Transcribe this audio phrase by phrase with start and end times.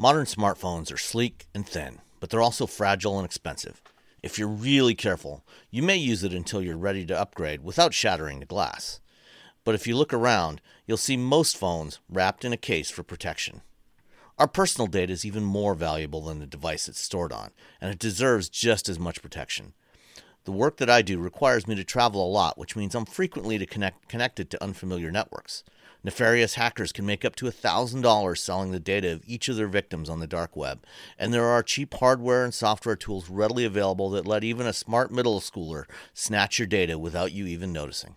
[0.00, 3.82] Modern smartphones are sleek and thin, but they're also fragile and expensive.
[4.22, 8.40] If you're really careful, you may use it until you're ready to upgrade without shattering
[8.40, 9.00] the glass.
[9.62, 13.60] But if you look around, you'll see most phones wrapped in a case for protection.
[14.38, 17.98] Our personal data is even more valuable than the device it's stored on, and it
[17.98, 19.74] deserves just as much protection.
[20.44, 23.58] The work that I do requires me to travel a lot, which means I'm frequently
[23.58, 25.62] to connect, connected to unfamiliar networks.
[26.02, 30.08] Nefarious hackers can make up to $1,000 selling the data of each of their victims
[30.08, 30.82] on the dark web,
[31.18, 35.10] and there are cheap hardware and software tools readily available that let even a smart
[35.10, 35.84] middle schooler
[36.14, 38.16] snatch your data without you even noticing.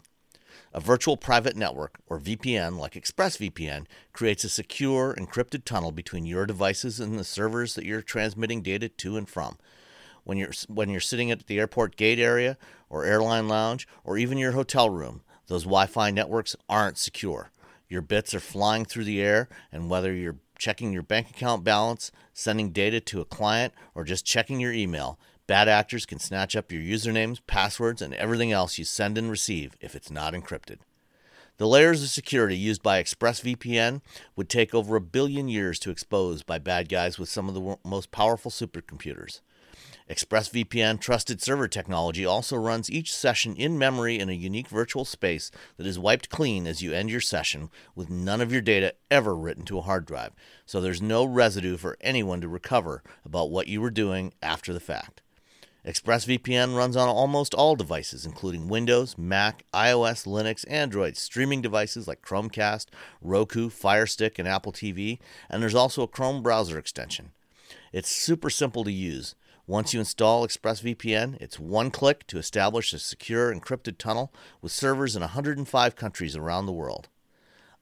[0.74, 6.46] A virtual private network, or VPN, like ExpressVPN, creates a secure, encrypted tunnel between your
[6.46, 9.58] devices and the servers that you're transmitting data to and from.
[10.24, 12.58] When you're, when you're sitting at the airport gate area,
[12.90, 17.52] or airline lounge, or even your hotel room, those Wi Fi networks aren't secure.
[17.94, 22.12] Your bits are flying through the air, and whether you're checking your bank account balance,
[22.34, 26.72] sending data to a client, or just checking your email, Bad actors can snatch up
[26.72, 30.78] your usernames, passwords, and everything else you send and receive if it's not encrypted.
[31.58, 34.02] The layers of security used by ExpressVPN
[34.36, 37.78] would take over a billion years to expose by bad guys with some of the
[37.84, 39.42] most powerful supercomputers.
[40.10, 45.50] ExpressVPN trusted server technology also runs each session in memory in a unique virtual space
[45.78, 49.34] that is wiped clean as you end your session with none of your data ever
[49.34, 50.34] written to a hard drive,
[50.66, 54.80] so there's no residue for anyone to recover about what you were doing after the
[54.82, 55.22] fact.
[55.86, 62.22] ExpressVPN runs on almost all devices, including Windows, Mac, iOS, Linux, Android, streaming devices like
[62.22, 62.88] Chromecast,
[63.22, 67.32] Roku, Fire Stick, and Apple TV, and there's also a Chrome browser extension.
[67.92, 69.36] It's super simple to use.
[69.66, 75.16] Once you install ExpressVPN, it's one click to establish a secure encrypted tunnel with servers
[75.16, 77.08] in 105 countries around the world.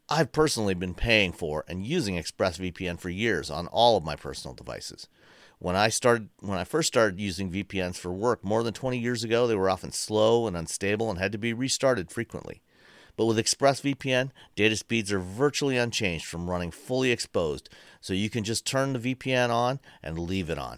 [0.07, 4.53] I've personally been paying for and using ExpressVPN for years on all of my personal
[4.53, 5.07] devices.
[5.57, 9.23] When I started when I first started using VPNs for work more than 20 years
[9.23, 12.61] ago, they were often slow and unstable and had to be restarted frequently.
[13.15, 17.69] But with ExpressVPN, data speeds are virtually unchanged from running fully exposed,
[18.01, 20.77] so you can just turn the VPN on and leave it on.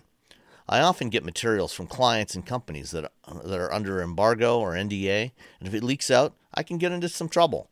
[0.68, 3.12] I often get materials from clients and companies that,
[3.44, 7.10] that are under embargo or NDA, and if it leaks out, I can get into
[7.10, 7.70] some trouble.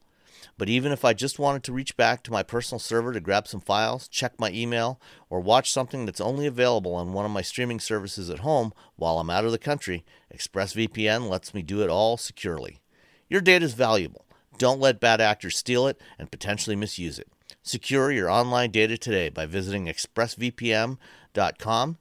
[0.57, 3.47] But even if I just wanted to reach back to my personal server to grab
[3.47, 4.99] some files, check my email,
[5.29, 9.19] or watch something that's only available on one of my streaming services at home while
[9.19, 10.03] I'm out of the country,
[10.33, 12.81] ExpressVPN lets me do it all securely.
[13.29, 14.25] Your data is valuable.
[14.57, 17.27] Don't let bad actors steal it and potentially misuse it.
[17.63, 20.99] Secure your online data today by visiting expressvpn.com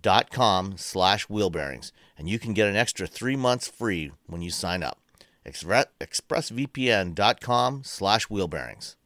[0.00, 1.90] dot com slash wheelbearings
[2.20, 5.00] and you can get an extra three months free when you sign up.
[5.46, 8.96] ExpressVPN.com slash wheelbearings.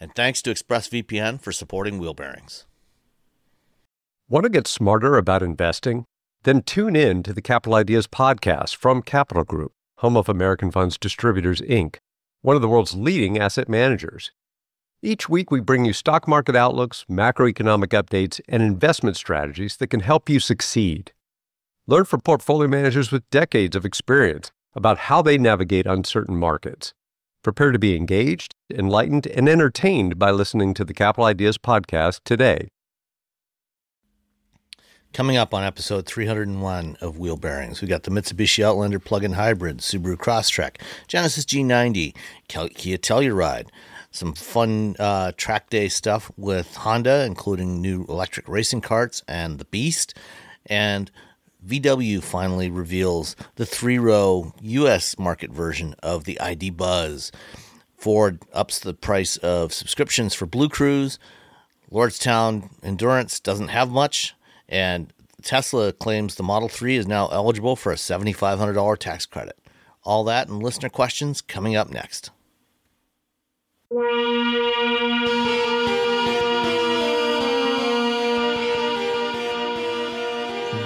[0.00, 2.64] And thanks to ExpressVPN for supporting wheelbearings.
[4.26, 6.06] Want to get smarter about investing?
[6.44, 10.96] Then tune in to the Capital Ideas podcast from Capital Group, home of American Funds
[10.96, 11.96] Distributors, Inc.,
[12.44, 14.30] one of the world's leading asset managers.
[15.02, 20.00] Each week, we bring you stock market outlooks, macroeconomic updates, and investment strategies that can
[20.00, 21.12] help you succeed.
[21.86, 26.92] Learn from portfolio managers with decades of experience about how they navigate uncertain markets.
[27.42, 32.68] Prepare to be engaged, enlightened, and entertained by listening to the Capital Ideas podcast today.
[35.14, 39.78] Coming up on episode 301 of Wheel Bearings, we got the Mitsubishi Outlander plug-in hybrid,
[39.78, 42.16] Subaru Crosstrek, Genesis G90,
[42.48, 43.68] Kia Telluride,
[44.10, 49.66] some fun uh, track day stuff with Honda, including new electric racing carts and the
[49.66, 50.18] Beast,
[50.66, 51.12] and
[51.64, 57.30] VW finally reveals the three row US market version of the ID Buzz.
[57.96, 61.18] Ford ups the price of subscriptions for BlueCruise.
[61.92, 64.34] Lordstown Endurance doesn't have much.
[64.68, 69.58] And Tesla claims the Model 3 is now eligible for a $7,500 tax credit.
[70.02, 72.30] All that and listener questions coming up next.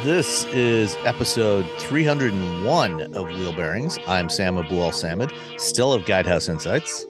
[0.04, 3.98] This is episode 301 of Wheel Bearings.
[4.06, 7.06] I'm Sam Abuelsamid, still of Guidehouse Insights.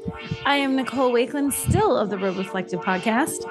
[0.46, 3.44] I am Nicole Wakeland, still of the Road Reflective podcast.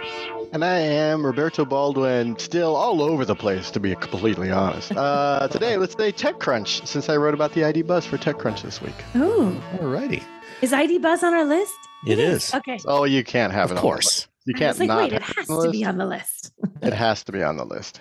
[0.54, 4.92] And I am Roberto Baldwin, still all over the place, to be completely honest.
[4.94, 8.82] Uh, today, let's say TechCrunch, since I wrote about the ID Buzz for TechCrunch this
[8.82, 8.96] week.
[9.18, 9.52] Ooh.
[9.76, 10.24] Alrighty.
[10.62, 11.76] Is ID Buzz on our list?
[12.08, 12.54] it is.
[12.54, 12.80] Okay.
[12.86, 13.82] Oh, you can't have Of it.
[13.82, 14.28] course.
[14.46, 15.98] You can't was like, not wait, it have has it on to the be on
[15.98, 16.54] the list.
[16.82, 18.00] It has to be on the list.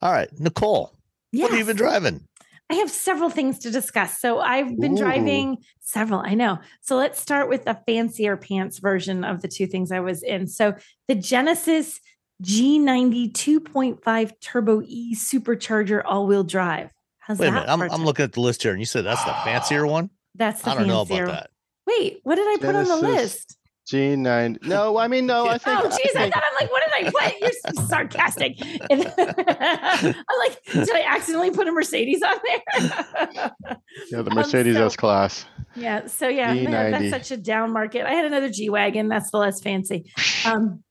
[0.00, 0.92] All right, Nicole,
[1.32, 1.42] Yes.
[1.42, 2.24] what have you been driving?
[2.70, 4.18] I have several things to discuss.
[4.18, 4.98] So I've been Ooh.
[4.98, 6.58] driving several, I know.
[6.82, 10.46] So let's start with the fancier pants version of the two things I was in.
[10.46, 10.74] So
[11.08, 11.98] the Genesis
[12.42, 16.92] G90 2.5 Turbo E supercharger all-wheel drive.
[17.18, 17.68] How's Wait a that minute.
[17.72, 19.86] I'm, for a I'm looking at the list here, and you said that's the fancier
[19.86, 20.10] one.
[20.34, 21.36] That's the I don't know fancier about one.
[21.36, 21.50] that.
[21.86, 23.46] Wait, what did I put on the Genesis
[23.92, 24.18] list?
[24.18, 24.66] G9.
[24.66, 25.80] No, I mean, no, I think.
[25.80, 27.40] Oh, geez, I think- thought I'm like, what did I put?
[27.40, 28.56] You're so sarcastic.
[28.90, 32.60] I'm like, did I accidentally put a Mercedes on there?
[34.10, 35.46] yeah, the Um, Mercedes so- S Class.
[35.74, 36.06] Yeah.
[36.06, 38.04] So yeah, man, that's such a down market.
[38.06, 39.08] I had another G wagon.
[39.08, 40.10] That's the less fancy.
[40.44, 40.82] Um,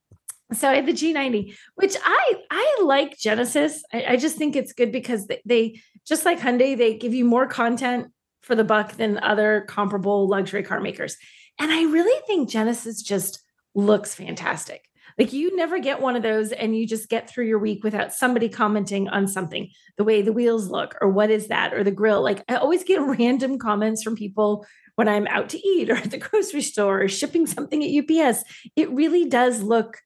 [0.54, 3.84] so I had the G90, which I I like Genesis.
[3.92, 7.26] I, I just think it's good because they, they just like Hyundai, they give you
[7.26, 8.08] more content
[8.44, 11.18] for the buck than other comparable luxury car makers.
[11.60, 13.42] And I really think Genesis just
[13.74, 14.84] looks fantastic.
[15.18, 18.14] Like you never get one of those and you just get through your week without
[18.14, 21.92] somebody commenting on something, the way the wheels look or what is that or the
[21.92, 22.22] grill.
[22.22, 24.66] Like I always get random comments from people
[24.96, 28.44] when I'm out to eat or at the grocery store or shipping something at UPS.
[28.76, 30.00] It really does look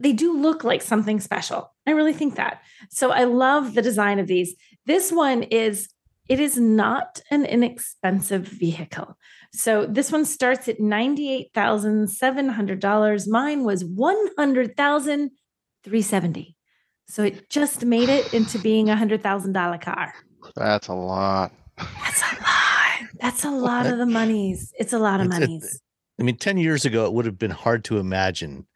[0.00, 1.72] they do look like something special.
[1.86, 2.62] I really think that.
[2.88, 4.54] So I love the design of these.
[4.86, 5.88] This one is
[6.28, 9.16] it is not an inexpensive vehicle.
[9.52, 13.28] So this one starts at $98,700.
[13.28, 16.56] Mine was 100,370.
[17.08, 20.12] So it just made it into being a $100,000 car.
[20.54, 21.52] That's a lot.
[21.76, 23.08] That's a lot.
[23.20, 24.72] That's a lot of the monies.
[24.78, 25.80] It's a lot of It's- monies.
[26.20, 28.66] I mean, 10 years ago, it would have been hard to imagine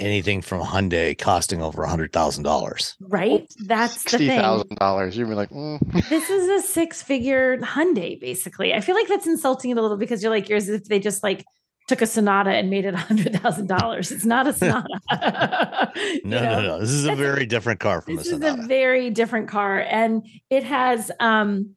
[0.00, 2.94] anything from Hyundai costing over a $100,000.
[3.00, 3.46] Right?
[3.66, 4.40] That's the Sixty thing.
[4.40, 5.16] thousand dollars.
[5.16, 5.80] You'd be like, mm.
[6.08, 8.74] This is a six figure Hyundai, basically.
[8.74, 10.98] I feel like that's insulting it a little because you're like, you're as if they
[10.98, 11.44] just like
[11.88, 14.10] took a Sonata and made it a hundred thousand dollars.
[14.12, 14.86] It's not a Sonata.
[15.96, 16.52] You No, know?
[16.52, 16.80] no, no.
[16.80, 19.48] This is a That's a- very different car from This a is a very different
[19.48, 21.74] car, and it has um,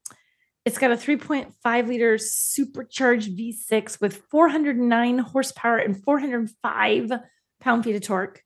[0.66, 7.12] it's got a 3.5 liter supercharged V6 with 409 horsepower and 405
[7.64, 8.42] pound feet of torque.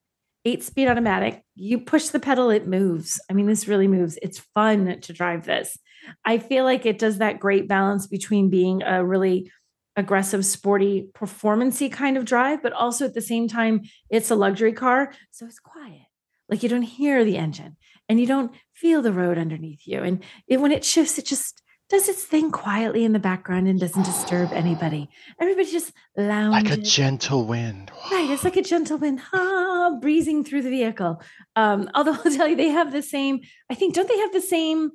[0.45, 1.41] Eight speed automatic.
[1.55, 3.19] You push the pedal, it moves.
[3.29, 4.17] I mean, this really moves.
[4.21, 5.77] It's fun to drive this.
[6.23, 9.51] I feel like it does that great balance between being a really
[9.97, 14.71] aggressive, sporty, performancey kind of drive, but also at the same time, it's a luxury
[14.71, 15.11] car.
[15.31, 16.05] So it's quiet.
[16.47, 17.75] Like you don't hear the engine
[18.07, 20.01] and you don't feel the road underneath you.
[20.01, 23.79] And it, when it shifts, it just does its thing quietly in the background and
[23.79, 25.09] doesn't disturb anybody.
[25.39, 26.69] Everybody just lounges.
[26.69, 27.91] like a gentle wind.
[28.11, 31.21] Right, it's like a gentle wind, ah, breezing through the vehicle.
[31.55, 33.39] Um, although I'll tell you, they have the same.
[33.69, 34.91] I think don't they have the same?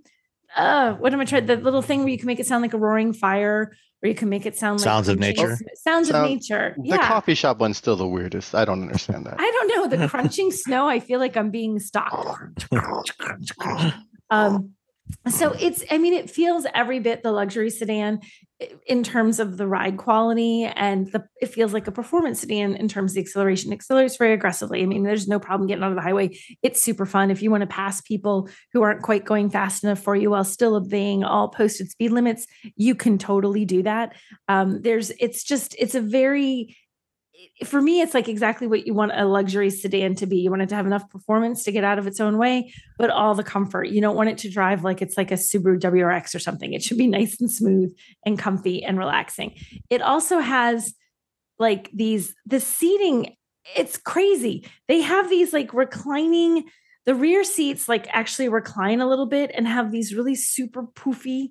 [0.54, 1.46] Uh, what am I trying?
[1.46, 3.72] The little thing where you can make it sound like a roaring fire,
[4.02, 5.56] or you can make it sound like Sounds of nature?
[5.56, 6.76] sm- Sounds of Sound- nature.
[6.78, 8.54] The coffee shop one's still the weirdest.
[8.54, 9.36] I don't understand that.
[9.38, 9.96] I don't know.
[9.96, 12.66] The crunching snow, I feel like I'm being stalked.
[14.30, 14.72] um,
[15.28, 18.20] so it's, I mean, it feels every bit the luxury sedan
[18.86, 22.86] in terms of the ride quality, and the it feels like a performance sedan in
[22.86, 23.72] terms of the acceleration.
[23.72, 24.82] It accelerates very aggressively.
[24.82, 26.38] I mean, there's no problem getting on the highway.
[26.62, 29.98] It's super fun if you want to pass people who aren't quite going fast enough
[29.98, 32.46] for you while still obeying all posted speed limits.
[32.76, 34.14] You can totally do that.
[34.46, 36.76] Um, there's, it's just, it's a very
[37.64, 40.38] for me, it's like exactly what you want a luxury sedan to be.
[40.38, 43.10] You want it to have enough performance to get out of its own way, but
[43.10, 43.88] all the comfort.
[43.88, 46.72] You don't want it to drive like it's like a Subaru WRX or something.
[46.72, 47.94] It should be nice and smooth
[48.24, 49.56] and comfy and relaxing.
[49.90, 50.94] It also has
[51.58, 53.36] like these, the seating,
[53.76, 54.66] it's crazy.
[54.88, 56.64] They have these like reclining,
[57.06, 61.50] the rear seats like actually recline a little bit and have these really super poofy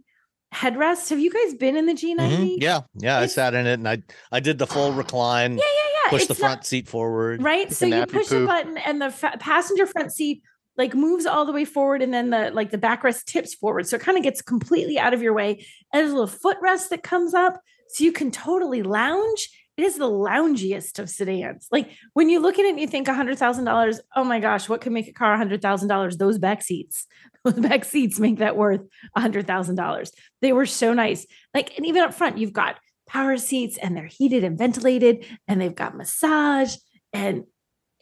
[0.53, 1.10] headrests.
[1.10, 2.17] Have you guys been in the G90?
[2.17, 2.55] Mhm.
[2.62, 3.20] Yeah, yeah.
[3.20, 6.10] I sat in it and I I did the full recline, Yeah, yeah, yeah.
[6.10, 7.41] push the It's not- front seat forward.
[7.41, 10.41] right so you push a button and the fa- passenger front seat
[10.77, 13.96] like moves all the way forward and then the like the backrest tips forward so
[13.98, 17.03] it kind of gets completely out of your way and there's a little footrest that
[17.03, 19.50] comes up so you can totally lounge
[19.81, 23.07] it is the loungiest of sedans like when you look at it and you think
[23.07, 27.07] $100000 oh my gosh what could make a car $100000 those back seats
[27.43, 28.81] those back seats make that worth
[29.17, 30.11] $100000
[30.41, 34.05] they were so nice like and even up front you've got power seats and they're
[34.05, 36.75] heated and ventilated and they've got massage
[37.13, 37.43] and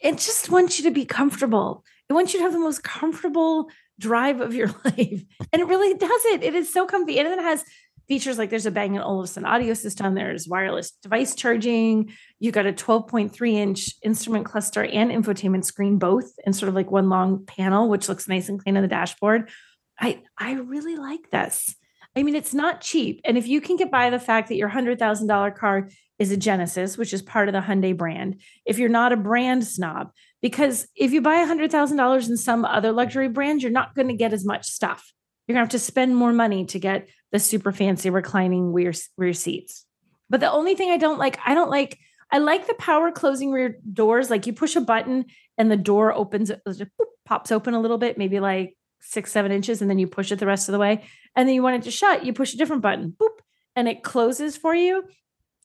[0.00, 1.84] it just wants you to be comfortable.
[2.08, 5.24] It wants you to have the most comfortable drive of your life.
[5.52, 6.42] And it really does it.
[6.42, 7.18] It is so comfy.
[7.18, 7.64] And then it has
[8.10, 12.66] features like there's a Bang & Olufsen audio system, there's wireless device charging, you got
[12.66, 17.46] a 12.3 inch instrument cluster and infotainment screen, both in sort of like one long
[17.46, 19.48] panel, which looks nice and clean on the dashboard.
[19.96, 21.76] I I really like this.
[22.16, 23.20] I mean, it's not cheap.
[23.24, 25.88] And if you can get by the fact that your $100,000 car
[26.18, 29.64] is a Genesis, which is part of the Hyundai brand, if you're not a brand
[29.64, 30.10] snob,
[30.42, 34.32] because if you buy $100,000 in some other luxury brand, you're not going to get
[34.32, 35.12] as much stuff.
[35.50, 39.32] You're gonna have to spend more money to get the super fancy reclining rear rear
[39.32, 39.86] seats.
[40.28, 41.98] But the only thing I don't like, I don't like,
[42.30, 44.30] I like the power closing rear doors.
[44.30, 45.26] Like you push a button
[45.58, 49.50] and the door opens, just boop, pops open a little bit, maybe like six, seven
[49.50, 51.04] inches, and then you push it the rest of the way.
[51.34, 53.38] And then you want it to shut, you push a different button, boop,
[53.74, 55.04] and it closes for you.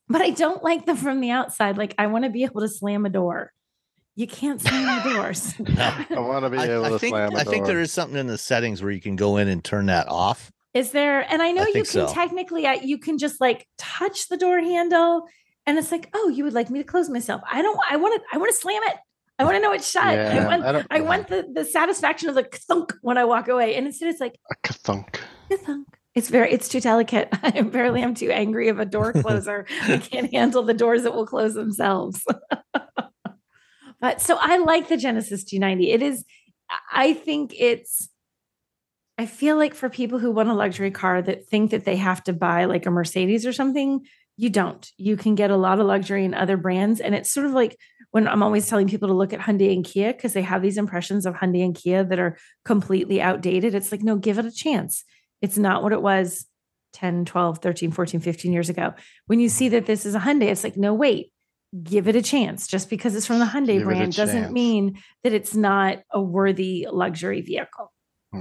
[0.07, 1.77] But I don't like them from the outside.
[1.77, 3.51] Like I want to be able to slam a door.
[4.15, 5.53] You can't slam the doors.
[5.77, 8.17] I want to be able I to think slam a I think there is something
[8.17, 10.51] in the settings where you can go in and turn that off.
[10.75, 11.21] Is there?
[11.31, 12.07] And I know I you can so.
[12.13, 15.25] technically, uh, you can just like touch the door handle,
[15.65, 17.41] and it's like, oh, you would like me to close myself.
[17.49, 17.79] I don't.
[17.89, 18.27] I want to.
[18.35, 18.97] I want to slam it.
[19.39, 20.03] I want to know it's shut.
[20.03, 20.85] I want.
[20.91, 23.75] I I want the the satisfaction of the thunk when I walk away.
[23.75, 25.21] And instead, it's like a thunk.
[25.65, 25.87] thunk.
[26.13, 26.51] It's very.
[26.51, 27.29] It's too delicate.
[27.43, 29.65] I apparently am too angry of a door closer.
[29.83, 32.21] I can't handle the doors that will close themselves.
[34.01, 35.93] but so I like the Genesis G90.
[35.93, 36.25] It is.
[36.91, 38.09] I think it's.
[39.17, 42.23] I feel like for people who want a luxury car that think that they have
[42.25, 44.05] to buy like a Mercedes or something,
[44.37, 44.89] you don't.
[44.97, 46.99] You can get a lot of luxury in other brands.
[46.99, 47.77] And it's sort of like
[48.11, 50.77] when I'm always telling people to look at Hyundai and Kia because they have these
[50.77, 53.73] impressions of Hyundai and Kia that are completely outdated.
[53.73, 55.05] It's like, no, give it a chance.
[55.41, 56.45] It's not what it was
[56.93, 58.93] 10, 12, 13, 14, 15 years ago.
[59.27, 61.31] When you see that this is a Hyundai, it's like, no, wait,
[61.83, 62.67] give it a chance.
[62.67, 66.87] Just because it's from the Hyundai Give brand doesn't mean that it's not a worthy
[66.91, 67.91] luxury vehicle.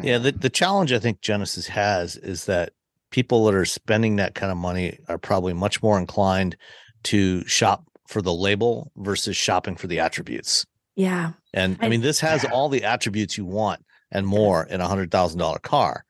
[0.00, 0.06] Hmm.
[0.06, 2.72] Yeah, the, the challenge I think Genesis has is that
[3.10, 6.56] people that are spending that kind of money are probably much more inclined
[7.04, 10.66] to shop for the label versus shopping for the attributes.
[10.96, 11.32] Yeah.
[11.52, 14.88] And I I- mean, this has all the attributes you want and more in a
[14.88, 16.04] hundred thousand dollar car.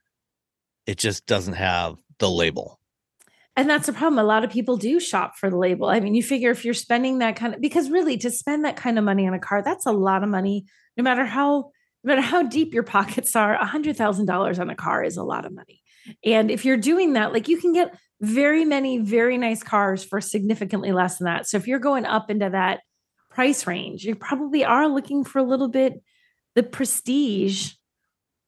[0.87, 2.79] It just doesn't have the label.
[3.57, 4.19] And that's the problem.
[4.19, 5.87] A lot of people do shop for the label.
[5.87, 8.77] I mean, you figure if you're spending that kind of because really to spend that
[8.77, 10.65] kind of money on a car, that's a lot of money.
[10.97, 11.71] No matter how
[12.05, 15.17] no matter how deep your pockets are, a hundred thousand dollars on a car is
[15.17, 15.81] a lot of money.
[16.25, 20.21] And if you're doing that, like you can get very many very nice cars for
[20.21, 21.49] significantly less than that.
[21.49, 22.81] So if you're going up into that
[23.31, 25.95] price range, you probably are looking for a little bit
[26.55, 27.73] the prestige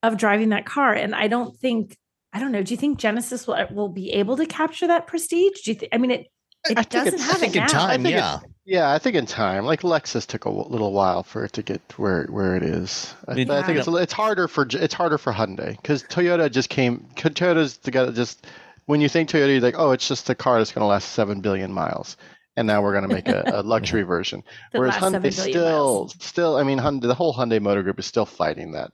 [0.03, 0.93] of driving that car.
[0.93, 1.97] And I don't think
[2.33, 2.63] I don't know.
[2.63, 5.63] Do you think Genesis will will be able to capture that prestige?
[5.65, 5.95] Do you think?
[5.95, 6.27] I mean, it
[6.69, 7.69] it doesn't it's- have I think it in now.
[7.69, 8.79] time, think it- yeah.
[8.81, 11.63] Yeah, I think in time, like Lexus took a w- little while for it to
[11.63, 13.15] get where where it is.
[13.29, 13.81] I, mean, I think Yeah.
[13.83, 17.07] it's it's harder for it's harder for Hyundai because Toyota just came.
[17.17, 18.47] Toyota's together just
[18.87, 21.11] when you think Toyota, you're like, oh, it's just a car that's going to last
[21.13, 22.17] seven billion miles,
[22.57, 24.43] and now we're going to make a, a luxury version.
[24.73, 25.65] Whereas last 7 Hyundai still
[26.01, 26.17] miles.
[26.21, 28.91] still, I mean, Hyundai, the whole Hyundai Motor Group is still fighting that.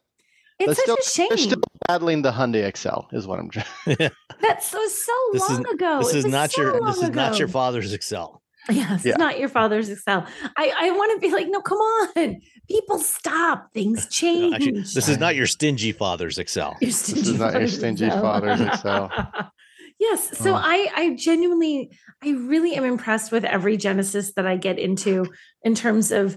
[0.59, 1.29] It's They're such a shame.
[1.31, 3.67] They're still battling the Hyundai Excel, is what I'm trying.
[4.41, 5.99] That's so so This is- long ago.
[6.01, 8.42] this It is not so your long this is not your father's Excel.
[8.71, 9.11] Yes, Yeah.
[9.13, 10.27] it's not your father's Excel.
[10.57, 13.73] I I want to be like, no, come on, people, stop.
[13.73, 14.55] Things No, change.
[14.55, 16.77] actually, this is not your stingy father's Excel.
[16.81, 19.11] Your is not your father's stingy father's Excel.
[19.99, 20.39] yes.
[20.39, 20.61] So Oh.
[20.63, 21.91] I I genuinely
[22.23, 25.27] I really am impressed with every Genesis that I get into
[25.63, 26.37] in terms of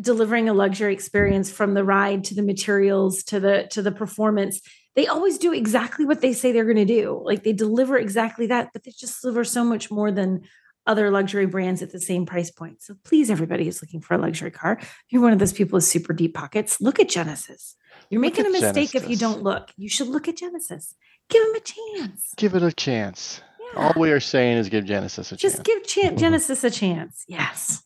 [0.00, 4.60] delivering a luxury experience from the ride to the materials to the to the performance.
[4.96, 7.20] They always do exactly what they say they're going to do.
[7.24, 10.42] Like they deliver exactly that, but they just deliver so much more than
[10.90, 12.82] other luxury brands at the same price point.
[12.82, 15.76] So please, everybody who's looking for a luxury car, if you're one of those people
[15.76, 17.76] with super deep pockets, look at Genesis.
[18.10, 19.70] You're making a mistake if you don't look.
[19.76, 20.96] You should look at Genesis.
[21.28, 22.34] Give them a chance.
[22.36, 23.40] Give it a chance.
[23.74, 23.80] Yeah.
[23.82, 25.68] All we are saying is give Genesis a Just chance.
[25.68, 27.24] Just give Genesis a chance.
[27.28, 27.84] Yes.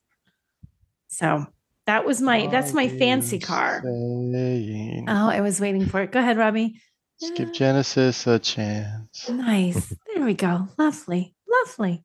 [1.08, 1.46] So
[1.86, 3.82] that was my that's my fancy car.
[3.84, 6.10] Saying, Oh, I was waiting for it.
[6.10, 6.80] Go ahead, Robbie.
[7.20, 9.28] Just give Genesis a chance.
[9.28, 9.94] Nice.
[10.14, 10.68] There we go.
[10.78, 11.34] Lovely.
[11.46, 12.04] Lovely.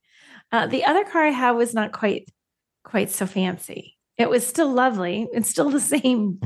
[0.52, 2.30] Uh, the other car I had was not quite
[2.84, 3.98] quite so fancy.
[4.18, 5.28] It was still lovely.
[5.34, 6.40] It's still the same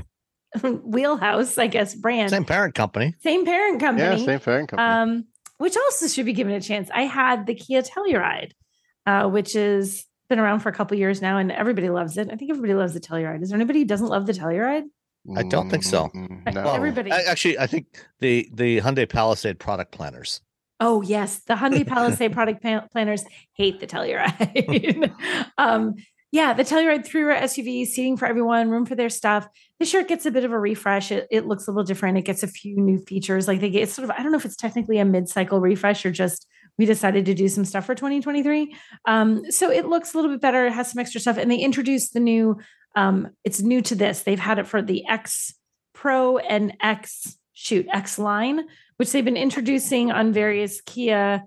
[0.62, 2.30] wheelhouse, I guess, brand.
[2.30, 3.16] Same parent company.
[3.22, 4.04] Same parent company.
[4.20, 4.88] Yeah, same parent company.
[5.18, 5.26] um,
[5.58, 6.90] which also should be given a chance.
[6.94, 8.52] I had the Kia Telluride,
[9.06, 12.30] uh, which has been around for a couple years now, and everybody loves it.
[12.32, 13.42] I think everybody loves the Telluride.
[13.44, 14.84] Is there anybody who doesn't love the Telluride?
[15.38, 16.10] I don't think so.
[16.10, 16.64] Mm, No.
[16.64, 17.86] Well, Everybody- I- actually, I think
[18.20, 20.42] the the Hyundai Palisade product planners.
[20.80, 22.62] Oh yes, the Hyundai Palisade product
[22.92, 25.14] planners hate the Telluride.
[25.58, 25.96] um,
[26.32, 29.48] yeah, the Telluride three-row SUV, seating for everyone, room for their stuff.
[29.80, 31.12] This year it gets a bit of a refresh.
[31.12, 32.18] It, it looks a little different.
[32.18, 33.48] It gets a few new features.
[33.48, 36.12] Like they get sort of I don't know if it's technically a mid-cycle refresh or
[36.12, 38.76] just we decided to do some stuff for 2023.
[39.06, 40.66] Um, so it looks a little bit better.
[40.66, 42.58] It has some extra stuff, and they introduced the new.
[42.96, 44.22] Um, it's new to this.
[44.22, 45.54] They've had it for the X
[45.94, 48.66] Pro and X shoot X line,
[48.98, 51.44] which they've been introducing on various Kia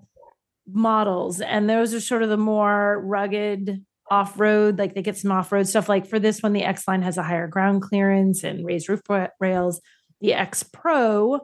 [0.71, 1.41] models.
[1.41, 5.51] And those are sort of the more rugged off road, like they get some off
[5.51, 5.89] road stuff.
[5.89, 9.01] Like for this one, the X line has a higher ground clearance and raised roof
[9.39, 9.81] rails.
[10.21, 11.41] The X Pro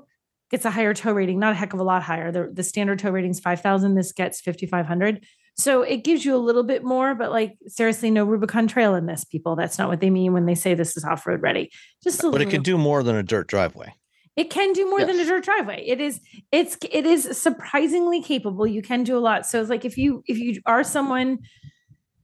[0.51, 2.31] gets a higher tow rating, not a heck of a lot higher.
[2.31, 3.95] The, the standard tow rating is 5,000.
[3.95, 5.25] This gets 5,500.
[5.55, 9.05] So it gives you a little bit more, but like seriously, no Rubicon Trail in
[9.05, 9.55] this, people.
[9.55, 11.69] That's not what they mean when they say this is off road ready.
[12.03, 13.93] Just a But it little- can do more than a dirt driveway.
[14.35, 15.83] It can do more than a dirt driveway.
[15.85, 16.19] It is
[16.51, 18.65] it's it is surprisingly capable.
[18.65, 19.45] You can do a lot.
[19.45, 21.39] So it's like if you if you are someone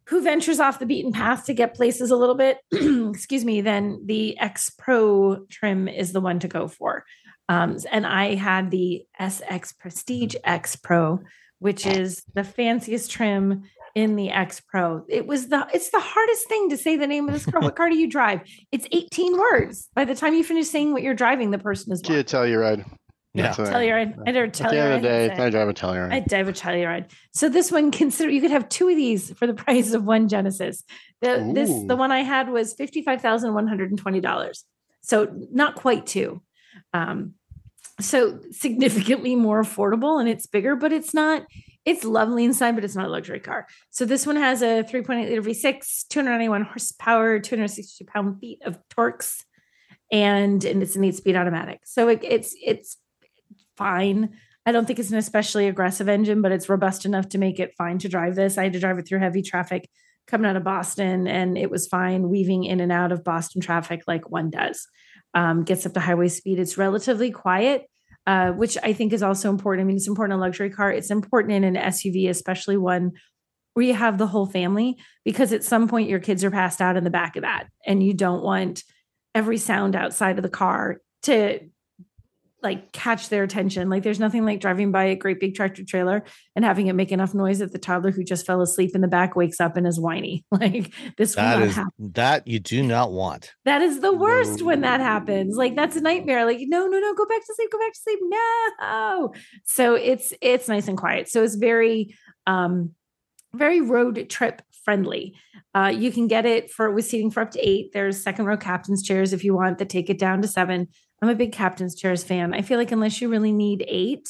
[0.05, 4.01] who ventures off the beaten path to get places a little bit, excuse me, then
[4.05, 7.05] the X Pro trim is the one to go for.
[7.47, 11.19] Um, and I had the SX Prestige X Pro,
[11.59, 13.63] which is the fanciest trim
[13.95, 15.03] in the X Pro.
[15.07, 17.61] It was the it's the hardest thing to say the name of this car.
[17.61, 18.41] what car do you drive?
[18.71, 19.89] It's 18 words.
[19.95, 22.85] By the time you finish saying what you're driving, the person is Kia Telluride.
[23.33, 23.43] Yeah.
[23.43, 24.15] That's, uh, Telluride.
[24.25, 26.11] I never At the end of the day, I drive a Telluride.
[26.11, 27.11] I drive a Telluride.
[27.33, 30.27] So this one, consider you could have two of these for the price of one
[30.27, 30.83] Genesis.
[31.21, 34.63] The this the one I had was fifty five thousand one hundred and twenty dollars.
[35.01, 36.41] So not quite two.
[36.93, 37.35] Um,
[37.99, 41.45] so significantly more affordable and it's bigger, but it's not.
[41.89, 43.65] It's lovely inside, but it's not a luxury car.
[43.89, 49.43] So this one has a 3.8 liter V6, 291 horsepower, 262 pound feet of torques,
[50.11, 51.79] and and it's an eight speed automatic.
[51.85, 52.97] So it, it's it's
[53.75, 54.37] fine.
[54.67, 57.73] I don't think it's an especially aggressive engine, but it's robust enough to make it
[57.75, 58.59] fine to drive this.
[58.59, 59.89] I had to drive it through heavy traffic
[60.27, 64.03] coming out of Boston, and it was fine weaving in and out of Boston traffic
[64.05, 64.87] like one does.
[65.33, 66.59] Um, gets up to highway speed.
[66.59, 67.89] It's relatively quiet,
[68.29, 69.83] uh, which I think is also important.
[69.83, 70.91] I mean, it's important in a luxury car.
[70.91, 73.13] It's important in an SUV, especially one
[73.73, 76.95] where you have the whole family, because at some point your kids are passed out
[76.95, 78.83] in the back of that, and you don't want
[79.33, 81.59] every sound outside of the car to
[82.61, 83.89] like catch their attention.
[83.89, 86.23] Like there's nothing like driving by a great big tractor trailer
[86.55, 89.07] and having it make enough noise that the toddler who just fell asleep in the
[89.07, 90.43] back wakes up and is whiny.
[90.51, 91.91] Like this will That not is happen.
[91.99, 93.53] that you do not want.
[93.63, 95.55] That is the worst when that happens.
[95.55, 96.45] Like that's a nightmare.
[96.45, 97.71] Like no, no, no, go back to sleep.
[97.71, 98.19] Go back to sleep.
[98.23, 99.33] No.
[99.65, 101.29] So it's it's nice and quiet.
[101.29, 102.91] So it's very um
[103.53, 105.35] very road trip friendly.
[105.73, 107.91] Uh, you can get it for with seating for up to eight.
[107.93, 110.87] There's second row captain's chairs if you want that take it down to seven.
[111.21, 112.53] I'm a big captain's chairs fan.
[112.53, 114.29] I feel like unless you really need eight,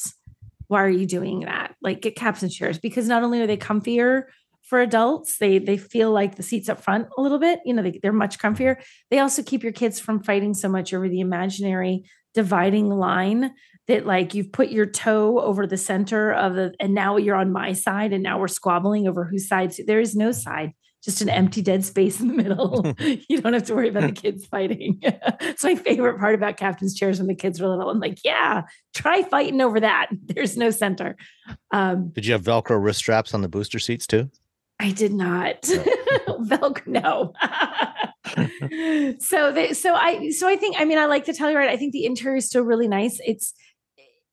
[0.66, 1.74] why are you doing that?
[1.82, 4.24] Like get captain's chairs because not only are they comfier
[4.62, 7.60] for adults, they they feel like the seats up front a little bit.
[7.64, 8.76] You know, they, they're much comfier.
[9.10, 13.52] They also keep your kids from fighting so much over the imaginary dividing line
[13.88, 17.52] that like you've put your toe over the center of the and now you're on
[17.52, 20.72] my side and now we're squabbling over whose side there is no side
[21.02, 22.94] just an empty dead space in the middle
[23.28, 26.94] you don't have to worry about the kids fighting it's my favorite part about captain's
[26.94, 28.62] chairs when the kids were little i'm like yeah
[28.94, 31.16] try fighting over that there's no center
[31.72, 34.30] um Did you have Velcro wrist straps on the booster seats too?
[34.80, 35.60] I did not.
[35.62, 37.34] Velcro, no.
[39.20, 41.68] so they, so I, so I think, I mean, I like the Telluride.
[41.68, 43.20] I think the interior is still really nice.
[43.26, 43.52] It's,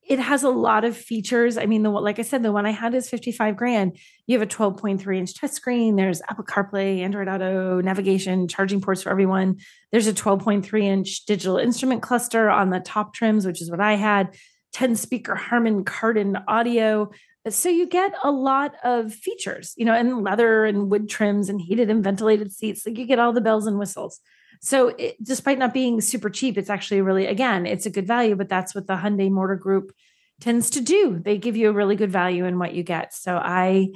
[0.08, 1.58] it has a lot of features.
[1.58, 3.98] I mean, the like I said, the one I had is 55 grand.
[4.26, 5.96] You have a 12.3 inch touchscreen.
[5.96, 9.58] There's Apple CarPlay, Android Auto, navigation, charging ports for everyone.
[9.92, 13.94] There's a 12.3 inch digital instrument cluster on the top trims, which is what I
[13.94, 14.34] had.
[14.72, 17.10] 10 speaker Harman Kardon audio.
[17.48, 21.60] So you get a lot of features, you know, and leather and wood trims and
[21.60, 22.86] heated and ventilated seats.
[22.86, 24.20] Like you get all the bells and whistles.
[24.60, 28.34] So it, despite not being super cheap, it's actually really, again, it's a good value,
[28.34, 29.92] but that's what the Hyundai Motor Group
[30.40, 31.18] tends to do.
[31.18, 33.14] They give you a really good value in what you get.
[33.14, 33.90] So I,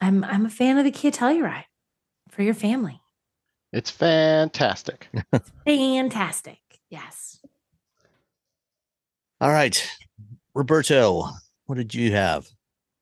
[0.00, 1.64] I'm, I'm a fan of the Kia Telluride
[2.30, 3.00] for your family.
[3.72, 5.08] It's fantastic.
[5.66, 6.60] Fantastic.
[6.90, 7.40] Yes.
[9.40, 9.84] All right.
[10.54, 11.28] Roberto,
[11.66, 12.48] what did you have?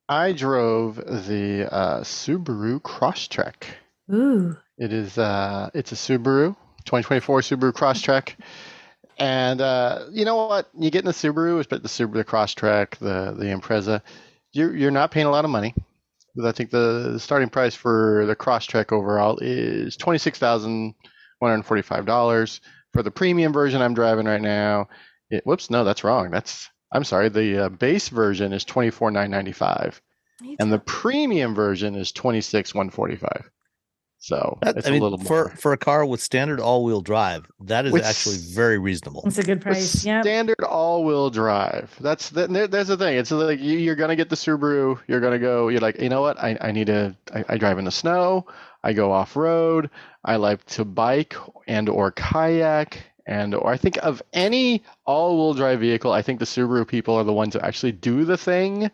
[0.09, 3.65] I drove the uh, Subaru Crosstrek.
[4.13, 4.57] Ooh.
[4.79, 8.35] It is uh, it's a Subaru 2024 Subaru Crosstrek,
[9.19, 10.69] and uh, you know what?
[10.79, 14.03] You get in the Subaru, but the Subaru the Crosstrek, the the Impreza,
[14.53, 15.75] you're you're not paying a lot of money.
[16.35, 20.95] But I think the starting price for the Crosstrek overall is twenty six thousand
[21.39, 22.61] one hundred forty five dollars.
[22.93, 24.89] For the premium version I'm driving right now,
[25.31, 26.31] it, whoops, no, that's wrong.
[26.31, 27.29] That's I'm sorry.
[27.29, 30.01] The uh, base version is twenty four nine ninety five,
[30.59, 33.51] and the premium version is twenty six one forty five.
[34.25, 35.49] So That- it's I mean, a little for more.
[35.57, 39.25] for a car with standard all-wheel drive, that is With actually very reasonable.
[39.27, 40.05] It's a good price.
[40.05, 40.23] Yeah.
[40.23, 41.93] Standard all-wheel drive.
[42.01, 43.17] That's that, there- there's the thing.
[43.19, 44.97] It's like you, you're gonna get the Subaru.
[45.09, 45.67] You're gonna go.
[45.69, 46.39] You're like, you know what?
[46.39, 47.17] I, I need to.
[47.35, 48.47] I, I drive in the snow.
[48.85, 49.91] I go off road.
[50.25, 51.35] I like to bike
[51.67, 56.13] and or kayak and or I think of any all-wheel drive vehicle.
[56.13, 58.89] I think the Subaru people are the ones who actually do the thing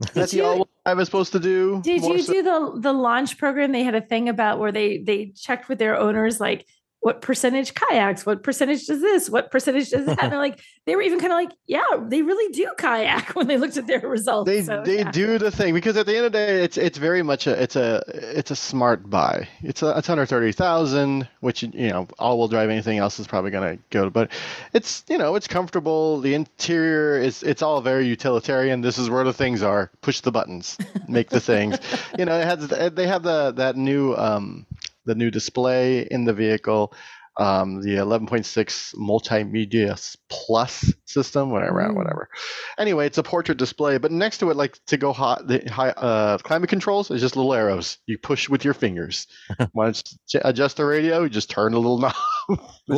[0.00, 1.80] that Did the you- all-wheel drive is supposed to do.
[1.82, 3.72] Did you so- do the the launch program?
[3.72, 6.66] They had a thing about where they they checked with their owners like
[7.00, 10.22] what percentage kayaks, what percentage does this, what percentage does that.
[10.22, 13.46] and they're like, they were even kind of like, yeah, they really do kayak when
[13.46, 14.46] they looked at their results.
[14.48, 15.10] They So, they yeah.
[15.10, 17.60] do the thing because at the end of the day, it's it's very much a
[17.60, 19.48] it's a it's a smart buy.
[19.62, 22.68] It's a it's under thirty thousand, which you know all wheel drive.
[22.68, 24.10] Anything else is probably going to go.
[24.10, 24.30] But
[24.74, 26.20] it's you know it's comfortable.
[26.20, 28.82] The interior is it's all very utilitarian.
[28.82, 29.90] This is where the things are.
[30.02, 30.76] Push the buttons,
[31.08, 31.78] make the things.
[32.18, 34.66] You know, it has they have the that new um
[35.04, 36.92] the new display in the vehicle.
[37.38, 41.94] Um, the 11.6 multimedia plus system, whatever, Mm.
[41.94, 42.28] whatever.
[42.76, 45.90] Anyway, it's a portrait display, but next to it, like to go hot, the high
[45.90, 47.98] uh, climate controls is just little arrows.
[48.06, 49.26] You push with your fingers.
[49.74, 51.22] Want to adjust the radio?
[51.22, 52.14] You just turn a little knob.
[52.50, 52.56] Ooh,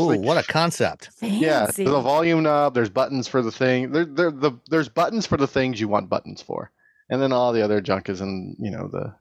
[0.08, 1.10] like- what a concept.
[1.20, 1.84] yeah, Fancy.
[1.84, 2.74] there's a volume knob.
[2.74, 3.92] There's buttons for the thing.
[3.92, 6.72] There, there, the there's buttons for the things you want buttons for,
[7.10, 9.14] and then all the other junk is in you know the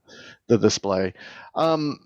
[0.47, 1.13] the display.
[1.53, 1.99] Um,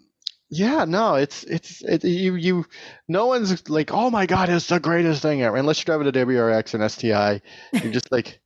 [0.49, 2.65] yeah, no, it's it's it, you you.
[3.07, 5.55] No one's like, oh my god, it's the greatest thing ever.
[5.57, 7.41] Unless you're driving a WRX and STI,
[7.83, 8.39] you're just like.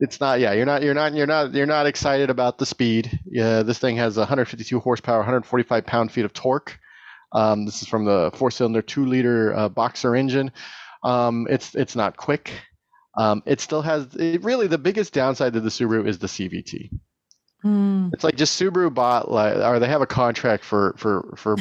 [0.00, 0.52] It's not, yeah.
[0.52, 3.16] You're not, you're not, you're not, you're not excited about the speed.
[3.24, 6.78] Yeah, this thing has 152 horsepower, 145 pound-feet of torque.
[7.32, 10.50] Um, this is from the four-cylinder, two-liter uh, boxer engine.
[11.04, 12.50] Um, it's it's not quick.
[13.16, 16.90] Um, it still has it really the biggest downside to the Subaru is the CVT.
[17.64, 18.10] Hmm.
[18.12, 21.56] It's like just Subaru bought like or they have a contract for for for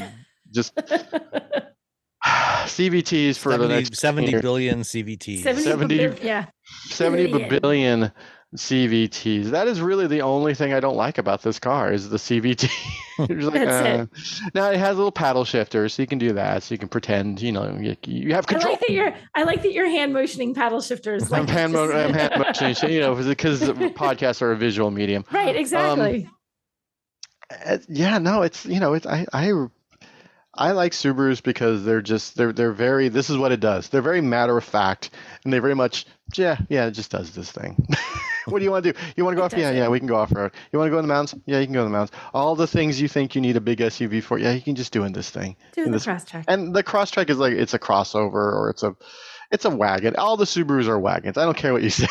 [0.52, 0.76] just
[2.26, 4.42] CVTs for 70, the next 70 year.
[4.42, 5.44] CVTs.
[5.44, 6.48] 70, 70 yeah.
[6.90, 7.62] 70 billion.
[7.62, 8.12] billion
[8.56, 9.46] CVTs.
[9.52, 12.70] That is really the only thing I don't like about this car is the CVT.
[13.20, 14.08] Like, uh.
[14.56, 16.64] Now it has a little paddle shifter, so you can do that.
[16.64, 18.70] So you can pretend, you know, you, you have control.
[18.70, 21.32] I like that you're I like that you're hand motioning paddle shifters.
[21.32, 24.90] I'm Like hand, just- mo- I'm hand motioning, you know, because podcasts are a visual
[24.90, 25.26] medium.
[25.32, 26.28] Right, exactly.
[27.66, 29.52] Uh, yeah, no, it's you know, it's I I
[30.56, 33.90] I like Subarus because they're just they're they're very this is what it does.
[33.90, 35.10] They're very matter of fact
[35.44, 37.76] and they very much yeah, yeah, it just does this thing.
[38.46, 39.00] what do you want to do?
[39.16, 39.60] You want to go It off?
[39.60, 39.78] Yeah, it.
[39.78, 40.52] yeah, we can go off road.
[40.72, 41.42] You want to go in the mountains?
[41.46, 42.18] Yeah, you can go in the mountains.
[42.34, 44.94] All the things you think you need a big SUV for, yeah, you can just
[44.94, 45.56] do in this thing.
[45.74, 46.46] Do in the this- Crosstrek.
[46.48, 48.96] And the Crosstrek is like it's a crossover or it's a
[49.52, 50.16] it's a wagon.
[50.16, 51.38] All the Subarus are wagons.
[51.38, 52.08] I don't care what you say.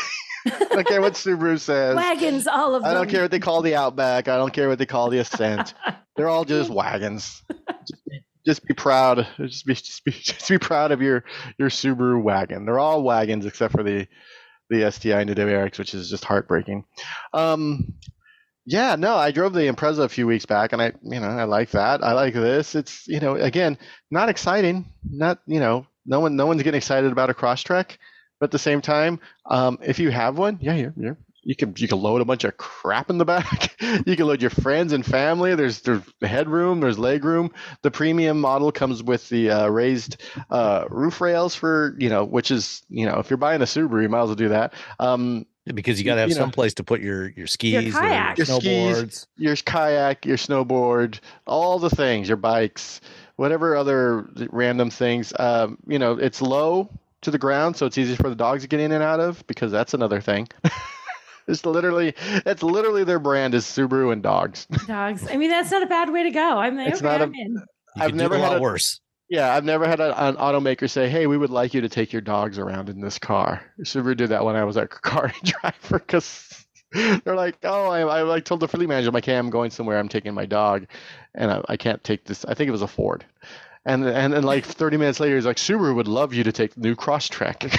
[0.46, 1.94] I don't care what Subaru says.
[1.96, 2.90] Wagons, all of them.
[2.90, 4.26] I don't care what they call the Outback.
[4.28, 5.74] I don't care what they call the Ascent.
[6.16, 7.42] They're all just wagons.
[7.88, 8.02] Just
[8.44, 9.26] just be proud.
[9.38, 11.24] Just be, just be just be proud of your
[11.58, 12.64] your Subaru wagon.
[12.64, 14.06] They're all wagons except for the
[14.70, 16.84] the STI and the WRX, which is just heartbreaking.
[17.34, 17.94] Um,
[18.64, 21.44] yeah, no, I drove the Impreza a few weeks back, and I you know I
[21.44, 22.02] like that.
[22.02, 22.74] I like this.
[22.74, 23.78] It's you know again
[24.10, 24.92] not exciting.
[25.08, 27.96] Not you know no one no one's getting excited about a Crosstrek.
[28.40, 31.74] But at the same time, um, if you have one, yeah, you're, you're you can
[31.76, 33.76] you can load a bunch of crap in the back.
[34.06, 35.54] you can load your friends and family.
[35.54, 36.80] There's there's headroom.
[36.80, 37.50] There's legroom.
[37.82, 42.50] The premium model comes with the uh, raised uh, roof rails for you know, which
[42.50, 44.74] is you know, if you're buying a Subaru, you might as well do that.
[44.98, 46.40] Um, because you got to have you know.
[46.42, 48.38] some place to put your your skis, kayak.
[48.38, 48.96] your Your skis.
[48.96, 49.26] snowboards.
[49.36, 53.00] your kayak, your snowboard, all the things, your bikes,
[53.36, 55.32] whatever other random things.
[55.38, 56.88] Um, you know, it's low
[57.22, 59.46] to the ground, so it's easy for the dogs to get in and out of
[59.46, 60.48] because that's another thing.
[61.48, 62.14] it's literally,
[62.46, 64.66] it's literally their brand is Subaru and dogs.
[64.86, 65.26] Dogs.
[65.28, 66.58] I mean, that's not a bad way to go.
[66.58, 67.52] I'm like, It's okay, not a- I'm in.
[67.96, 69.00] You I've never do a had a- worse.
[69.28, 72.12] Yeah, I've never had a, an automaker say, "Hey, we would like you to take
[72.12, 75.98] your dogs around in this car." Subaru did that when I was a car driver
[75.98, 79.48] because they're like, "Oh, I, I like told the fleet manager, I'm like, hey, I'm
[79.48, 79.98] going somewhere.
[79.98, 80.86] I'm taking my dog,
[81.34, 82.44] and I, I can't take this.
[82.44, 83.24] I think it was a Ford."
[83.84, 86.74] And and then like 30 minutes later, he's like, "Subaru would love you to take
[86.74, 87.78] the new Crosstrek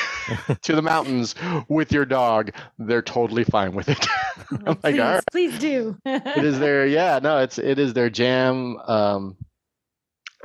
[0.61, 1.35] to the mountains
[1.67, 2.51] with your dog.
[2.77, 4.05] They're totally fine with it."
[4.51, 5.97] I'm like, please, "All right." please do.
[6.05, 9.37] it is their yeah no it's it is their jam um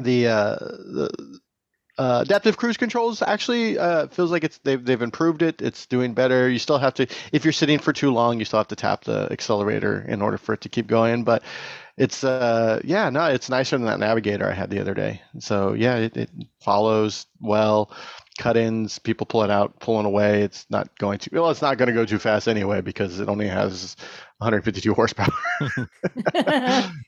[0.01, 1.39] the uh the
[1.99, 5.61] uh, adaptive cruise controls actually uh, feels like it's they've they've improved it.
[5.61, 6.49] It's doing better.
[6.49, 9.03] You still have to if you're sitting for too long, you still have to tap
[9.03, 11.25] the accelerator in order for it to keep going.
[11.25, 11.43] But
[11.99, 15.23] it's uh yeah no, it's nicer than that navigator I had the other day.
[15.41, 16.31] So yeah, it, it
[16.63, 17.93] follows well.
[18.39, 20.43] Cut-ins, people pull it out, pulling away.
[20.43, 23.29] It's not going to well, it's not going to go too fast anyway because it
[23.29, 23.97] only has
[24.39, 25.29] 152 horsepower.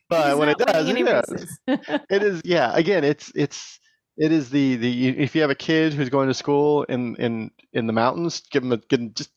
[0.09, 1.23] but when it does, yeah,
[2.11, 3.81] it is yeah again it's it's
[4.19, 7.51] it is the the if you have a kid who's going to school in in
[7.73, 9.31] in the mountains give them a give 'em- just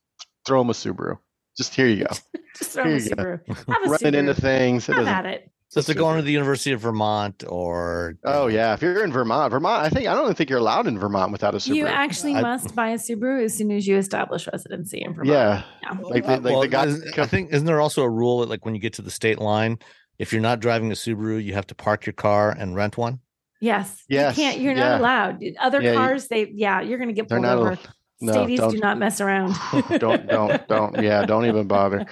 [0.46, 1.18] throw them a subaru
[1.58, 2.13] just here you go
[2.58, 3.16] Just throw a Here you go.
[3.16, 3.48] Subaru.
[3.68, 5.50] Have a running into things it Have doesn't- at it.
[5.70, 9.12] So if they're going to the University of Vermont or oh yeah if you're in
[9.12, 11.88] vermont vermont i think i don't think you're allowed in vermont without a subaru You
[11.88, 15.30] actually I- must buy a Subaru as soon as you establish residency in Vermont.
[15.30, 15.98] yeah Yeah.
[16.00, 18.50] like the, like Well, the guy isn't- I think isn't there also a rule that
[18.50, 19.80] like when you get to the state line,
[20.20, 23.20] if you're not driving a Subaru, you have to park your car and rent one?
[23.60, 24.04] Yes.
[24.08, 24.60] Yes, You can't.
[24.60, 24.89] You're yeah.
[24.89, 25.44] not allowed.
[25.60, 27.58] Other Yeah, you- cars, they yeah, you're gonna get They're pulled not.
[27.58, 27.72] over.
[27.72, 27.78] al-
[28.24, 29.56] No, Stadies don't do not mess around.
[30.00, 32.06] don't don't don't yeah don't even bother.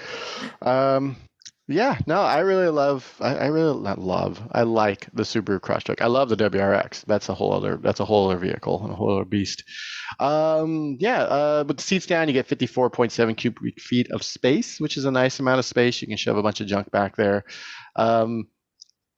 [0.61, 1.15] Um
[1.67, 6.01] yeah no i really love i, I really not love i like the subaru crosstrek.
[6.01, 8.95] I love the wrx that's a whole other that's a whole other vehicle and a
[8.95, 9.63] whole other beast.
[10.19, 14.97] Um yeah uh with the seats down you get 54.7 cubic feet of space which
[14.97, 16.01] is a nice amount of space.
[16.01, 17.45] You can shove a bunch of junk back there.
[17.95, 18.47] Um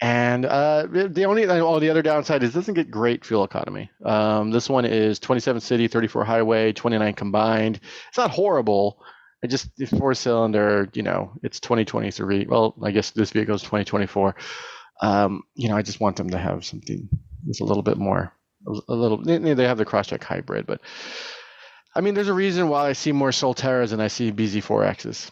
[0.03, 3.89] and uh, the only oh, the other downside is it doesn't get great fuel economy.
[4.03, 7.79] Um, this one is 27 city, 34 highway, 29 combined.
[8.09, 9.01] It's not horrible.
[9.43, 10.89] It just four cylinder.
[10.91, 12.47] You know, it's 2023.
[12.49, 14.35] Well, I guess this vehicle is 2024.
[15.01, 17.07] Um, you know, I just want them to have something
[17.47, 18.33] with a little bit more,
[18.89, 19.23] a little.
[19.23, 20.81] They have the Crosstrek hybrid, but
[21.95, 25.31] I mean, there's a reason why I see more Solteras than I see BZ4Xs.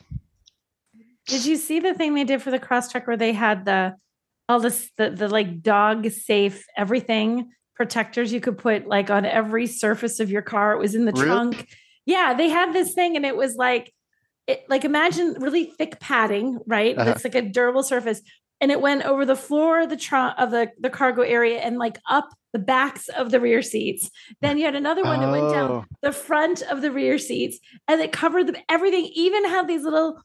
[1.28, 3.96] Did you see the thing they did for the Crosstrek where they had the
[4.52, 9.66] all this the, the like dog safe everything protectors you could put like on every
[9.66, 10.74] surface of your car.
[10.74, 11.26] It was in the Really?
[11.26, 11.68] trunk.
[12.06, 13.92] Yeah, they had this thing and it was like
[14.48, 16.98] it like imagine really thick padding, right?
[16.98, 17.12] Uh-huh.
[17.12, 18.22] It's like a durable surface.
[18.60, 21.78] And it went over the floor of the trunk of the, the cargo area and
[21.80, 24.10] like up the backs of the rear seats.
[24.42, 25.86] Then you had another one that went down Oh.
[26.04, 30.22] the front of the rear seats and it covered the, everything even had these little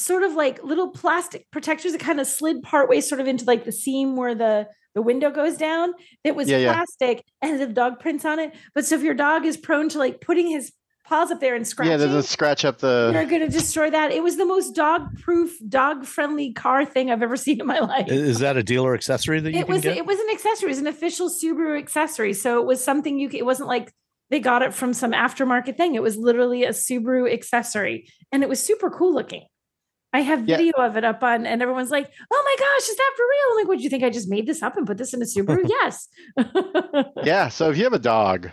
[0.00, 3.64] sort of like little plastic protectors that kind of slid partway sort of into like
[3.64, 5.92] the seam where the the window goes down
[6.24, 6.72] it was Yeah, yeah.
[6.72, 9.98] plastic and had dog prints on it but so if your dog is prone to
[9.98, 10.72] like putting his
[11.04, 13.10] paws up there and Yeah, scratching doesn't scratch up the.
[13.12, 17.10] you're going to destroy that it was the most dog proof dog friendly car thing
[17.10, 19.74] i've ever seen in my life Is that a dealer accessory that you it can
[19.74, 19.96] was get?
[19.96, 23.28] it was an accessory it was an official subaru accessory so it was something you
[23.32, 23.92] it wasn't like
[24.30, 28.48] they got it from some aftermarket thing it was literally a subaru accessory and it
[28.48, 29.44] was super cool looking
[30.12, 30.56] i have Yeah.
[30.56, 33.50] video of it up on and everyone's like oh my gosh is that for real
[33.52, 35.22] I'm like what do you think i just made this up and put this in
[35.22, 36.08] a subaru yes
[37.24, 38.48] Yeah, so if you have a dog,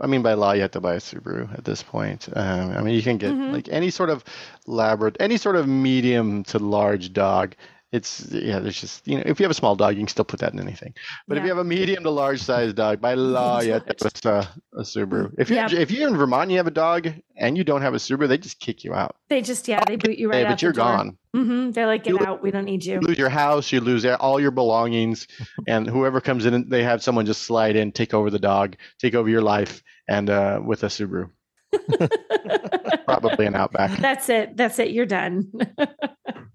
[0.00, 2.28] I mean, by law, you have to buy a Subaru at this point.
[2.36, 3.52] Um, I mean, you can get Mhm.
[3.52, 4.22] like any sort of
[4.66, 7.54] Labrador, any sort of medium to large dog.
[7.90, 10.24] It's yeah, there's just you know, if you have a small dog, you can still
[10.26, 10.92] put that in anything.
[11.26, 13.94] But if you have a medium to large size dog, by law, you have to
[13.94, 14.46] put a,
[14.76, 15.32] a Subaru.
[15.38, 15.68] If you Yeah.
[15.72, 18.36] if you're in Vermont, you have a dog, and you don't have a Subaru, they
[18.36, 19.16] just kick you out.
[19.30, 21.16] they just yeah they boot you right Hey, out but you're gone.
[21.34, 21.72] Mhm.
[21.72, 24.04] they're like get lo- out we don't need you You lose your house, you lose
[24.04, 25.26] all your belongings,
[25.66, 29.14] and whoever comes in, they have someone just slide in, take over the dog, take
[29.14, 31.30] over your life, and uh, with a Subaru,
[33.06, 33.98] probably an Outback.
[33.98, 35.50] that's it that's it you're done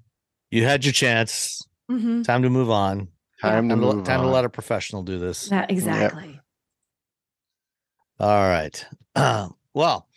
[0.53, 1.67] you had your chance.
[1.89, 2.23] Mhm.
[2.23, 3.07] Time to move on.
[3.41, 5.49] Time to to, move time to let a professional do this.
[5.51, 6.39] Yeah, exactly
[8.19, 8.85] All right.
[9.73, 10.07] well,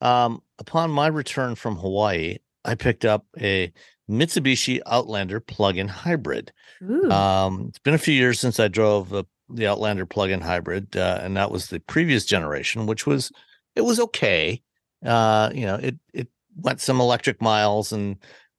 [0.00, 3.72] um, upon my return from Hawaii, I picked up a
[4.10, 6.52] Mitsubishi Outlander plug-in hybrid.
[7.10, 11.20] Um, it's been a few years since I drove the, the Outlander plug-in hybrid, uh,
[11.22, 13.32] and that was the previous generation, which was
[13.74, 14.60] it was okay.
[15.04, 18.16] Uh, you know, it it went some electric miles, and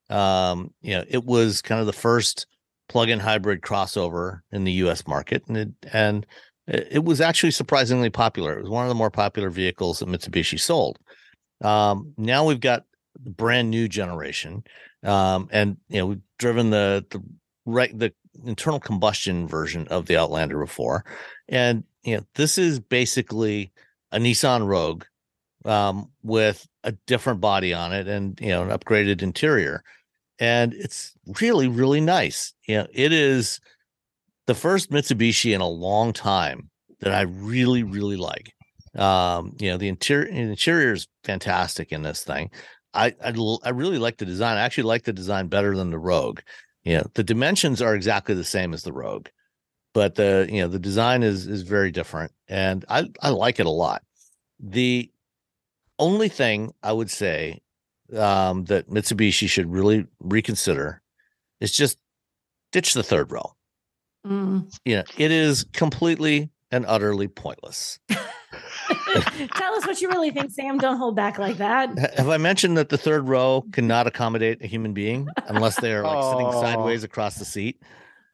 [0.10, 2.48] um, you know, it was kind of the first
[2.88, 5.08] plug-in hybrid crossover in the U.S.
[5.08, 6.26] market, and it and
[6.68, 8.58] it was actually surprisingly popular.
[8.58, 11.00] It was one of the more popular vehicles that Mitsubishi sold.
[11.62, 12.86] Um, now we've got
[13.24, 14.64] the brand new generation,
[15.04, 17.24] um, and you know we've driven the the
[17.66, 18.14] right the
[18.44, 21.06] internal combustion version of the Outlander before,
[21.48, 23.72] and you know this is basically
[24.12, 25.04] a Nissan Rogue
[25.66, 29.84] um, with a different body on it and you know an upgraded interior,
[30.40, 32.54] and it's really really nice.
[32.68, 33.60] You know it is
[34.48, 38.54] the first Mitsubishi in a long time that I really really like.
[38.96, 42.52] Um, you know the interior interior is fantastic in this thing.
[42.94, 43.14] I
[43.64, 44.58] I really like the design.
[44.58, 46.40] I actually like the design better than the Rogue.
[46.84, 49.28] You know, the dimensions are exactly the same as the Rogue,
[49.94, 53.66] but the you know the design is is very different, and I I like it
[53.66, 54.04] a lot.
[54.60, 55.12] The
[56.00, 57.62] only thing I would say
[58.16, 61.02] um, that Mitsubishi should really reconsider
[61.60, 61.98] is just
[62.72, 63.54] ditch the third row.
[64.26, 64.72] Mm.
[64.86, 68.00] You know, it is completely and utterly pointless.
[68.10, 70.78] Tell us what you really think, Sam.
[70.78, 71.98] Don't hold back like that.
[72.18, 76.04] Have I mentioned that the third row cannot accommodate a human being unless they are
[76.04, 76.62] like sitting Oh.
[76.62, 77.82] sideways across the seat?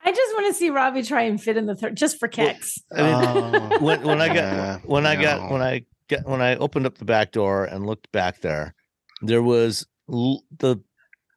[0.04, 2.80] I just want to see Robbie try and fit in the third, just for kicks.
[2.95, 3.13] I mean,
[3.74, 5.50] Oh, when when I got when I got no.
[5.54, 8.76] when I get when I opened up the back door and looked back there,
[9.21, 10.78] there was l- the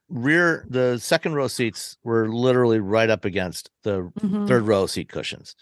[0.09, 4.47] rear the second row seats were literally right up against the Mhm.
[4.47, 5.55] third row seat cushions.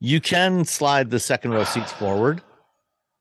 [0.00, 2.42] You can slide the second row seats forward,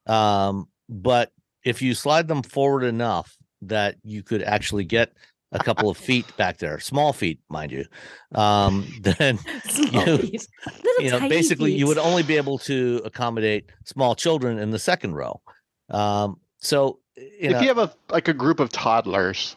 [0.08, 1.31] um, but
[1.63, 5.13] if you slide them forward enough that you could actually get
[5.51, 7.86] a couple of feet back there, small feet, mind you,
[8.34, 9.38] um, then
[9.69, 10.47] Small you- feet.
[10.84, 14.71] Little you know tiny basically you would only be able to accommodate small children in
[14.71, 15.41] the second row.
[15.89, 19.55] Um, so you know, if you have a like a group of toddlers,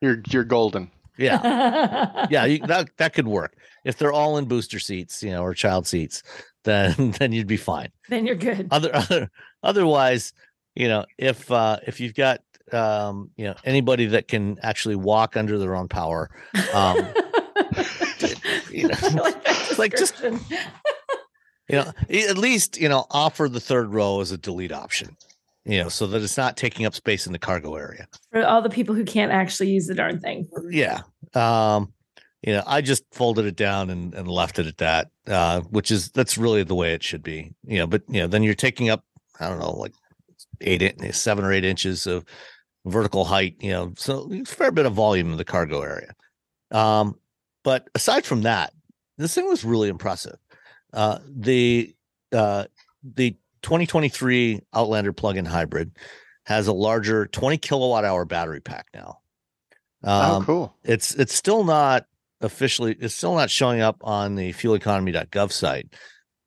[0.00, 0.90] you're you're golden.
[1.18, 5.42] yeah, yeah, you, that that could work if they're all in booster seats, you know,
[5.42, 6.22] or child seats.
[6.64, 7.90] Then then you'd be fine.
[8.08, 8.68] then you're good.
[8.70, 9.30] Other other
[9.62, 10.32] otherwise,
[10.74, 12.40] you know, if uh, if you've got
[12.72, 16.30] um, you know anybody that can actually walk under their own power,
[16.74, 16.96] um,
[18.70, 20.20] you know, like, like, just-
[21.68, 25.16] you know, at least you know offer the third row as a delete option.
[25.68, 28.06] You know, so that it's not taking up space in the cargo area.
[28.30, 30.48] for all the people who can't actually use the darn thing.
[30.70, 31.00] yeah
[31.34, 31.92] um
[32.42, 35.90] you know i just folded it down and, and left it at that uh which
[35.90, 38.54] is that's really the way it should be you know but you know then you're
[38.54, 39.02] taking up
[39.40, 39.92] i don't know like
[40.60, 42.24] eight in- seven or eight inches of
[42.86, 46.14] vertical height you know so a fair bit of volume in the cargo area.
[46.70, 47.18] Um
[47.64, 48.72] but aside from that
[49.18, 50.38] this thing was really impressive.
[50.92, 51.94] Uh the
[52.32, 52.64] uh
[53.02, 55.90] the 2023 outlander plug-in hybrid
[56.44, 59.18] has a larger 20 kilowatt hour battery pack now.
[60.04, 60.76] Oh, um, cool.
[60.84, 62.06] it's it's still not
[62.40, 65.92] officially it's still not showing up on the fueleconomy.gov site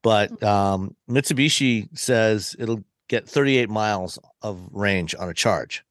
[0.03, 5.83] but um mitsubishi says it'll get 38 miles of range on a charge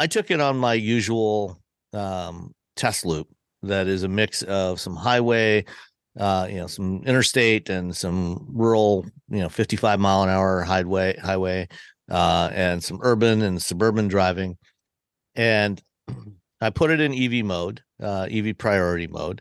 [0.00, 1.60] i took it on my usual
[1.92, 3.28] um test loop
[3.62, 5.64] that is a mix of some highway
[6.18, 11.16] uh you know some interstate and some rural you know 55 mile an hour highway
[11.18, 11.68] highway
[12.10, 14.56] uh and some urban and suburban driving
[15.34, 15.82] and
[16.60, 19.40] I put it in EV mode, uh, EV priority mode.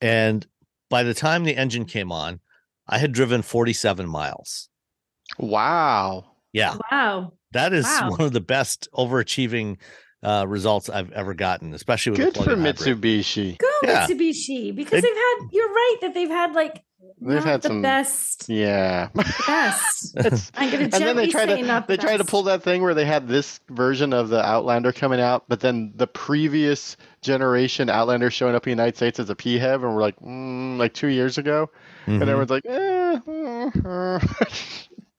[0.00, 0.44] And
[0.90, 2.40] by the time the engine came on,
[2.88, 4.68] I had driven 47 miles.
[5.38, 6.32] Wow.
[6.52, 7.32] Yeah, Wow.
[7.52, 8.10] That is Wow.
[8.10, 9.78] one of the best overachieving
[10.22, 12.76] uh, results I've ever gotten, especially with a Good for hybrid.
[12.76, 13.58] Mitsubishi.
[13.58, 14.06] Go Yeah.
[14.06, 15.48] Mitsubishi because They- they've had.
[15.50, 16.82] You're right that they've had like
[17.20, 18.48] They've not had the some- best.
[18.48, 19.08] Yeah.
[19.46, 20.16] Best.
[20.56, 22.82] I'm gonna and then they tried to not they the tried to pull that thing
[22.82, 27.88] where they had this version of the Outlander coming out, but then the previous generation
[27.90, 30.94] Outlander showing up in the United States as a PHEV, and we're like, mm, like
[30.94, 31.70] two years ago,
[32.06, 32.22] Mhm.
[32.22, 34.20] and everyone's like, eh, mm,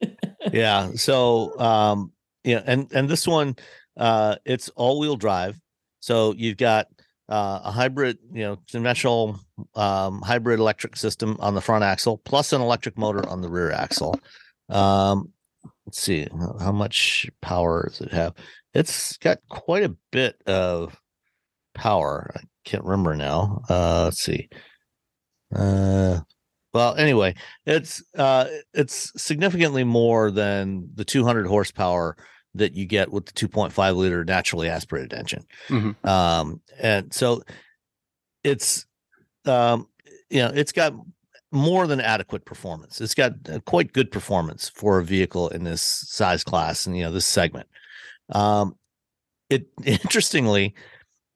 [0.02, 0.08] uh.
[0.52, 2.12] yeah so um
[2.44, 3.56] yeah and and this one
[3.98, 5.60] uh it's all-wheel drive
[6.00, 6.88] so you've got
[7.30, 9.40] uh, a hybrid you know conventional
[9.76, 13.72] um hybrid electric system on the front axle plus an electric motor on the rear
[13.72, 14.20] axle.
[14.70, 15.32] Um
[15.86, 18.34] let's see how- how much power does it have?
[18.74, 21.00] It's got quite a bit of
[21.76, 24.50] power i can't remember now uh let's see.
[25.56, 26.20] Uh
[26.74, 32.18] well anyway it's uh it's significantly more than the 200 horsepower
[32.56, 35.46] that you get with the 2.5 liter naturally aspirated engine.
[35.70, 35.96] Mhm.
[36.06, 37.42] um and so
[38.44, 38.86] it's
[39.46, 39.88] um
[40.30, 40.94] you know it's got
[41.52, 43.00] more than adequate performance.
[43.00, 47.04] It's got uh, quite good performance for a vehicle in this size class and you
[47.04, 47.68] know this segment.
[48.30, 48.76] Um
[49.50, 50.74] it interestingly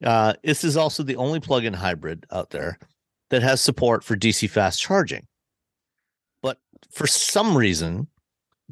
[0.04, 2.78] uh this is also the only plug-in hybrid out there
[3.30, 5.26] that has support for dc fast charging.
[6.42, 6.58] But
[6.90, 8.06] for some reason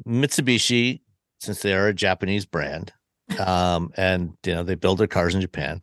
[0.07, 1.01] mitsubishi
[1.39, 2.91] since they are a japanese brand
[3.39, 5.81] um and you know they build their cars in japan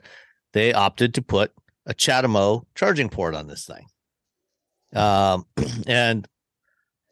[0.52, 1.52] they opted to put
[1.86, 3.86] a CHAdeMO charging port on this thing
[4.98, 5.44] um
[5.86, 6.26] and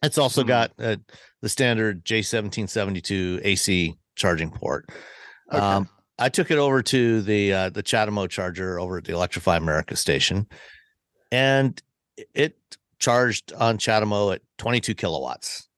[0.02, 0.48] it's also Hmm.
[0.48, 0.96] got uh,
[1.42, 4.88] the standard j1772 ac charging port
[5.52, 5.58] Okay.
[5.60, 9.56] um i took it over to the uh the CHAdeMO charger over at the electrify
[9.56, 10.46] america station
[11.30, 11.80] and
[12.34, 12.56] it
[12.98, 15.68] charged on CHAdeMO at 22 kilowatts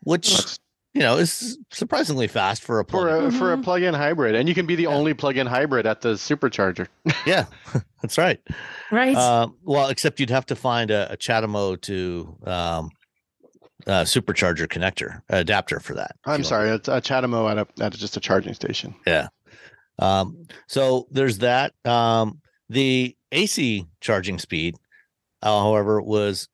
[0.00, 0.58] which That's
[0.96, 4.48] you know is surprisingly fast for a for plug a for a plug-in hybrid, and
[4.48, 4.88] you can be the Yeah.
[4.96, 6.88] only plug-in hybrid at the supercharger.
[7.26, 7.44] yeah
[8.00, 8.40] that's right
[8.90, 9.14] right.
[9.14, 12.90] Uh, well, except you'd have to find a, a CHAdeMO to um,
[13.86, 16.16] uh, supercharger connector adapter for that.
[16.24, 18.94] I'm sorry, it's a CHAdeMO at a at just a charging station.
[19.06, 19.28] Yeah.
[19.98, 21.72] Um, so there's that.
[21.84, 24.76] Um, the AC charging speed,
[25.42, 26.48] uh, however, was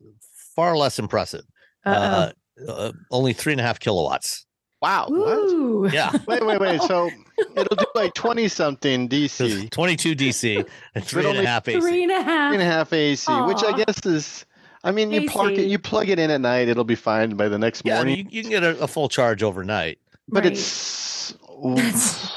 [0.57, 1.45] far less impressive.
[1.87, 1.95] Uh-oh.
[1.95, 2.33] Uh,
[2.69, 4.47] uh, only three and a half kilowatts.
[4.81, 5.07] Wow.
[5.09, 5.93] What?
[5.95, 6.83] Yeah, Wait, wait, wait.
[6.83, 7.09] So
[7.57, 11.81] it'll do like twenty something DC, 22 DC and three and a only half AC.
[11.81, 12.51] Three and a half.
[12.51, 14.45] three and a half AC, which I guess is.
[14.85, 17.47] I mean, you plug it, you plug it in at night, it'll be fine by
[17.47, 18.17] the next Yeah, I morning.
[18.17, 20.01] mean, you, you can get a, a full charge overnight.
[20.29, 20.53] but Right.
[20.53, 21.33] it's
[21.63, 22.29] That's-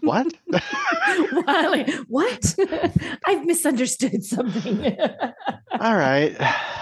[0.00, 0.26] what?
[1.46, 2.54] Wally, what?
[3.24, 4.96] I've misunderstood something.
[5.80, 6.34] All right,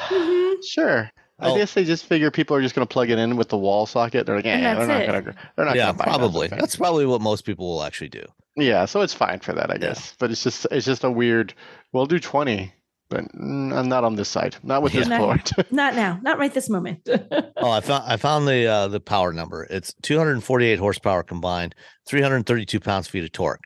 [0.09, 0.55] Mhm.
[0.67, 1.11] sure.
[1.41, 1.57] I Oh.
[1.57, 3.87] guess they just figure people are just going to plug it in with the wall
[3.87, 4.27] socket.
[4.27, 5.35] They're like, And yeah, they're not going to.
[5.57, 5.77] They're not.
[5.77, 6.49] yeah, gonna buy probably.
[6.49, 6.59] that.
[6.61, 8.25] That's probably what most people will actually do.
[8.57, 9.79] Yeah, so it's fine for that, I Yeah.
[9.79, 10.15] guess.
[10.19, 11.55] But it's just it's just a weird.
[11.93, 12.75] We'll do twenty,
[13.09, 14.57] but I'm not on this side.
[14.63, 15.19] Not with this Yeah.
[15.19, 15.51] Ford.
[15.71, 16.19] Not now.
[16.23, 17.09] Not right this moment.
[17.63, 19.67] Oh, I found I found the uh, the power number.
[19.69, 21.75] It's 248 horsepower combined,
[22.09, 23.61] 332 pounds feet of torque,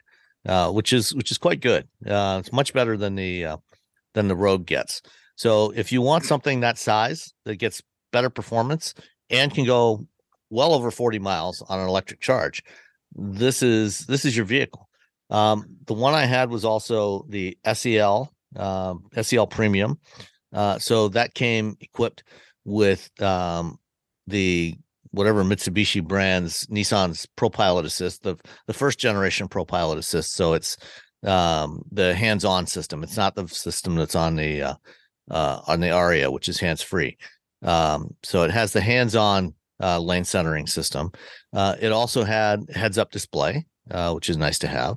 [0.49, 1.87] uh, which is which is quite good.
[2.07, 3.57] Uh, it's much better than the uh,
[4.15, 5.01] than the Rogue gets.
[5.37, 7.83] So if you want something that size that gets
[8.13, 8.95] better performance
[9.31, 10.07] and can go
[10.51, 12.63] well over 40 miles on an electric charge,
[13.15, 14.89] this is this is your vehicle.
[15.31, 19.99] Um, the one I had was also the SEL um, SEL Premium,
[20.53, 22.23] uh, so that came equipped
[22.65, 23.79] with um,
[24.27, 24.77] the
[25.11, 30.35] whatever Mitsubishi brands Nissan's Pro Pilot Assist, the the first generation Pro Pilot Assist.
[30.35, 30.77] So it's
[31.25, 33.03] um, the hands-on system.
[33.03, 34.75] It's not the system that's on the uh,
[35.31, 37.17] uh, on the Ariya, which is hands-free.
[37.63, 41.13] Um, so it has the hands-on uh, lane centering system.
[41.53, 44.97] Uh, it also had heads-up display, uh, which is nice to have.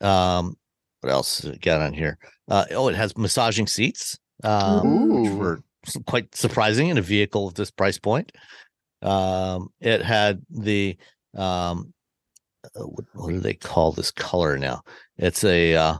[0.00, 0.56] Um,
[1.00, 2.18] what else got on here?
[2.48, 5.62] Uh, oh, it has massaging seats, um, which were
[6.06, 8.32] quite surprising in a vehicle of this price point.
[9.02, 10.96] Um, it had the
[11.36, 11.92] um,
[12.64, 14.82] uh, what, what do they call this color now?
[15.16, 15.96] It's a uh,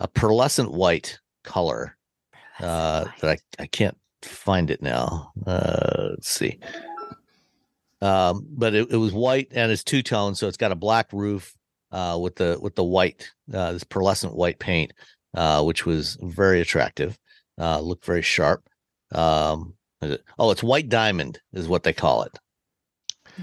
[0.00, 1.96] a pearlescent white color
[2.60, 5.32] uh, that I I can't find it now.
[5.46, 6.58] Uh, let's see.
[8.00, 11.12] Um, but it, it was white and it's two tone, so it's got a black
[11.12, 11.54] roof
[11.90, 14.92] uh, with the with the white uh, this pearlescent white paint,
[15.34, 17.18] uh, which was very attractive.
[17.60, 18.68] Uh, looked very sharp.
[19.12, 22.38] Um, it- oh, it's white diamond is what they call it.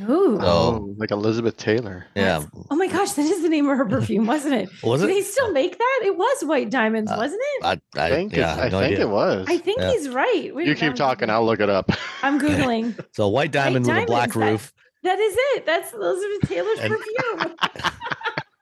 [0.03, 0.37] Ooh.
[0.39, 2.05] So- Oh, like Elizabeth Taylor.
[2.15, 4.69] Yeah, That's- Oh my gosh, that is the name of her perfume, wasn't it?
[4.83, 5.99] was Do they still make that?
[6.03, 7.63] It was White Diamonds, Uh, wasn't it?
[7.65, 9.45] I, I, I think yeah, it, I I no think it was.
[9.49, 9.91] I think yeah.
[9.91, 10.51] he's right.
[10.53, 11.27] Wait, you keep I'm talking.
[11.29, 11.31] Googling.
[11.31, 11.91] I'll look it up.
[12.23, 12.99] I'm googling.
[13.13, 14.73] So white diamond with a black diamonds, that- roof,
[15.03, 15.65] that is it.
[15.65, 17.55] That's Elizabeth Taylor's And- perfume.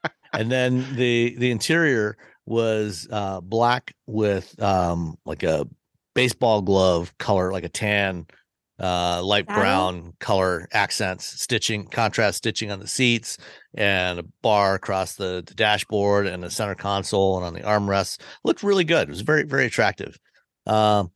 [0.33, 5.65] and then the the interior was uh black with um like a
[6.15, 8.27] baseball glove color, like a tan,
[8.79, 9.61] uh light Saddle?
[9.61, 13.37] brown color accents, stitching, contrast stitching on the seats,
[13.75, 18.19] and a bar across the, the dashboard and the center console and on the armrests.
[18.43, 19.07] Looked really good.
[19.07, 20.17] It was very very attractive.
[20.65, 21.11] Um,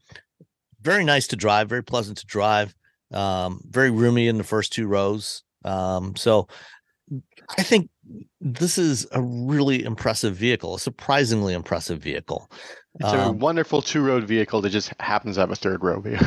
[0.82, 2.74] very nice to drive, very pleasant to drive.
[3.12, 5.44] Um, very roomy in the first two rows.
[5.64, 6.48] Um, so
[7.58, 7.90] I think
[8.42, 12.50] this is a really impressive vehicle, a surprisingly impressive vehicle.
[13.00, 16.18] It's a Um, wonderful two-road vehicle that just happens to have a third row view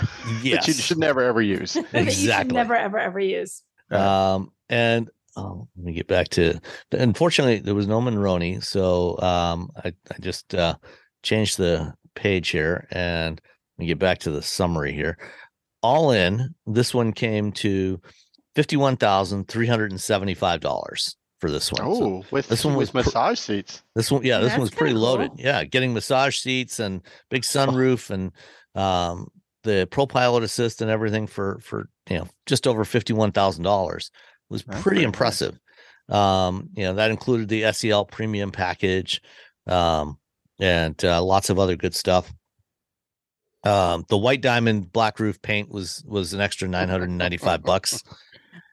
[0.43, 0.67] yes.
[0.67, 1.73] that you should never ever use.
[1.93, 2.55] that you should Exactly.
[2.55, 3.63] never, ever, ever use.
[3.91, 6.61] Um, and oh, let me get back to.
[6.93, 10.77] Unfortunately, there was no Monroney, so um, I I just uh,
[11.23, 13.41] changed the page here, and
[13.77, 15.19] let me get back to the summary here.
[15.83, 18.01] All in, this one came to
[18.55, 21.79] fifty-one thousand three hundred and seventy-five dollars for this one.
[21.95, 23.83] So Oh, with this one was with pr- massage seats.
[23.95, 25.31] this one, yeah, this That's one's pretty kinda loaded.
[25.37, 28.33] Yeah, getting massage seats and big sunroof and
[28.75, 29.29] um,
[29.65, 33.65] the Pro Pilot Assist and everything for for you know just over fifty one thousand
[33.65, 34.11] dollars
[34.49, 35.07] was That's pretty pretty nice.
[35.07, 35.59] impressive.
[36.09, 39.23] Um, you know that included the SEL Premium package,
[39.67, 40.19] um,
[40.61, 42.33] and uh, lots of other good stuff.
[43.63, 47.37] Um, the white diamond black roof paint was was an extra nine hundred and ninety
[47.37, 48.03] five bucks.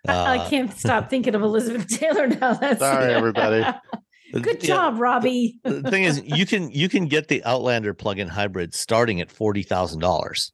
[0.08, 2.54] I, I Uh, can't stop thinking of Elizabeth Taylor now.
[2.54, 3.66] That's Sorry, everybody.
[4.34, 5.58] Good yeah, job, Robbie.
[5.64, 9.64] the thing is you can you can get the outlander plug-in hybrid starting at forty
[9.64, 10.52] thousand dollars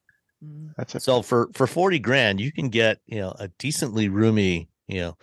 [0.77, 1.01] That's it.
[1.01, 5.17] so for for 40 grand you can get you know a decently roomy you know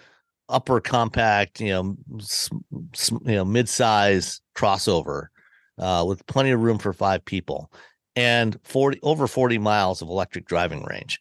[0.48, 2.50] upper compact you know s-
[2.92, 5.26] s- you know mid-size crossover
[5.78, 7.70] uh with plenty of room for five people
[8.16, 11.20] and 40 over 40 miles of electric driving range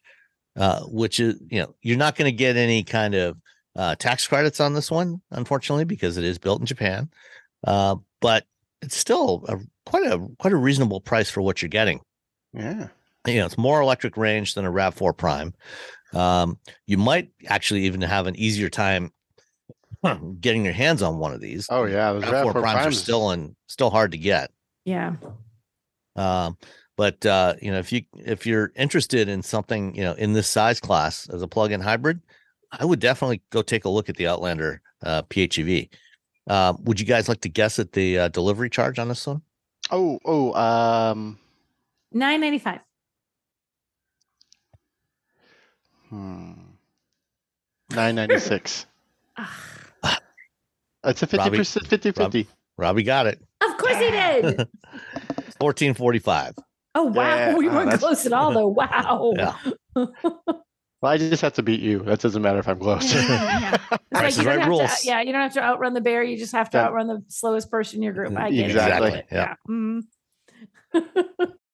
[0.59, 3.35] uh which is you know you're not going to get any kind of
[3.75, 7.09] uh tax credits on this one unfortunately because it is built in japan
[7.65, 8.45] uh but
[8.83, 9.57] it's still a
[9.89, 11.99] quite a quite a reasonable price for what you're getting
[12.53, 12.87] Yeah.
[13.27, 15.53] you know, it's more electric range than a RAV4 Prime.
[16.13, 16.57] Um,
[16.87, 19.11] you might actually even have an easier time
[20.39, 21.67] getting your hands on one of these.
[21.69, 22.13] Oh yeah.
[22.13, 24.51] Those RAV4 RAV4 Primes are still and still hard to get.
[24.85, 25.15] Yeah.
[26.15, 26.57] Um,
[26.99, 30.49] but uh, you know, if you if you're interested in something, you know, in this
[30.49, 32.19] size class as a plug-in hybrid,
[32.73, 35.87] I would definitely go take a look at the Outlander uh, PHEV.
[36.49, 39.41] Uh, would you guys like to guess at the uh, delivery charge on this one?
[39.91, 41.39] Oh, oh, um,
[42.11, 42.81] Nine ninety five.
[46.09, 46.51] hmm.
[47.91, 48.85] 996.
[51.05, 52.47] It's a 50 Robbie- percent 50 50.
[52.75, 53.41] Robbie got it.
[53.61, 54.67] Of course he did.
[55.61, 56.55] Fourteen forty-five.
[56.99, 58.67] Oh wow, Yeah, we oh, weren't that's- close at all though.
[58.67, 59.33] Wow.
[59.37, 59.55] Yeah.
[61.01, 61.99] Well, I just have to beat you.
[61.99, 63.13] That doesn't matter if I'm close.
[63.13, 63.77] Yeah.
[63.89, 65.05] It's Price you is don't Right have to- rules.
[65.05, 66.23] yeah, you don't have to outrun the bear.
[66.23, 66.87] You just have to Yeah.
[66.87, 68.37] outrun the slowest person in your group.
[68.37, 69.25] I get Exactly, it.
[69.31, 69.55] yeah.
[69.69, 70.01] Mhm.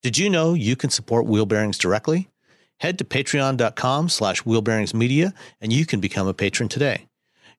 [0.00, 2.28] Did you know you can support Wheel Bearings directly?
[2.78, 7.08] Head to patreon.com slash wheelbearingsmedia and you can become a patron today.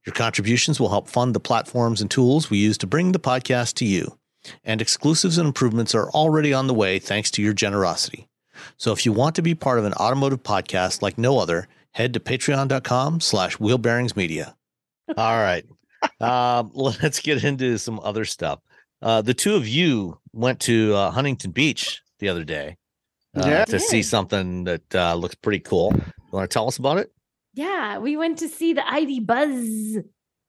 [0.05, 3.73] Your contributions will help fund the platforms and tools we use to bring the podcast
[3.75, 4.17] to you.
[4.63, 8.29] And exclusives and improvements are already on the way thanks to your generosity.
[8.77, 12.13] So if you want to be part of an automotive podcast like no other, head
[12.13, 14.53] to patreon.com slash wheelbearingsmedia.
[15.17, 15.65] All right.
[16.21, 18.61] Um, let's get into some other stuff.
[19.01, 22.77] Uh, the two of you went to uh, Huntington Beach the other day
[23.35, 23.65] uh, Yeah.
[23.65, 25.93] to see something that uh, looks pretty cool.
[25.95, 27.11] You want to tell us about it?
[27.53, 29.97] Yeah, we went to see the ID Buzz.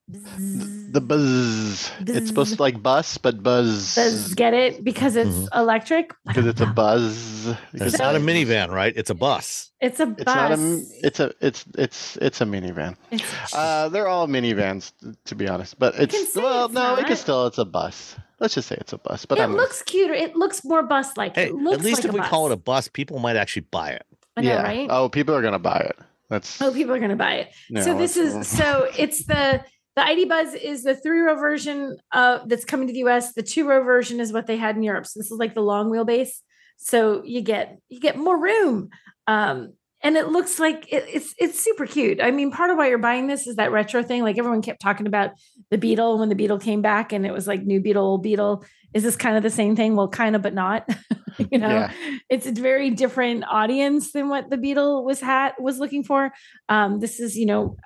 [0.09, 0.91] Buzz.
[0.91, 1.93] the buzz.
[2.01, 3.95] It's supposed to like bus, but buzz.
[3.95, 4.83] Buzz, get it?
[4.83, 5.49] Because it's Mhm.
[5.57, 6.13] electric.
[6.27, 7.47] Because it's a buzz.
[7.73, 8.93] It's not a minivan, right?
[8.97, 9.71] It's a bus.
[9.81, 10.19] It's a bus.
[10.19, 10.83] It's not a.
[11.07, 11.33] It's a.
[11.41, 12.97] It's it's it's a minivan.
[13.13, 14.93] It's- Uh, they're all minivans,
[15.27, 15.79] to be honest.
[15.79, 17.47] But it's well, it's no, it can still.
[17.47, 18.17] It's a bus.
[18.41, 19.27] Let's just say it's a bus.
[19.27, 20.15] But it I'm looks cuter.
[20.15, 21.37] It looks more bus like.
[21.37, 22.29] Hey, it looks at least like if we bus.
[22.29, 24.07] call it a bus, people might actually buy it.
[24.37, 24.63] I know, yeah.
[24.63, 24.89] right?
[24.91, 25.97] Oh, people are gonna buy it.
[26.31, 27.53] That's Oh, people are going to buy it.
[27.69, 29.63] no, so this is so it's the
[29.97, 33.35] the ID Buzz is the three row version uh, that's coming to the US.
[33.35, 35.07] The two row version is what they had in Europe.
[35.07, 36.31] So this is like the long wheelbase.
[36.77, 38.91] So you get you get more room,
[39.27, 42.21] um, and it looks like it, it's it's super cute.
[42.23, 44.23] I mean, part of why you're buying this is that retro thing.
[44.23, 45.31] Like everyone kept talking about
[45.71, 48.65] the Beetle when the Beetle came back, and it was like new Beetle, old Beetle.
[48.93, 49.95] Is this kind of the same thing?
[49.95, 50.89] Well, kind of, but not.
[51.51, 51.93] you know, Yeah.
[52.29, 56.33] it's a very different audience than what the Beetle was had was looking for.
[56.69, 57.77] Um, this is, you know,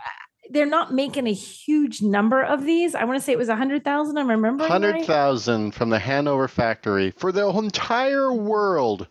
[0.51, 2.95] they're not making a huge number of these.
[2.95, 4.17] I want to say it was a hundred thousand.
[4.19, 4.71] I'm remembering.
[4.71, 5.75] hundred right?
[5.75, 9.09] from the Hanover factory for the entire world.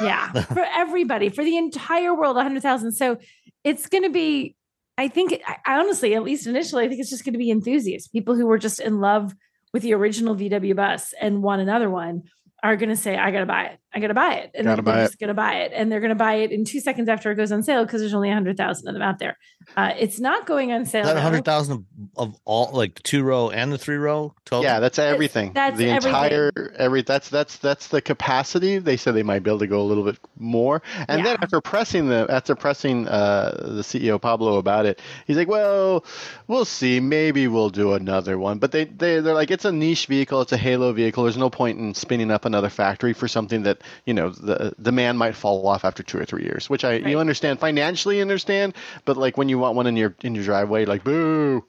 [0.00, 2.92] Yeah, for everybody, for the entire world, a hundred thousand.
[2.92, 3.18] So
[3.62, 4.56] it's going to be.
[4.96, 8.06] I think, I honestly, at least initially, I think it's just going to be enthusiasts,
[8.06, 9.34] people who were just in love
[9.72, 12.22] with the original VW bus and want another one
[12.64, 13.78] are going to say, I got to buy it.
[13.92, 14.50] I got to buy it.
[14.54, 15.06] And Gotta they're it.
[15.06, 15.72] just going to buy it.
[15.74, 18.00] And they're going to buy it in two seconds after it goes on sale because
[18.00, 19.36] there's only 100,000 of them out there.
[19.76, 21.02] Uh, it's not going on sale.
[21.02, 21.86] Is that a hundred thousand
[22.16, 24.64] of all, like the two row and the three row total?
[24.64, 25.52] Yeah, that's everything.
[25.52, 26.08] that's the everything.
[26.10, 28.78] entire every that's that's that's the capacity.
[28.78, 30.82] They said they might be able to go a little bit more.
[31.08, 35.48] And then after pressing the after pressing uh, the CEO Pablo about it, he's like,
[35.48, 36.04] "Well,
[36.46, 37.00] we'll see.
[37.00, 40.42] Maybe we'll do another one." But they they they're like, "It's a niche vehicle.
[40.42, 41.24] It's a halo vehicle.
[41.24, 45.18] There's no point in spinning up another factory for something that you know the demand
[45.18, 47.06] might fall off after two or three years." Which I Right.
[47.08, 48.74] you understand financially understand,
[49.04, 51.64] but like when you want one in your in your driveway, like boo.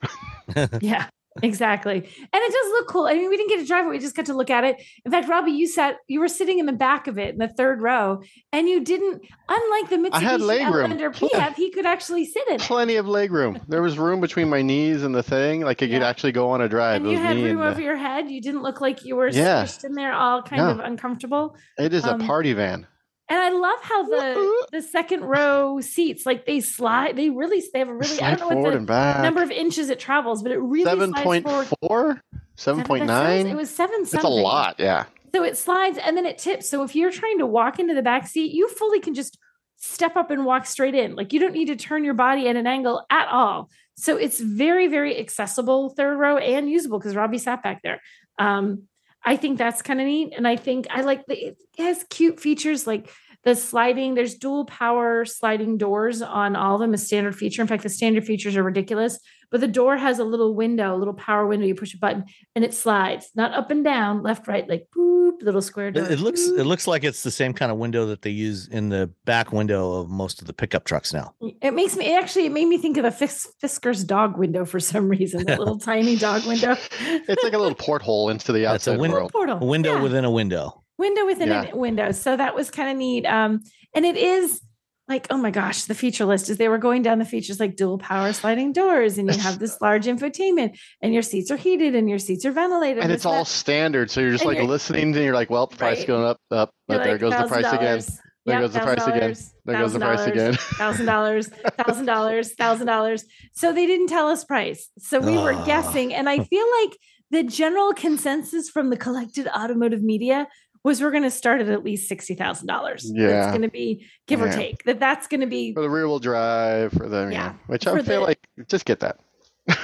[0.82, 1.08] yeah
[1.44, 4.00] exactly and it does look cool i mean we didn't get to drive it we
[4.00, 6.66] just got to look at it in fact robbie you sat you were sitting in
[6.66, 8.22] the back of it in the third row
[8.54, 10.84] and you didn't unlike the I had mitsubishi leg room.
[10.92, 13.60] outlander PF, he could actually sit in it Plenty of leg room.
[13.68, 15.62] There was room between my knees and the thing.
[15.62, 17.02] Like I could actually go on a drive.
[17.02, 19.16] and It you had room and the- over your head you didn't look like you
[19.16, 19.64] were Yeah.
[19.64, 22.88] squished in there all kind of uncomfortable It is Um, a party van.
[23.30, 27.80] And i love how the the second row seats like they slide they really they
[27.80, 29.22] have a really i don't know forward what the back.
[29.24, 32.22] number of inches it travels but it really Seven slides forward four,
[32.56, 33.48] seven point That sounds- nine.
[33.48, 34.76] it was seven It's a lot.
[34.80, 35.06] Yeah.
[35.34, 36.70] So it slides and then it tips.
[36.70, 39.38] So if you're trying to walk into the back seat, you fully can just
[39.76, 41.16] step up and walk straight in.
[41.16, 43.70] Like you don't need to turn your body at an angle at all.
[43.98, 48.00] So it's very, very accessible third row and usable because Robbie sat back there.
[48.40, 48.84] Um,
[49.26, 50.34] I think that's kind of neat.
[50.38, 53.10] And I think I like the, it has cute features like
[53.44, 57.62] the sliding, there's dual power sliding doors on all of them, a standard feature.
[57.62, 59.20] In fact, the standard features are ridiculous,
[59.52, 61.66] but the door has a little window, a little power window.
[61.66, 62.26] You push a button
[62.56, 66.04] and it slides, not up and down, left, right, like boop, little square door.
[66.06, 66.60] It, it looks boop.
[66.60, 69.52] it looks like it's the same kind of window that they use in the back
[69.52, 71.34] window of most of the pickup trucks now.
[71.62, 74.66] It makes me it actually it made me think of a Fis- Fisker's dog window
[74.66, 75.46] for some reason.
[75.46, 76.76] That little tiny dog window.
[77.02, 79.32] It's like a little porthole into the That's a outside win- world.
[79.32, 79.60] portal.
[79.62, 80.02] A window Yeah.
[80.02, 80.82] within a window.
[80.98, 81.72] window within Yeah.
[81.72, 82.12] a window.
[82.12, 83.26] So that was kind of neat.
[83.26, 83.62] Um,
[83.94, 84.62] and it is
[85.08, 87.76] like, oh my gosh, the feature list is they were going down the features like
[87.76, 91.96] dual power sliding doors, and you have this large infotainment, and your seats are heated
[91.96, 93.04] and your seats are ventilated.
[93.04, 94.10] And it's all standard.
[94.10, 96.08] So you're just And like you're- listening and you're like, well, price Right.
[96.08, 96.72] going up, up.
[96.88, 98.00] But there like, goes the price again.
[98.00, 98.20] $1,000.
[98.46, 99.36] There goes the price again.
[99.66, 100.54] There goes the price again.
[100.54, 103.26] Thousand dollars, thousand dollars, thousand dollars.
[103.54, 104.90] So they didn't tell us price.
[105.00, 105.66] So we were ah.
[105.66, 106.14] guessing.
[106.14, 106.98] And I feel like
[107.32, 110.48] the general consensus from the collected automotive media
[110.86, 113.12] was we're going to start at at least sixty thousand dollars.
[113.12, 113.40] Yeah.
[113.40, 114.84] it's going to be give or take.
[114.84, 117.32] That that's going to be For the rear wheel drive, for the, yeah.
[117.32, 117.54] Yeah.
[117.66, 119.20] which I feel the- like, just get that.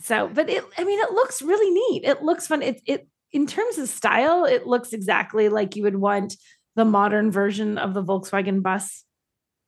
[0.00, 0.28] so.
[0.28, 2.04] But it, I mean, it looks really neat.
[2.04, 2.60] It looks fun.
[2.60, 6.36] It it in terms of style, it looks exactly like you would want
[6.74, 9.04] the modern version of the Volkswagen bus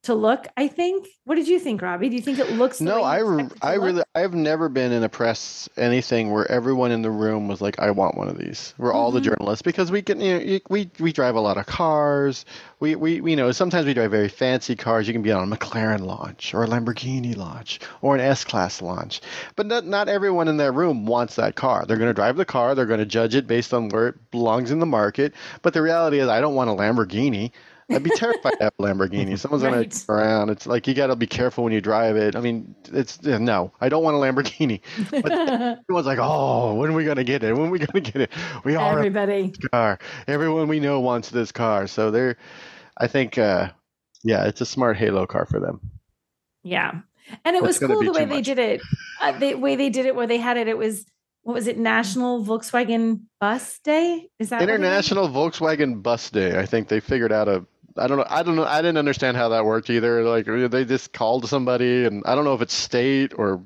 [0.04, 0.46] to look.
[0.56, 1.08] I think.
[1.24, 2.08] What did you think, Robbie?
[2.08, 2.80] Do you think it looks?
[2.80, 6.30] No, I, re- expect it to I really, I've never been in a press anything
[6.30, 9.18] where everyone in the room was like, "I want one of these." We're all the
[9.20, 9.24] Mhm.
[9.24, 12.44] journalists because we can, you know, we we drive a lot of cars.
[12.78, 15.06] We, we, we, you know, sometimes we drive very fancy cars.
[15.08, 19.20] You can be on a McLaren launch or a Lamborghini launch or an S-Class launch,
[19.56, 21.84] but not not everyone in that room wants that car.
[21.86, 22.74] They're going to drive the car.
[22.74, 25.32] They're going to judge it based on where it belongs in the market.
[25.62, 27.50] But the reality is, I don't want a Lamborghini.
[27.90, 29.38] I'd be terrified to have a Lamborghini.
[29.38, 29.70] Someone's Right.
[29.72, 30.50] gonna turn around.
[30.50, 32.34] It's like you got to be careful when you drive it.
[32.34, 33.72] I mean, it's no.
[33.80, 34.80] I don't want a Lamborghini.
[35.10, 35.30] But
[35.88, 37.54] everyone's like, oh, when are we gonna get it?
[37.56, 38.30] When are we gonna get it?
[38.64, 39.52] We all Everybody.
[39.72, 39.98] car.
[40.26, 41.86] Everyone we know wants this car.
[41.86, 42.36] So they're,
[42.98, 43.70] I think, uh,
[44.24, 45.80] yeah, it's a smart Halo car for them.
[46.64, 46.90] Yeah.
[47.44, 48.44] And it That's was cool the way they much.
[48.44, 48.80] did it.
[49.20, 51.04] Uh, the way they did it, where they had it, it was
[51.42, 51.78] what was it?
[51.78, 54.28] National Volkswagen Bus Day?
[54.40, 54.78] Is that what it is?
[54.80, 56.58] International Volkswagen Bus Day.
[56.58, 57.64] I think they figured out a.
[57.98, 58.26] I don't know.
[58.28, 58.64] I don't know.
[58.64, 60.22] I didn't understand how that worked either.
[60.22, 63.62] Like uh, they just called somebody, and I don't know if it's state or.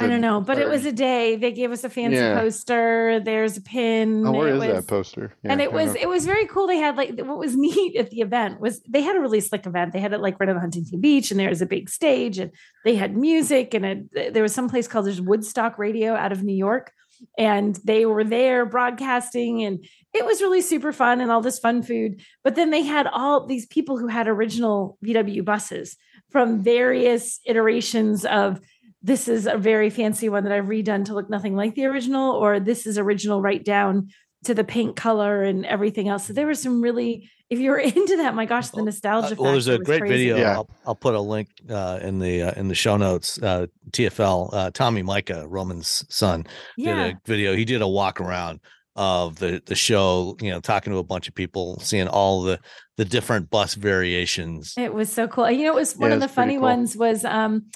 [0.00, 1.36] I don't know, but it was a day.
[1.36, 2.40] They gave us a fancy Yeah.
[2.40, 3.20] poster.
[3.20, 4.26] There's a pin.
[4.26, 5.32] Oh, where is was, that poster?
[5.44, 6.00] Yeah, and it was know.
[6.00, 6.66] it was very cool.
[6.66, 9.66] They had like what was neat at the event was they had a really slick
[9.66, 9.92] event.
[9.92, 12.50] They had it like right on Huntington Beach, and there was a big stage, and
[12.84, 16.42] they had music, and a, there was some place called there's Woodstock Radio out of
[16.42, 16.92] New York,
[17.36, 21.82] and they were there broadcasting, and it was really super fun and all this fun
[21.82, 22.20] food.
[22.44, 25.96] But then they had all these people who had original VW buses
[26.30, 28.60] from various iterations of
[29.02, 32.32] this is a very fancy one that I've redone to look nothing like the original,
[32.34, 34.08] or this is original right down
[34.44, 36.26] to the paint color and everything else.
[36.26, 39.34] So there were some really, if you were into that, my gosh, the nostalgia.
[39.34, 40.28] Uh, well, there's a great crazy.
[40.28, 40.36] video.
[40.38, 40.54] Yeah.
[40.54, 43.40] I'll, I'll put a link uh, in the uh, in the show notes.
[43.42, 46.46] Uh, TFL uh, Tommy Mica, Roman's son,
[46.76, 47.56] Yeah, did a video.
[47.56, 48.60] He did a walk around
[48.96, 50.36] of the the show.
[50.40, 52.58] You know, talking to a bunch of people, seeing all the
[52.96, 54.74] the different bus variations.
[54.76, 55.50] it was so cool.
[55.50, 56.62] You know, it was one Yeah, of the funny cool.
[56.62, 57.66] ones was um,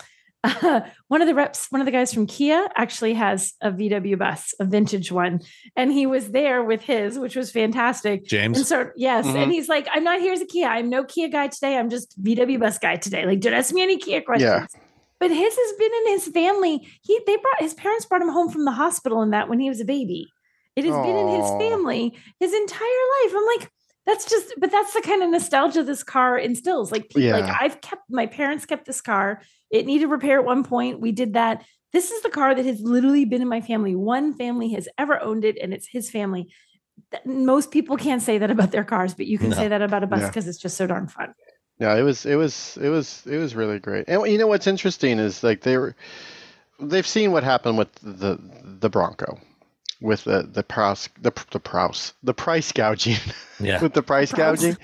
[1.08, 4.54] one of the reps, one of the guys from Kia actually has a VW bus,
[4.58, 5.40] a vintage one,
[5.76, 8.24] and he was there with his, which was fantastic.
[8.24, 8.58] James.
[8.58, 9.26] And James, so, yes.
[9.26, 9.36] Mhm.
[9.36, 10.66] And he's like, I'm not here as a Kia.
[10.66, 11.78] I'm no Kia guy today.
[11.78, 13.24] I'm just VW bus guy today.
[13.24, 14.68] Like, don't ask me any Kia questions.
[14.74, 14.80] Yeah.
[15.20, 16.88] But his has been in his family.
[17.02, 19.68] He they brought his parents brought him home from the hospital in that when he
[19.68, 20.28] was a baby.
[20.74, 22.88] It has been in his family his entire
[23.22, 23.34] life.
[23.36, 23.70] I'm like,
[24.06, 26.90] that's just, but that's the kind of nostalgia this car instills.
[26.90, 29.42] Like, pe- like I've kept my parents kept this car.
[29.70, 31.00] It needed repair at one point.
[31.00, 31.64] We did that.
[31.92, 33.94] This is the car that has literally been in my family.
[33.94, 36.48] One family has ever owned it, and it's his family.
[37.24, 39.56] Most people can't say that about their cars, but you can No.
[39.56, 40.28] say that about a bus Yeah.
[40.28, 41.34] because it's just so darn fun.
[41.78, 44.04] Yeah, it was it was it was it was really great.
[44.08, 45.94] And you know what's interesting is like they were
[46.80, 49.38] they've seen what happened with the the Bronco
[50.02, 53.16] with the the price the the price the price gouging
[53.60, 54.60] yeah, with the price Price.
[54.60, 54.76] gouging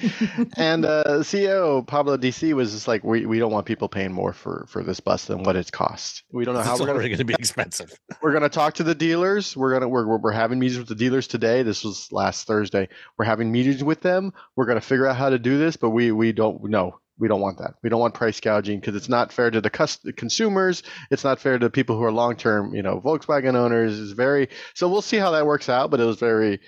[0.56, 4.12] and uh CEO Pablo Di Si was just like we, we don't want people paying
[4.12, 6.22] more for for this bus than what it costs.
[6.32, 7.92] We don't know how it's we're gonna already going to be expensive.
[8.22, 9.56] we're gonna talk to the dealers.
[9.56, 11.62] We're gonna we're, we're we're having meetings with the dealers today.
[11.62, 12.88] This was last Thursday.
[13.18, 14.32] We're having meetings with them.
[14.56, 17.40] We're gonna figure out how to do this, but we we don't no we don't
[17.40, 17.74] want that.
[17.82, 20.82] We don't want price gouging because it's not fair to the cus- consumers.
[21.10, 23.98] It's not fair to people who are long term you know Volkswagen owners.
[23.98, 25.90] It's very so we'll see how that works out.
[25.90, 26.60] But it was very.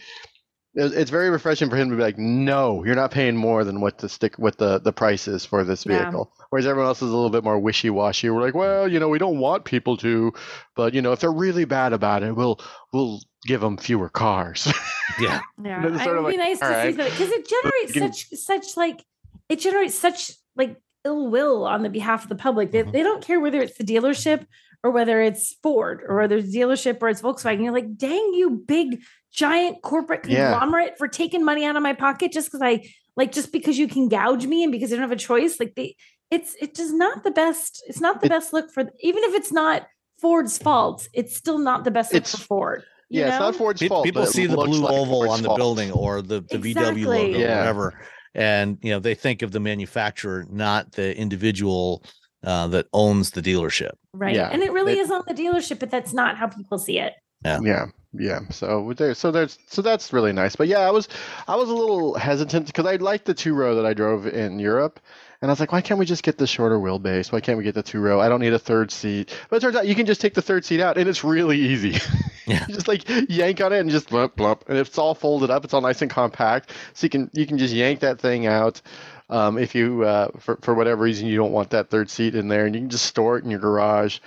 [0.74, 3.98] It's very refreshing for him to be like, no, you're not paying more than what
[3.98, 6.04] the stick, what the the price is for this Yeah.
[6.04, 6.32] vehicle.
[6.50, 8.30] Whereas everyone else is a little bit more wishy washy.
[8.30, 10.32] We're like, well, you know, we don't want people to,
[10.76, 12.60] but you know, if they're really bad about it, we'll
[12.92, 14.72] we'll give them fewer cars.
[15.18, 17.94] Yeah, Yeah, it sort of would be nice to all see that because it generates
[17.98, 19.04] such such like
[19.48, 22.70] it generates such like ill will on the behalf of the public.
[22.72, 22.92] They, Mhm.
[22.92, 24.44] they don't care whether it's the dealership
[24.82, 27.62] or whether it's Ford or whether it's dealership or it's Volkswagen.
[27.62, 30.50] You're like, dang you, big giant corporate Yeah.
[30.50, 32.82] conglomerate for taking money out of my pocket just because I
[33.16, 35.58] like just because you can gouge me and because I don't have a choice.
[35.60, 35.96] Like they,
[36.30, 37.82] it's it does not the best.
[37.86, 39.86] It's not the It- best look for even if it's not
[40.20, 41.08] Ford's fault.
[41.14, 42.82] It's still not the best look It's- for Ford.
[43.08, 43.46] you yeah, it's know?
[43.46, 44.04] not Ford's Pe- fault.
[44.04, 45.58] people see the blue like oval Ford's on the fault.
[45.58, 47.34] building or the the VW logo, Exactly.
[47.34, 47.58] or Yeah.
[47.58, 48.00] whatever,
[48.34, 52.02] and you know they think of the manufacturer, not the individual
[52.44, 53.92] uh, that owns the dealership.
[54.12, 54.34] Right.
[54.34, 56.98] Yeah, and it really it- is on the dealership, but that's not how people see
[56.98, 57.14] it.
[57.44, 57.60] Yeah.
[57.62, 57.86] Yeah.
[58.12, 58.40] Yeah.
[58.50, 60.56] So there so there's so that's really nice.
[60.56, 61.08] But yeah, I was
[61.46, 64.58] I was a little hesitant because I liked the two row that I drove in
[64.58, 65.00] Europe.
[65.42, 67.32] And I was like, why can't we just get the shorter wheelbase?
[67.32, 68.20] Why can't we get the two row?
[68.20, 69.34] I don't need a third seat.
[69.48, 71.58] But it turns out you can just take the third seat out and it's really
[71.58, 71.96] easy.
[72.46, 72.66] Yeah.
[72.66, 74.62] just like yank on it and just blump blump.
[74.66, 76.72] And it's all folded up, it's all nice and compact.
[76.94, 78.82] So you can you can just yank that thing out.
[79.28, 82.48] Um, if you uh, for for whatever reason you don't want that third seat in
[82.48, 84.18] there and you can just store it in your garage.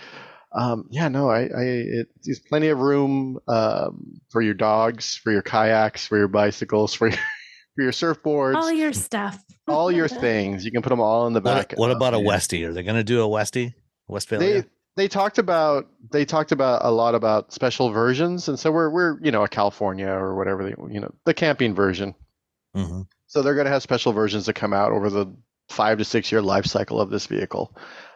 [0.54, 5.32] Um, yeah, no, I, I it, there's plenty of room um, for your dogs, for
[5.34, 7.18] your kayaks, for your bicycles, for your,
[7.76, 9.44] for your surfboards, All your stuff.
[9.68, 10.66] All your things.
[10.66, 11.72] You can put them all in the back.
[11.72, 12.68] What, what about a Westie?
[12.68, 13.74] Are they going to do a Westie?
[14.10, 14.40] Westfalia?
[14.40, 14.64] They
[14.96, 19.20] they talked about they talked about a lot about special versions, and so we're we're
[19.22, 22.14] you know a California or whatever they you know the camping version.
[22.76, 25.26] hmm So they're going to have special versions that come out over the
[25.70, 27.76] five to six year life cycle of this vehicle,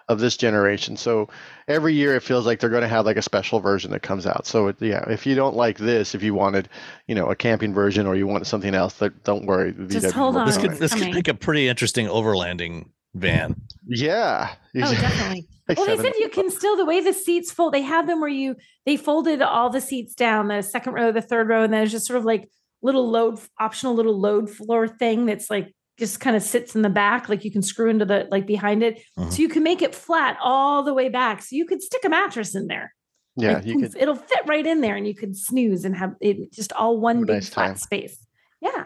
[0.10, 0.96] of this generation.
[0.96, 1.30] So
[1.68, 4.26] every year it feels like they're going to have like a special version that comes
[4.26, 4.46] out.
[4.46, 6.70] So it, yeah, if you don't like this, if you wanted,
[7.08, 9.74] you know, a camping version or you want something else, that don't worry.
[9.88, 10.48] Just VW hold on.
[10.48, 10.80] This could it.
[10.80, 13.56] this could make a pretty interesting overlanding van.
[13.86, 14.54] Yeah.
[14.76, 15.48] Oh, definitely.
[15.68, 17.74] Like well, they said you can still the way the seats fold.
[17.74, 18.56] They had them where you
[18.86, 21.92] they folded all the seats down, the second row, the third row, and then it's
[21.92, 22.50] just sort of like
[22.82, 26.90] little load optional little load floor thing that's like just kind of sits in the
[26.90, 29.32] back, like you can screw into the like behind it, Mhm.
[29.32, 31.42] so you can make it flat all the way back.
[31.42, 32.94] So you could stick a mattress in there.
[33.36, 34.02] Yeah, Like, you poof, could.
[34.02, 37.22] It'll fit right in there, and you could snooze and have it just all one
[37.22, 37.76] big nice flat time.
[37.78, 38.26] space.
[38.62, 38.86] Yeah.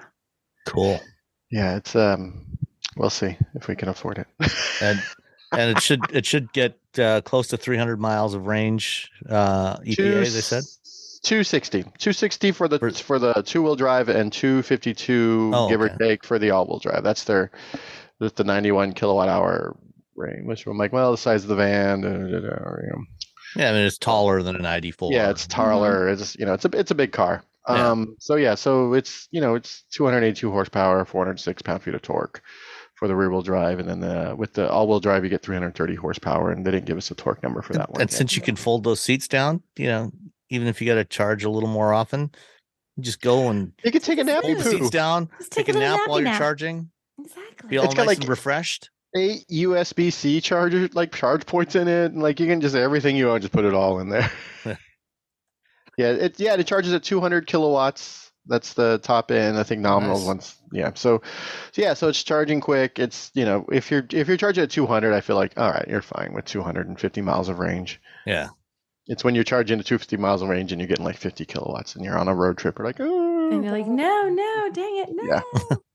[0.68, 0.99] Cool.
[1.49, 2.45] Yeah, it's um.
[2.97, 4.28] We'll see if we can afford it.
[4.82, 5.01] And
[5.53, 9.09] and it should it should get uh, close to 300 miles of range.
[9.30, 10.64] Uh, EPA they said.
[11.24, 15.89] 260 260 for the For- for the two wheel drive and 252 Oh, give or
[15.89, 17.51] take for the all wheel drive that's their
[18.19, 19.78] that's the 91 kilowatt hour
[20.15, 22.89] range which i'm like well the size of the van da, da, da, da, you
[22.89, 23.03] know.
[23.55, 25.11] Yeah, I mean it's taller than an ID4.
[25.11, 27.91] yeah it's taller it's you know it's a it's a big car Yeah.
[27.91, 32.41] um so yeah so it's you know it's 282 horsepower 406 pound feet of torque
[32.95, 35.41] for the rear wheel drive and then the with the all wheel drive you get
[35.43, 38.17] 330 horsepower and they didn't give us a torque number for that one and yet.
[38.17, 40.11] since you can fold those seats down, you know,
[40.52, 42.32] even if you got to charge a little more often,
[42.99, 45.66] just go and you can take a nappy fold the poo seats down, Just take,
[45.66, 46.38] take a a nap while you're nap.
[46.38, 47.70] charging, Exactly.
[47.70, 48.89] be all It's nice got like- and refreshed.
[49.16, 53.16] eight USB C charger like charge points in it, and like you can just everything
[53.16, 54.32] you own, just put it all in there.
[55.97, 58.32] yeah, it yeah it charges at 200 kilowatts.
[58.47, 59.58] That's the top end.
[59.58, 60.26] I think nominal Nice.
[60.26, 60.56] ones.
[60.74, 61.22] Yeah, so,
[61.74, 62.97] so yeah, so it's charging quick.
[62.97, 65.86] It's you know if you're if you're charging at 200, I feel like all right,
[65.88, 68.02] you're fine with 250 miles of range.
[68.26, 68.49] Yeah.
[69.08, 71.95] It's when you're charging at 250 miles of range and you're getting like 50 kilowatts
[71.95, 72.78] and you're on a road trip.
[72.78, 75.24] You're like, oh, and you're like, no, no, dang it, no.
[75.24, 75.41] Yeah.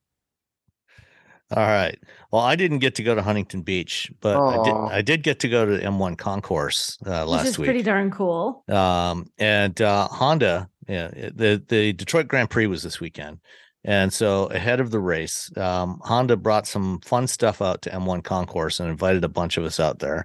[1.53, 1.97] All right.
[2.33, 4.75] Well, I didn't get to go to Huntington Beach, but I did.
[4.75, 7.67] I did get to go to M1 Concourse uh, Which last is week.
[7.67, 8.65] pretty darn cool.
[8.69, 13.39] um, and uh, Honda, yeah, the the Detroit Grand Prix was this weekend,
[13.85, 18.25] and so ahead of the race, um, Honda brought some fun stuff out to M1
[18.25, 20.25] Concourse and invited a bunch of us out there,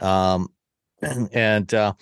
[0.00, 0.46] um,
[1.32, 1.94] and uh,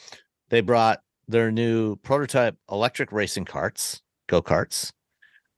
[0.51, 4.92] they brought their new prototype electric racing carts, go karts.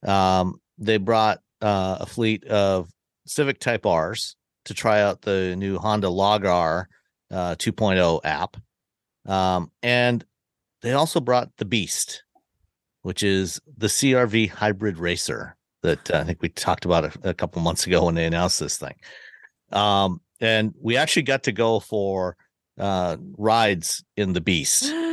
[0.05, 2.89] Um, they brought uh, a fleet of
[3.25, 4.35] Civic Type R's
[4.65, 6.85] to try out the new Honda LogR
[7.31, 8.57] uh, 2.0 app.
[9.25, 10.23] Um, and
[10.81, 12.23] they also brought the Beast,
[13.01, 17.33] which is the CR-V hybrid racer that uh, I think we talked about a, a
[17.33, 18.95] couple months ago when they announced this thing.
[19.71, 22.35] Um, and we actually got to go for
[22.79, 24.91] uh, rides in the Beast.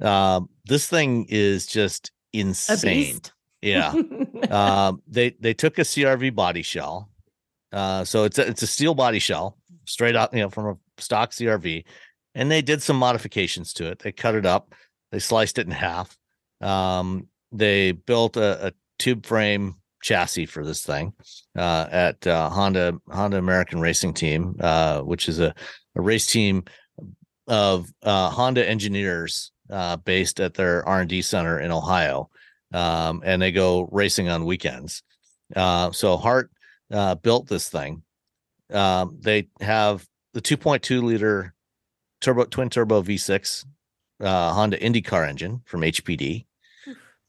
[0.00, 3.20] Um, this thing is just insane.
[3.62, 3.94] Yeah.
[4.50, 7.10] um, they they took a CR-V body shell.
[7.72, 11.00] Uh, so it's a, it's a steel body shell, straight up, you know, from a
[11.00, 11.84] stock CR-V,
[12.34, 14.00] and they did some modifications to it.
[14.00, 14.74] They cut it up,
[15.12, 16.16] they sliced it in half.
[16.60, 21.14] Um, they built a, a tube frame chassis for this thing
[21.56, 25.54] uh, at uh, Honda Honda American Racing Team, uh, which is a,
[25.96, 26.64] a race team
[27.46, 32.30] of uh, Honda engineers uh, based at their R and D center in Ohio,
[32.72, 35.02] um, and they go racing on weekends.
[35.54, 36.50] Uh, so Hart
[36.90, 38.02] uh, built this thing.
[38.72, 41.54] Um, they have the 2.2 liter
[42.20, 43.64] turbo twin turbo V6
[44.20, 46.46] uh, Honda IndyCar engine from HPD.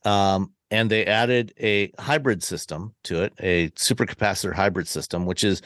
[0.03, 5.61] Um, and they added a hybrid system to it, a supercapacitor hybrid system, which is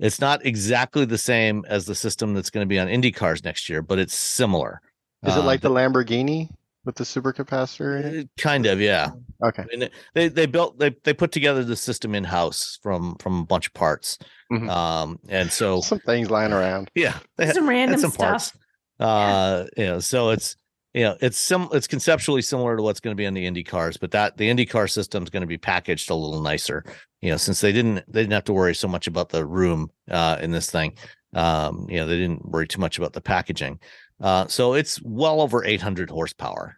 [0.00, 3.44] it's not exactly the same as the system that's going to be on Indy cars
[3.44, 4.80] next year, but it's similar.
[5.24, 6.48] is it Uh, like the Lamborghini
[6.84, 8.24] with the supercapacitor in it?
[8.24, 9.10] uh, kind of, yeah.
[9.44, 9.62] Okay.
[9.72, 13.40] I mean, they they built they they put together the system in house from from
[13.40, 14.18] a bunch of parts,
[14.50, 14.68] Mhm.
[14.68, 16.90] um, and so Some things lying around.
[16.94, 18.28] yeah, they had, Some had random some stuff.
[18.28, 18.52] parts.
[18.98, 20.56] Uh, you know, so it's
[20.92, 23.62] you know, it's sim it's conceptually similar to what's going to be on the Indy
[23.62, 26.84] cars, but that the Indy car system is going to be packaged a little nicer.
[27.20, 29.90] You know, since they didn't they didn't have to worry so much about the room
[30.10, 30.94] uh, in this thing.
[31.34, 33.78] Um, you know, they didn't worry too much about the packaging.
[34.20, 36.76] Uh, so it's well over 800 horsepower.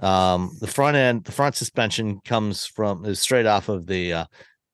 [0.00, 4.24] Um, the front end, the front suspension comes from is straight off of the uh,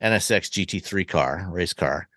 [0.02, 2.08] NSX GT3 car, race car.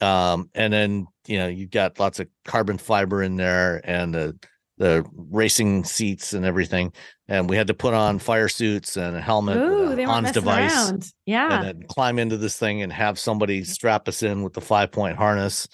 [0.00, 4.38] Um, and then you know you've got lots of carbon fiber in there and the
[4.78, 6.92] the racing seats and everything.
[7.28, 10.02] And we had to put on fire suits and a helmet Ooh, with a they
[10.02, 11.06] Hans device around.
[11.26, 11.54] Yeah.
[11.54, 14.90] and then climb into this thing and have somebody strap us in with the five
[14.90, 15.68] point harness.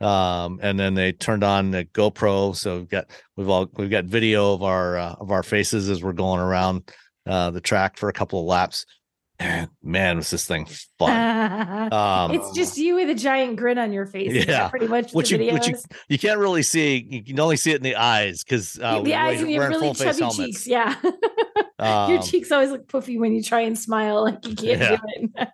[0.00, 4.04] Um, and then they turned on the GoPro, so we've got we've all we've got
[4.04, 6.90] video of our uh, of our faces as we're going around
[7.24, 8.84] uh, the track for a couple of laps.
[9.82, 10.66] Man, was this thing
[10.98, 11.90] fun!
[11.92, 14.46] Um, it's just you with a giant grin on your face.
[14.46, 15.74] Yeah, pretty much which you, which you
[16.08, 17.06] you can't really see.
[17.08, 19.50] You can only see it in the eyes because uh, the we- eyes we're and
[19.52, 20.36] you have wearing really chubby helmets.
[20.36, 20.66] cheeks.
[20.66, 20.94] Yeah.
[21.80, 24.96] Your Um, cheeks always look puffy when you try and smile like you can't Yeah.
[25.18, 25.48] do it.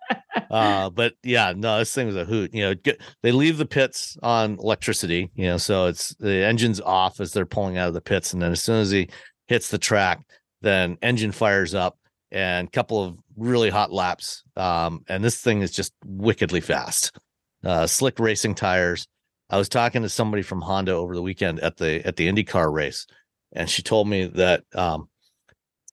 [0.51, 3.65] uh but yeah no this thing was a hoot you know get, they leave the
[3.65, 7.93] pits on electricity you know so it's the engine's off as they're pulling out of
[7.95, 9.09] the pits and then as soon as he
[9.47, 10.21] hits the track
[10.61, 11.97] then engine fires up
[12.31, 17.17] and a couple of really hot laps um and this thing is just wickedly fast.
[17.63, 19.07] Uh slick racing tires.
[19.49, 22.71] I was talking to somebody from honda over the weekend at the at the indycar
[22.71, 23.07] race
[23.53, 25.09] and she told me that um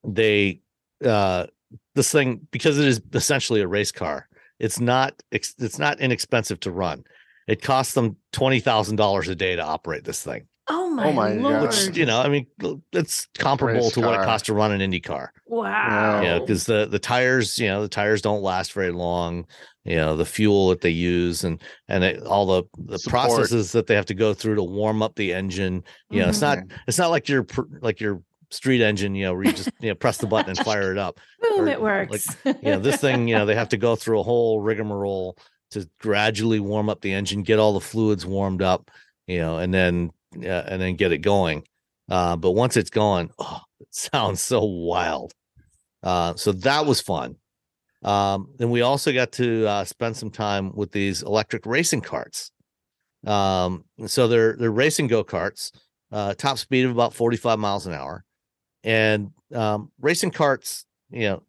[0.05, 0.61] they
[1.05, 1.47] uh
[1.95, 4.29] this thing because it is essentially a race car
[4.59, 7.05] it's not it's not inexpensive to run.
[7.47, 10.49] It costs them $20000 a day to operate this thing
[10.97, 11.55] my, Oh my lord!
[11.55, 11.63] God.
[11.89, 12.47] which you know i mean
[12.93, 16.21] it's comparable Race to what it costs to run an indy car wow.
[16.21, 19.47] you know because the the tires you know the tires don't last very long
[19.85, 23.27] you know the fuel that they use and and it, all the the Support.
[23.29, 26.41] processes that they have to go through to warm up the engine you know it's
[26.41, 26.71] not Mhm.
[26.89, 27.47] it's not like your
[27.81, 30.59] like your street engine you know where you just you know press the button and
[30.59, 31.63] fire it up Boom!
[31.63, 32.29] or, It works.
[32.45, 35.37] you know this thing you know they have to go through a whole rigmarole
[35.73, 38.89] to gradually warm up the engine get all the fluids warmed up
[39.27, 40.11] you know and then
[40.45, 41.63] uh, and then get it going
[42.09, 45.33] uh but once it's going oh it sounds so wild.
[46.03, 47.37] Uh so that was fun.
[48.03, 52.51] Um then we also got to uh spend some time with these electric racing carts.
[53.27, 55.73] Um so they're they're racing go-karts
[56.13, 58.25] uh top speed of about 45 miles an hour.
[58.85, 61.43] And um racing carts you know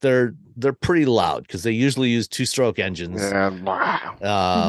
[0.00, 3.20] they're they're pretty loud because they usually use two stroke engines.
[3.20, 4.16] Yeah, wow.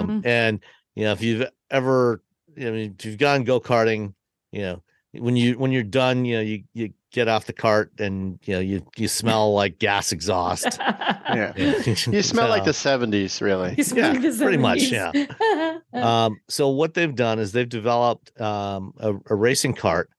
[0.02, 0.60] um and
[0.96, 2.22] you know if you've ever
[2.58, 4.14] i mean if you've gone go-karting
[4.52, 4.82] you know
[5.14, 8.54] when you when you're done you know you you get off the cart and you
[8.54, 10.80] know you you smell like gas exhaust
[11.32, 11.54] Yeah.
[11.56, 11.74] Yeah.
[12.08, 13.76] You smell like the 70s, really.
[13.78, 15.82] You smell Yeah, like the pretty much, 70s.
[15.94, 20.10] um so what they've done is they've developed um a, a racing cart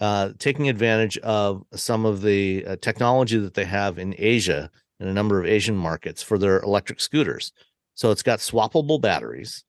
[0.00, 4.70] uh taking advantage of some of the uh, technology that they have in Asia
[5.00, 7.52] in a number of Asian markets for their electric scooters
[7.94, 9.64] so it's got swappable batteries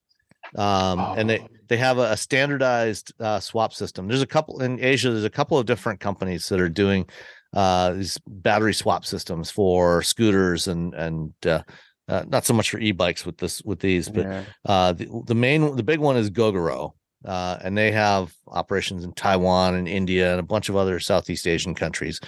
[0.56, 1.48] um and they Oh.
[1.68, 5.30] They have a, a standardized uh, swap system there's a couple in Asia there's a
[5.30, 7.06] couple of different companies that are doing
[7.54, 11.62] uh these battery swap systems for scooters and and uh,
[12.10, 14.44] uh, not so much for e-bikes with this with these but Yeah.
[14.66, 16.92] uh, the, the main, the big one is Gogoro,
[17.26, 21.48] uh, and they have operations in Taiwan and India and a bunch of other Southeast
[21.48, 22.20] Asian countries,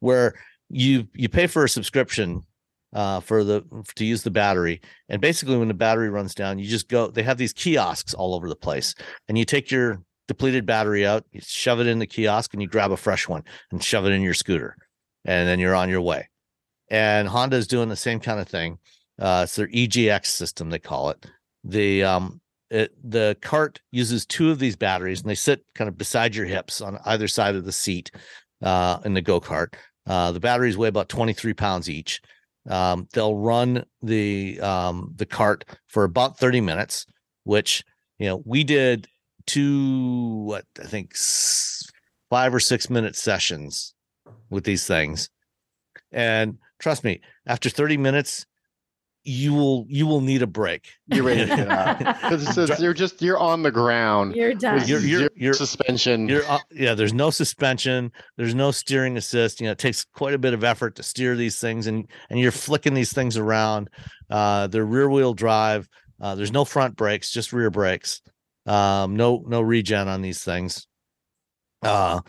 [0.00, 0.34] where
[0.68, 2.42] you you pay for a subscription
[2.92, 3.64] uh, for the
[3.94, 7.08] to use the battery, and basically when the battery runs down, you just go.
[7.08, 8.94] They have these kiosks all over the place,
[9.28, 12.68] and you take your depleted battery out, you shove it in the kiosk, and you
[12.68, 14.76] grab a fresh one and shove it in your scooter,
[15.24, 16.28] and then you're on your way.
[16.88, 18.78] And Honda is doing the same kind of thing.
[19.18, 21.26] Uh, it's their EGX system, they call it.
[21.64, 25.98] The um, it, the cart uses two of these batteries, and they sit kind of
[25.98, 28.10] beside your hips on either side of the seat
[28.62, 29.74] uh, in the go kart.
[30.06, 32.20] Uh, the batteries weigh about 23 pounds each.
[32.68, 37.06] Um, they'll run the um, the cart for about 30 minutes,
[37.44, 37.84] which
[38.18, 39.08] you know we did
[39.46, 41.14] two what I think
[42.28, 43.94] five or six minute sessions
[44.50, 45.30] with these things,
[46.12, 48.46] and trust me, after 30 minutes,
[49.30, 50.88] you will you will need a break.
[51.06, 51.98] You're ready to get out.
[51.98, 54.34] Because you're just, you're on the ground.
[54.34, 54.74] You're done.
[54.76, 56.28] with You're- you're- you're- suspension.
[56.28, 56.94] You're uh, yeah.
[56.94, 58.12] There's no suspension.
[58.36, 59.60] There's no steering assist.
[59.60, 62.40] You know, it takes quite a bit of effort to steer these things, and and
[62.40, 63.88] you're flicking these things around.
[64.28, 65.88] Uh, they're rear wheel drive.
[66.20, 68.20] Uh, there's no front brakes, just rear brakes.
[68.66, 70.86] Um, no no regen on these things.
[71.82, 72.20] Uh,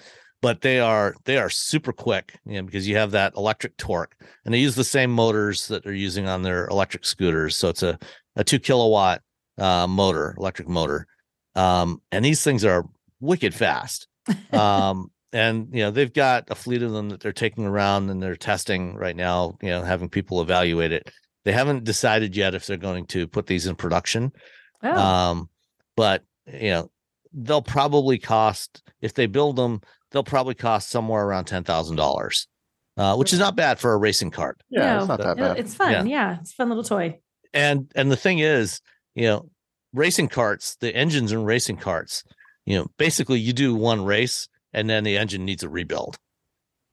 [0.42, 4.16] but they are they are super quick, you know, because you have that electric torque,
[4.44, 7.56] and they use the same motors that they're using on their electric scooters.
[7.56, 7.98] So it's a
[8.36, 9.22] a two kilowatt
[9.58, 11.08] uh, motor, electric motor,
[11.56, 12.88] um, and these things are
[13.20, 14.08] wicked fast.
[14.52, 18.22] um, and you know they've got a fleet of them that they're taking around and
[18.22, 19.58] they're testing right now.
[19.62, 21.12] You know, having people evaluate it.
[21.44, 24.32] They haven't decided yet if they're going to put these in production.
[24.84, 25.50] Oh, Um,
[25.96, 26.92] but you know,
[27.34, 29.82] they'll probably cost if they build them,
[30.12, 32.48] they'll probably cost somewhere around ten thousand dollars,
[32.98, 34.62] uh, which is not bad for a racing cart.
[34.70, 35.60] Yeah, No, it's not that no, bad.
[35.60, 35.92] it's fun.
[35.92, 36.04] Yeah.
[36.04, 36.38] Yeah.
[36.42, 37.20] it's a fun little toy.
[37.54, 38.82] And and the thing is,
[39.16, 39.50] you know,
[39.94, 42.24] racing carts, the engines in racing carts,
[42.66, 46.18] you know, basically you do one race and then the engine needs a rebuild.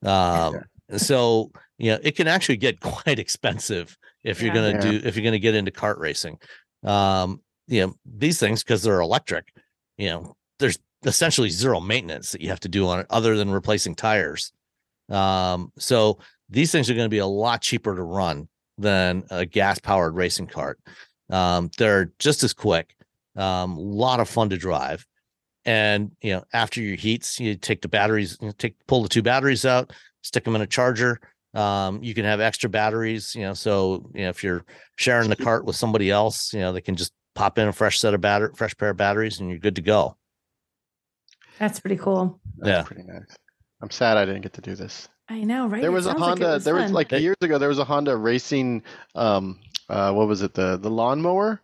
[0.05, 0.61] Um,
[0.97, 4.73] so you know, it can actually get quite expensive if you're Yeah.
[4.73, 5.01] gonna Yeah.
[5.01, 6.39] do if you're gonna get into kart racing.
[6.85, 9.49] Um, you know, these things because they're electric,
[9.97, 13.51] you know, there's essentially zero maintenance that you have to do on it other than
[13.51, 14.53] replacing tires.
[15.09, 16.19] Um, so
[16.49, 20.15] these things are going to be a lot cheaper to run than a gas powered
[20.15, 20.79] racing cart.
[21.31, 22.95] Um, they're just as quick,
[23.37, 25.07] um, a lot of fun to drive.
[25.65, 29.23] And you know, after your heats, you take the batteries, you take pull the two
[29.23, 29.93] batteries out,
[30.23, 31.21] stick them in a charger.
[31.55, 34.65] Um, you can have extra batteries, you know, so you know if you're
[34.97, 37.99] sharing the cart with somebody else, you know, they can just pop in a fresh
[37.99, 40.17] set of batter, fresh pair of batteries, and you're good to go.
[41.59, 42.41] That's pretty cool.
[42.59, 42.83] That's Yeah.
[42.83, 43.37] pretty nice.
[43.81, 45.09] I'm sad I didn't get to do this.
[45.29, 45.83] I know, right?
[45.83, 46.59] There was a sounds like it Honda.
[46.65, 47.21] there was like Hey.
[47.21, 47.59] years ago.
[47.59, 48.83] There was a Honda racing.
[49.15, 50.55] Um, uh, what was it?
[50.55, 51.61] The the lawnmower.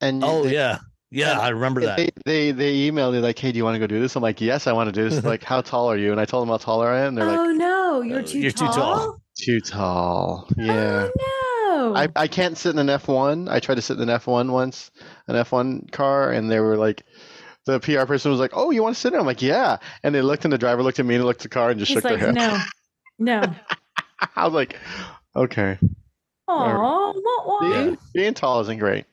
[0.00, 0.78] And Oh they, yeah,
[1.10, 1.96] yeah, I remember that.
[1.96, 4.14] They, they they emailed me like, hey, do you want to go do this?
[4.16, 5.24] I'm like, yes, I want to do this.
[5.32, 6.12] like, how tall are you?
[6.12, 7.14] And I told them how tall I am.
[7.14, 8.74] They're oh like, "Oh no, you're Uh, too you're too tall.
[8.74, 9.22] tall.
[9.36, 10.48] too tall.
[10.56, 11.08] Yeah.
[11.08, 11.96] Oh no.
[11.96, 13.48] I, I can't sit in an F1.
[13.50, 14.90] I tried to sit in an F1 once,
[15.28, 17.04] an F1 car, and they were like,
[17.66, 20.14] the PR person was like, "Oh, you want to sit in?" I'm like, "Yeah." And
[20.14, 21.90] they looked, and the driver looked at me and looked at the car and just
[21.90, 22.34] He's shook like, their head.
[22.34, 22.58] no,
[23.18, 23.54] no.
[24.36, 24.78] I was like,
[25.34, 25.78] "Okay."
[26.46, 27.46] Oh, what?
[27.46, 27.60] what?
[27.62, 29.06] Being, being tall isn't great.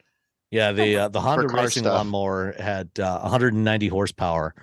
[0.51, 1.93] Yeah, the uh, the Honda car racing stuff.
[1.93, 4.53] lawnmower had uh, 190 horsepower.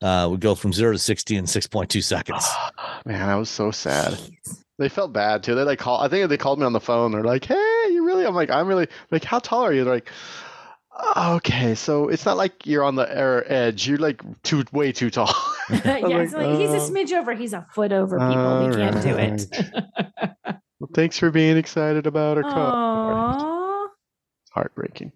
[0.00, 2.46] Uh, would go from zero to 60 in 6.2 seconds.
[3.04, 4.12] Man, I was so sad.
[4.12, 4.62] Jeez.
[4.78, 5.56] They felt bad too.
[5.56, 6.00] They like call.
[6.00, 7.10] I think they called me on the phone.
[7.10, 7.54] They're like, "Hey,
[7.90, 9.82] you really?" I'm like, "I'm really." Like, how tall are you?
[9.82, 10.08] They're like,
[11.16, 13.86] "Okay, so it's not like you're on the air edge.
[13.88, 15.32] You're like too, way too tall."
[15.70, 17.34] yeah, it's like, like, he's a uh, smidge over.
[17.34, 18.68] He's a foot over people.
[18.68, 19.46] We can't do it.
[20.80, 22.72] well, thanks for being excited about our car.
[22.72, 23.86] Aww.
[24.52, 25.12] Heartbreaking.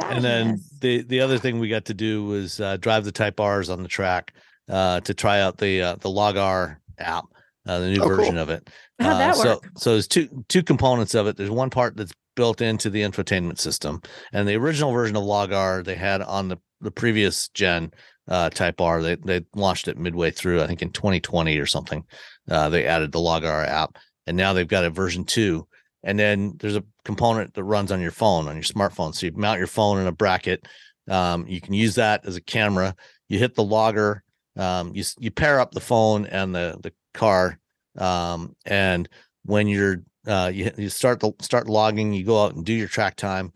[0.00, 3.38] And then the the other thing we got to do was uh, drive the Type
[3.40, 4.32] R's on the track
[4.68, 7.24] uh, to try out the uh, the LogR app,
[7.66, 8.16] uh, the new Oh, cool.
[8.16, 8.68] version of it.
[9.00, 9.70] How'd Uh, that so, work?
[9.76, 11.36] So there's two two components of it.
[11.36, 14.00] There's one part that's built into the infotainment system,
[14.32, 17.90] and the original version of LogR they had on the the previous gen
[18.28, 19.02] uh, Type R.
[19.02, 22.04] They they launched it midway through, I think in 2020 or something.
[22.48, 25.66] Uh, they added the LogR app, and now they've got a version two.
[26.04, 29.12] And then there's a component that runs on your phone, on your smartphone.
[29.12, 30.64] So you mount your phone in a bracket.
[31.08, 32.94] Um, you can use that as a camera.
[33.28, 34.22] You hit the logger.
[34.56, 37.58] Um, you you pair up the phone and the the car
[37.98, 39.08] um, and
[39.44, 42.88] when you're uh, you you start the start logging, you go out and do your
[42.88, 43.52] track time,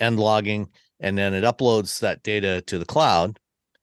[0.00, 0.68] end logging,
[1.00, 3.38] and then it uploads that data to the cloud,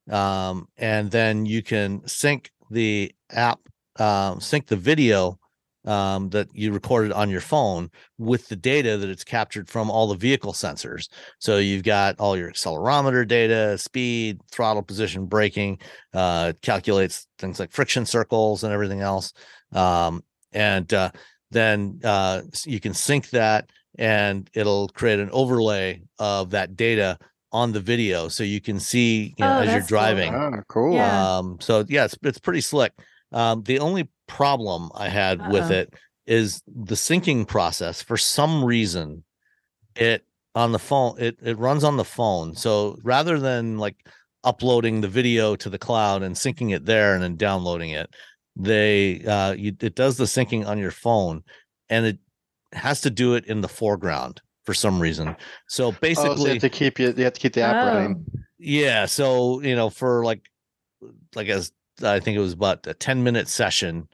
[0.10, 3.60] um, and then you can sync the app,
[3.98, 5.40] um, sync the video
[5.86, 10.08] um, that you recorded on your phone with the data that it's captured from all
[10.08, 11.08] the vehicle sensors.
[11.40, 15.80] So you've got all your accelerometer data, speed, throttle position, braking.
[16.14, 19.32] Uh, calculates things like friction circles and everything else
[19.74, 21.12] um, and uh,
[21.52, 27.18] then uh, you can sync that and it'll create an overlay of that data
[27.52, 29.98] on the video so you can see you know, Oh, as you're that's cool.
[29.98, 30.94] driving Ah, cool.
[30.94, 31.38] Yeah.
[31.38, 32.94] um so yeah it's, it's pretty slick
[33.32, 35.80] um the only problem i had with Uh-oh.
[35.80, 35.94] it
[36.28, 39.24] is the syncing process for some reason
[39.96, 40.24] it
[40.54, 43.96] on the phone it it runs on the phone so rather than like
[44.44, 48.10] uploading the video to the cloud and syncing it there and then downloading it
[48.60, 51.44] they uh you, it does the syncing on your phone
[51.90, 52.20] and it
[52.74, 55.36] has to do it in the foreground for some reason
[55.68, 57.14] so Oh, so basically you have to keep you.
[57.16, 58.26] You have to keep the app running.
[58.28, 58.40] Oh.
[58.58, 59.06] yeah.
[59.06, 60.50] So, you know, for like,
[61.36, 61.72] like as
[62.04, 64.08] I think it was about a 10 minute session,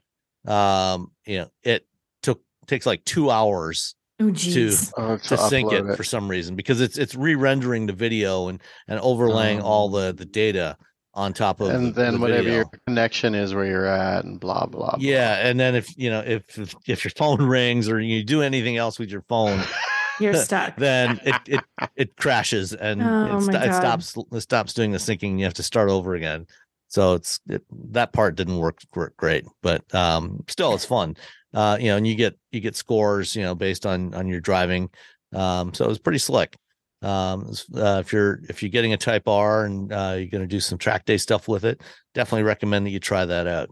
[0.46, 1.86] um, you know, it
[2.22, 4.90] took, takes like two hours Oh, jeez.
[4.96, 8.62] Oh, to sync it, upload for some reason because it's, it's re-rendering the video and,
[8.88, 10.78] and overlaying all the, the data
[11.16, 12.56] on top of and the, then the whatever video.
[12.56, 14.90] your connection is where you're at and blah blah.
[14.90, 14.96] blah.
[14.98, 15.48] Yeah.
[15.48, 18.76] And then if, you know, if, if, if your phone rings or you do anything
[18.76, 19.60] else with your phone,
[20.20, 20.76] You're stuck.
[20.78, 21.60] then it, it,
[21.96, 25.38] it crashes and Oh it, sto- my it stops it stops doing the syncing.
[25.38, 26.46] You have to start over again.
[26.88, 31.16] So it's it, that part didn't work, work great, but um, still it's fun.
[31.52, 34.40] Uh, you know, and you get you get scores, you know, based on on your
[34.40, 34.88] driving.
[35.34, 36.56] Um, so it was pretty slick.
[37.02, 40.46] Um, uh, if you're if you're getting a Type R and uh, you're going to
[40.46, 41.82] do some track day stuff with it,
[42.14, 43.70] definitely recommend that you try that out.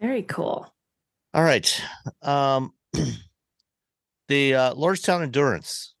[0.00, 0.72] Very cool.
[1.32, 1.82] All right.
[2.22, 2.72] Um,
[4.28, 5.94] the uh, Lordstown Endurance.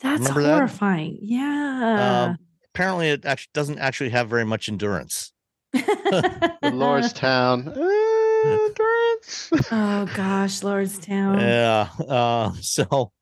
[0.00, 0.54] That's Remember that?
[0.54, 1.18] horrifying.
[1.20, 2.26] Yeah.
[2.28, 2.38] Um,
[2.74, 5.32] apparently, it actually doesn't actually have very much endurance.
[5.74, 7.66] The Lordstown.
[8.44, 9.50] Endurance.
[9.72, 11.40] oh gosh, Lordstown.
[11.40, 11.88] Yeah.
[12.06, 13.12] Uh, so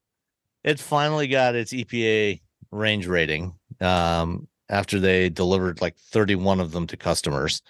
[0.65, 2.41] it finally got its EPA
[2.71, 7.63] range rating um, after they delivered like 31 of them to customers.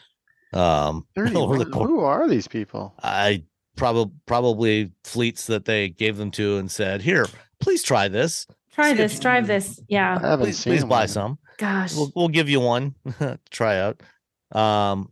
[0.52, 1.70] Um, over the 31.
[1.72, 2.94] course, Who are these people?
[3.02, 3.44] I
[3.76, 7.26] probably probably fleets that they gave them to and said, "Here,
[7.58, 8.46] please try this.
[8.74, 9.18] Try see this.
[9.18, 9.78] Drive Try this.
[9.80, 10.18] I Yeah.
[10.20, 11.38] haven't Please, seen please them buy some.
[11.58, 11.94] Gosh.
[11.94, 14.02] We'll, we'll give you one to try out."
[14.54, 15.10] Um,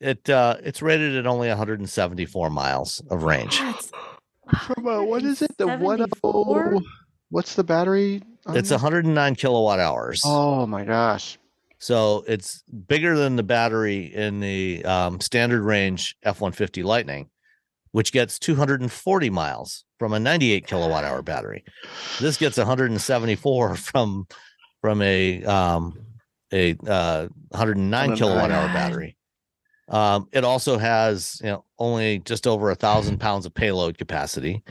[0.00, 3.58] it uh, it's rated at only 174 miles of range.
[3.58, 3.90] That's
[4.62, 5.56] From uh, what is it?
[5.58, 6.74] The one 174?
[6.76, 6.80] oh.
[7.30, 8.22] What's the battery?
[8.46, 8.76] on It's that?
[8.76, 10.22] 109 kilowatt hours.
[10.24, 11.38] Oh my gosh.
[11.78, 17.28] So it's bigger than the battery in the um, standard range F 150 Lightning,
[17.92, 21.64] which gets 240 miles from a 98 kilowatt hour battery.
[22.18, 24.26] This gets 174 from
[24.80, 25.92] from a um,
[26.52, 29.16] a uh, 109 kilowatt hour battery.
[29.88, 34.62] Um, it also has you know only just over a thousand pounds of payload capacity,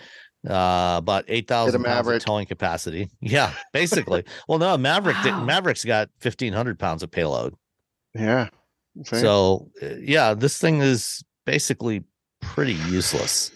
[0.47, 3.09] uh, about eight thousand pounds of towing capacity.
[3.19, 4.23] Yeah, basically.
[4.47, 5.43] well, no, Maverick did, Wow.
[5.45, 7.55] Maverick's got fifteen hundred pounds of payload.
[8.13, 8.49] Yeah.
[9.05, 9.17] See?
[9.17, 12.03] So uh, yeah, this thing is basically
[12.41, 13.51] pretty useless.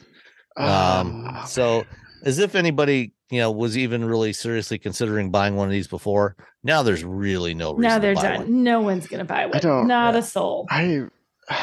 [0.58, 1.86] Um, Ah, so
[2.26, 6.36] as if anybody you know was even really seriously considering buying one of these before,
[6.64, 7.82] now there's really no reason.
[7.90, 8.38] now they're buy done.
[8.42, 8.64] one.
[8.64, 9.60] No one's gonna buy one.
[9.62, 10.20] don't- Not yeah.
[10.20, 10.68] a soul.
[10.70, 11.06] I.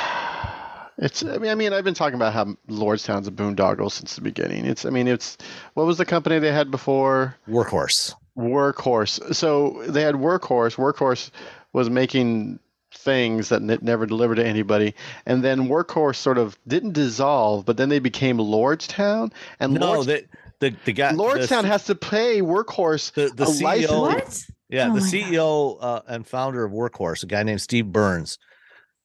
[1.01, 1.23] It's.
[1.25, 1.51] I mean.
[1.51, 1.73] I mean.
[1.73, 4.65] I've been talking about how Lordstown's a boondoggle since the beginning.
[4.67, 4.85] It's.
[4.85, 5.07] I mean.
[5.07, 5.39] It's.
[5.75, 7.37] What was the company they had before?
[7.49, 8.15] Workhorse.
[8.37, 9.35] Workhorse.
[9.37, 10.75] So they had Workhorse.
[10.75, 11.31] Workhorse
[11.73, 12.59] was making
[12.93, 17.77] things that n- never delivered to anybody, and then Workhorse sort of didn't dissolve, but
[17.77, 20.25] then they became Lordstown, and No, Lords- the
[20.59, 24.01] the the guy Lordstown the, has to pay Workhorse the, the a CEO.
[24.01, 24.55] license- What?
[24.71, 28.39] Yeah, Oh the CEO uh, and founder of Workhorse, a guy named Steve Burns,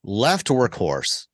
[0.03, 1.27] left Workhorse,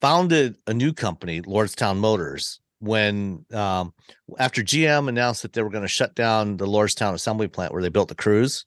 [0.00, 3.94] founded a new company, Lordstown Motors, when um,
[4.38, 7.82] after GM announced that they were going to shut down the Lordstown assembly plant where
[7.82, 8.64] they built the Cruze,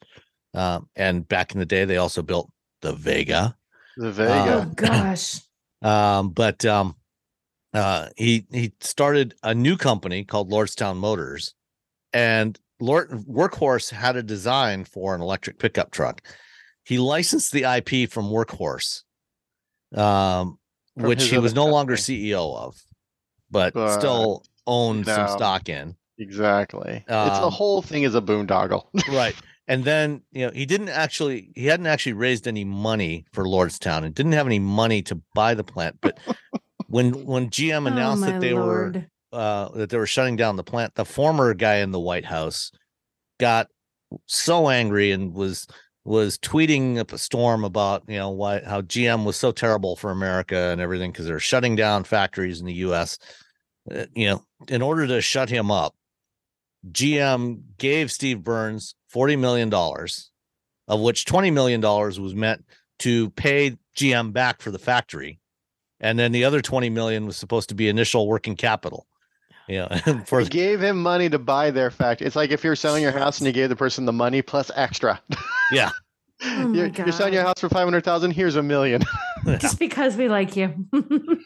[0.53, 2.49] um, and back in the day they also built
[2.81, 3.55] the Vega.
[3.97, 4.71] the Oh Vega.
[4.75, 5.41] gosh.
[5.81, 6.95] Um, but um,
[7.73, 11.53] uh, he he started a new company called Lordstown Motors,
[12.11, 16.23] and Lord Workhorse had a design for an electric pickup truck.
[16.85, 19.03] He licensed the IP from Workhorse,
[19.93, 20.57] um,
[20.95, 21.95] From which he was no longer.
[21.95, 22.75] CEO of,
[23.51, 25.95] but, But still owned some stock in.
[26.17, 26.97] Exactly.
[26.97, 28.85] it's the Um, whole thing is a boondoggle.
[29.13, 29.35] right
[29.67, 34.03] and then you know he didn't actually he hadn't actually raised any money for lordstown
[34.05, 36.17] and didn't have any money to buy the plant but
[36.87, 38.93] when when gm announced oh, that they were
[39.33, 42.71] uh that they were shutting down the plant the former guy in the white house
[43.39, 43.67] got
[44.27, 45.67] so angry and was
[46.05, 50.11] was tweeting up a storm about you know why how gm was so terrible for
[50.11, 53.17] america and everything because they're shutting down factories in the us
[53.91, 55.95] Uh, you know in order to shut him up
[56.91, 62.65] GM gave Steve Burns $40 million, of which $20 million was meant
[62.99, 65.39] to pay GM back for the factory.
[65.99, 69.07] And then the other 20 million was supposed to be initial working capital.
[69.67, 69.97] Yeah.
[70.25, 72.27] for You gave him money to buy their factory.
[72.27, 74.71] It's like if you're selling your house and you gave the person the money plus
[74.75, 75.21] extra.
[75.71, 75.91] yeah.
[76.43, 78.31] Oh you're, you're selling your house for five hundred thousand.
[78.31, 79.03] Here's a million.
[79.59, 80.73] Just because we like you.
[80.91, 81.39] the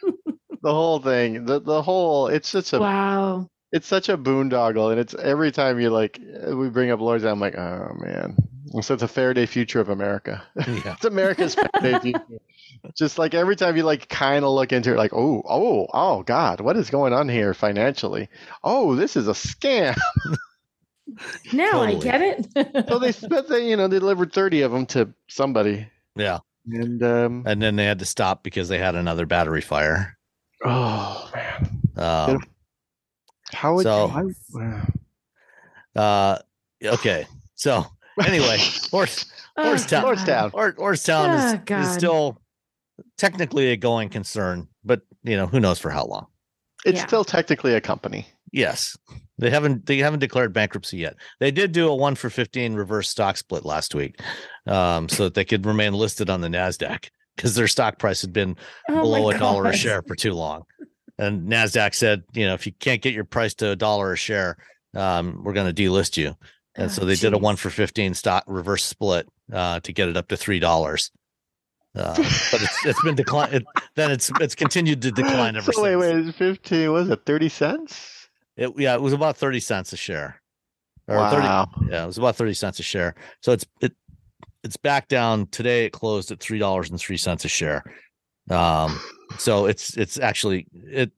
[0.63, 1.45] whole thing.
[1.45, 2.28] The the whole.
[2.28, 2.80] It's such a.
[2.80, 3.47] wow.
[3.72, 7.34] It's such a boondoggle, and it's every time you like uh, we bring up Lordstown,
[7.34, 8.36] I'm like, oh man.
[8.82, 10.41] So it's a Faraday future of America.
[10.58, 10.93] Yeah.
[10.93, 12.39] it's America's Faraday future.
[12.96, 16.24] Just like every time you like kind of look into it, like, oh, oh, oh,
[16.24, 18.30] God, what is going on here financially?
[18.64, 19.97] Oh, this is a scam.
[21.54, 22.86] Now I get it.
[22.88, 25.88] so they spent the, you know, they delivered 30 of them to somebody.
[26.16, 26.39] Yeah.
[26.72, 30.18] And, um, And then they had to stop because they had another battery fire.
[30.64, 31.82] oh, man.
[31.97, 32.39] Um,
[33.51, 34.08] How would So-
[34.51, 34.84] why-
[35.96, 36.38] uh,
[36.84, 37.26] okay.
[37.56, 37.86] So
[38.24, 38.60] anyway,
[38.92, 39.10] Lord,
[39.58, 39.89] Oh, Lordstown.
[40.04, 40.06] God.
[40.18, 40.50] Lordstown.
[40.54, 42.39] Or Lordstown Oh, is, is still
[43.17, 46.28] technically a going concern, but you know, who knows for how long.
[46.86, 47.08] It's Yeah.
[47.08, 48.28] still technically a company.
[48.51, 48.97] Yes.
[49.38, 51.16] They haven't they haven't declared bankruptcy yet.
[51.39, 54.20] They did do a one for fifteen reverse stock split last week,
[54.67, 58.34] um, so that they could remain listed on the Nasdaq because their stock price had
[58.34, 58.55] been
[58.89, 60.63] Oh below a dollar a share for too long.
[61.17, 64.17] And Nasdaq said, you know, if you can't get your price to a dollar a
[64.17, 64.58] share,
[64.96, 66.36] um, we're going to delist you.
[66.76, 70.08] and so Oh, they did a one for fifteen stock reverse split uh, to get
[70.09, 71.12] it up to three dollars.
[72.00, 73.54] Uh, but it's it's been decline.
[73.54, 73.66] It,
[73.96, 76.01] then it's it's continued to decline ever so since.
[76.01, 78.28] wait, wait, 15, was it 30 cents?
[78.58, 80.42] It, yeah, it was about thirty cents a share.
[81.08, 81.67] Or 30 Wow.
[81.89, 83.16] yeah, it was about thirty cents a share.
[83.42, 83.93] So it's it
[84.63, 85.86] it's back down today.
[85.86, 87.84] It closed at three dollars and three cents a share.
[88.50, 89.00] Um,
[89.38, 91.12] so it's it's actually it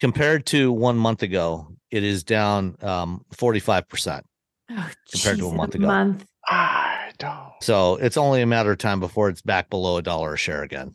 [0.00, 4.24] compared to one month ago, it is down um forty five percent.
[4.70, 5.86] Oh, Compared to a month ago.
[5.86, 6.26] Month.
[6.48, 7.52] I don't.
[7.62, 10.62] So it's only a matter of time before it's back below a dollar a share
[10.62, 10.94] again.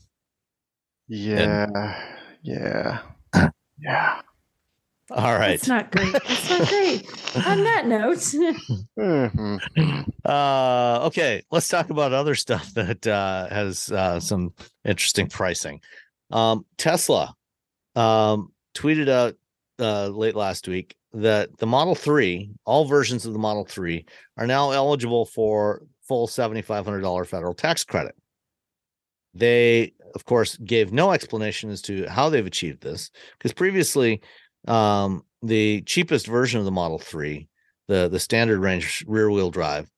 [1.08, 2.00] Yeah.
[2.44, 3.00] Yeah.
[3.80, 4.22] yeah.
[5.12, 5.52] All right.
[5.52, 6.14] It's not great.
[6.16, 7.46] It's not great.
[7.46, 8.18] On that note,
[8.98, 9.60] Mhm.
[10.24, 14.54] Uh, okay, let's talk about other stuff that uh, has uh, some
[14.86, 15.82] interesting pricing.
[16.32, 17.36] Um, Tesla
[17.96, 19.36] um, tweeted out
[19.80, 24.06] uh, late last week that the Model 3, all versions of the Model 3,
[24.38, 28.16] are now eligible for full $7,500 federal tax credit.
[29.34, 34.22] They, of course, gave no explanation as to how they've achieved this because previously,
[34.68, 37.48] um, the cheapest version of the Model 3,
[37.88, 39.90] the, the standard range rear wheel drive,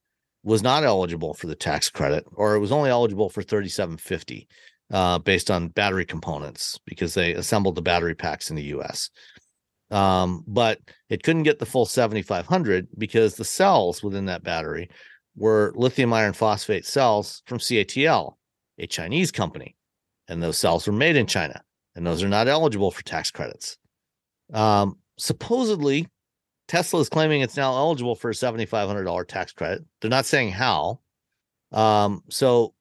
[0.43, 4.47] was not eligible for the tax credit, or it was only eligible for 3750
[4.91, 9.09] uh, based on battery components because they assembled the battery packs in the US.
[9.89, 14.89] Um, but it couldn't get the full 7500 because the cells within that battery
[15.35, 18.35] were lithium iron phosphate cells from CATL,
[18.77, 19.75] a Chinese company.
[20.27, 21.61] And those cells were made in China,
[21.95, 23.77] and those are not eligible for tax credits.
[24.53, 26.07] Um, supposedly,
[26.67, 29.83] Tesla is claiming it's now eligible for a $7,500 tax credit.
[29.99, 31.01] They're not saying how.
[31.71, 32.73] Um, so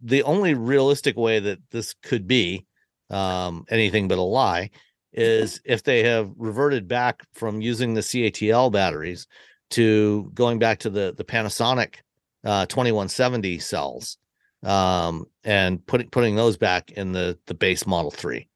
[0.00, 2.64] the only realistic way that this could be
[3.10, 4.70] um, anything but a lie
[5.12, 9.26] is if they have reverted back from using the CATL batteries
[9.70, 11.96] to going back to the the Panasonic
[12.44, 14.18] uh, 2170 cells
[14.64, 18.48] um, and putting putting those back in the the base Model 3.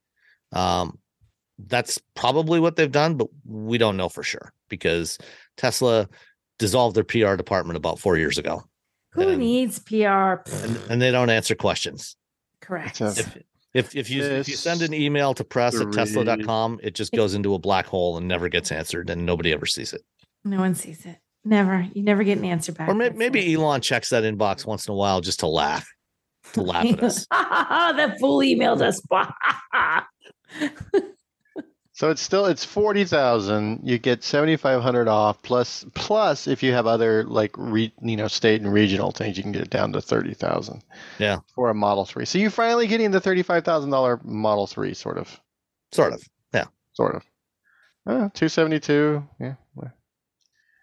[0.53, 0.99] Um,
[1.66, 5.19] that's probably what they've done, but we don't know for sure because
[5.57, 6.09] Tesla
[6.59, 8.65] dissolved their PR department about four years ago,
[9.11, 9.97] who And- needs PR?
[10.53, 12.16] and, and they don't answer questions.
[12.61, 13.01] Correct.
[13.01, 13.37] If
[13.74, 15.93] if if you if you send an email to press at three.
[15.93, 19.66] tesla.com, it just goes into a black hole and never gets answered, and nobody ever
[19.66, 20.03] sees it.
[20.45, 21.19] No one sees it.
[21.45, 21.87] Never.
[21.95, 22.89] You never get an answer back.
[22.89, 23.55] Or may, maybe.
[23.55, 25.89] Elon checks that inbox once in a while just to laugh,
[26.53, 27.27] to laugh at us.
[27.31, 29.01] that fool emailed us.
[32.01, 33.81] So it's still it's forty thousand.
[33.85, 38.17] You get seventy five hundred off plus plus if you have other like re, you
[38.17, 40.83] know state and regional things, you can get it down to thirty thousand.
[41.19, 41.41] Yeah.
[41.55, 44.95] For a Model Three, so you're finally getting the thirty five thousand dollar Model Three,
[44.95, 45.39] sort of,
[45.93, 46.23] Sort of.
[46.55, 46.65] Yeah.
[46.95, 47.23] Sort of.
[48.07, 49.23] Uh, two seventy two.
[49.39, 49.57] Yeah.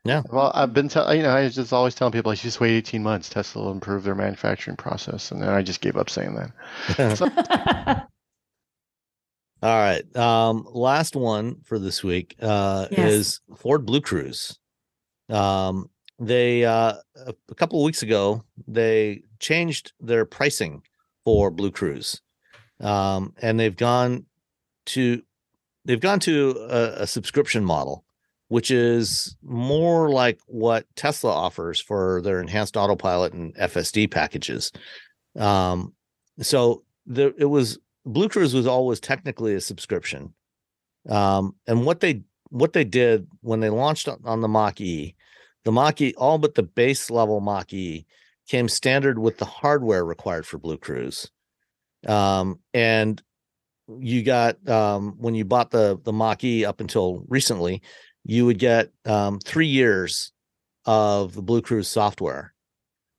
[0.07, 0.23] Well.
[0.25, 0.31] Yeah.
[0.35, 2.71] Well, I've been telling you know I was just always telling people like just wait
[2.75, 3.29] eighteen months.
[3.29, 8.07] Tesla will improve their manufacturing process, and then I just gave up saying that.
[9.63, 10.15] All right.
[10.15, 13.11] Um, last one for this week uh, Yes.
[13.11, 14.57] is Ford BlueCruise.
[15.29, 15.89] Um,
[16.19, 16.93] they uh,
[17.25, 20.83] a, a couple of weeks ago they changed their pricing
[21.25, 22.21] for BlueCruise,
[22.79, 24.25] um, and they've gone
[24.87, 25.21] to
[25.85, 28.05] they've gone to a, a subscription model,
[28.49, 34.71] which is more like what Tesla offers for their enhanced autopilot and FSD packages.
[35.37, 35.93] Um,
[36.39, 40.33] so there, it was BlueCruise was always technically a subscription.
[41.09, 45.15] Um, and what they what they did when they launched on, the Mach E,
[45.65, 48.05] the Mach E, all but the base level Mach E
[48.47, 51.29] came standard with the hardware required for BlueCruise.
[52.07, 53.21] Um, and
[53.99, 57.81] you got um, when you bought the the Mach E up until recently,
[58.27, 60.33] you would get um, three years
[60.85, 62.53] of the BlueCruise software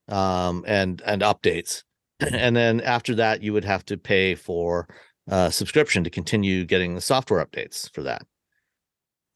[0.07, 1.83] um, and and updates,
[2.19, 4.87] and then after that, you would have to pay for
[5.29, 8.21] uh, subscription to continue getting the software updates for that.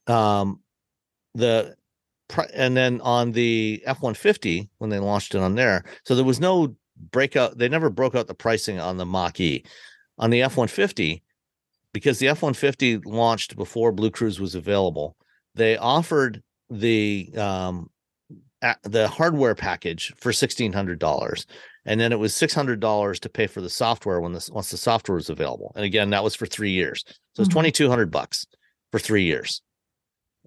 [0.06, 0.62] Um,
[1.34, 1.76] the
[2.54, 6.24] and then on the F one fifty when they launched it on there, so there
[6.24, 6.76] was no
[7.12, 7.58] breakout.
[7.58, 9.66] They never broke out the pricing on the Mach E.
[10.20, 11.24] On the F one fifty,
[11.94, 15.18] because the F one fifty launched before BlueCruise was available,
[15.56, 17.90] they offered the um
[18.84, 21.46] the hardware package for sixteen hundred dollars,
[21.86, 24.72] and then it was six hundred dollars to pay for the software when this once
[24.72, 25.74] the software was available.
[25.76, 27.04] And again, that was for three years,
[27.34, 27.74] so it's Mhm.
[27.74, 28.46] two hundred bucks
[28.92, 29.62] for three years.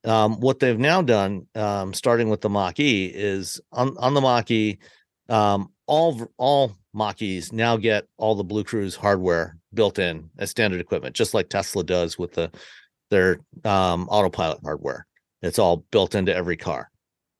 [0.04, 4.20] Um, what they've now done, um, starting with the Mach E, is on on the
[4.20, 4.78] Mach E,
[5.28, 10.80] um, all all Mach E's now get all the BlueCruise hardware built in as standard
[10.80, 12.50] equipment, just like Tesla does with the
[13.10, 15.06] their um, autopilot hardware.
[15.42, 16.90] It's all built into every car.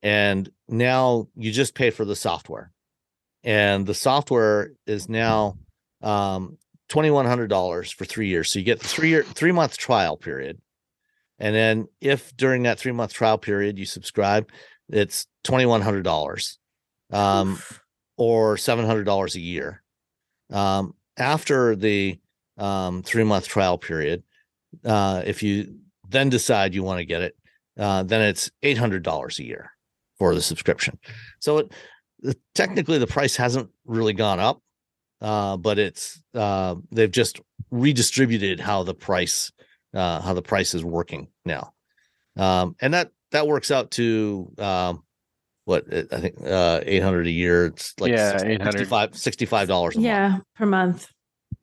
[0.03, 2.71] and now you just pay for the software,
[3.43, 5.59] and the software is now
[6.03, 8.51] um, twenty one hundred dollars for three years.
[8.53, 10.61] So you get the three year three month trial period,
[11.39, 14.49] and then if during that three month trial period you subscribe,
[14.89, 16.59] it's twenty one hundred dollars,
[17.13, 17.83] um, Oof.
[18.17, 19.83] or seven hundred dollars a year.
[20.53, 22.19] Um, after the
[22.59, 24.23] um, three month trial period,
[24.85, 25.77] uh, if you
[26.09, 27.36] then decide you want to get it,
[27.78, 29.70] uh, then it's eight hundred dollars a year
[30.19, 30.98] for the subscription.
[31.40, 31.73] So it,
[32.55, 34.61] technically the price hasn't really gone up,
[35.20, 37.40] uh, but it's uh, they've just
[37.70, 39.53] redistributed how the price
[39.94, 41.73] uh, how the price is working now,
[42.36, 45.03] um, and that that works out to um,
[45.65, 47.66] what uh, I think uh, eight hundred a year.
[47.66, 48.89] It's like Yeah, 60 800.
[48.89, 51.09] $65 a month Yeah, per month.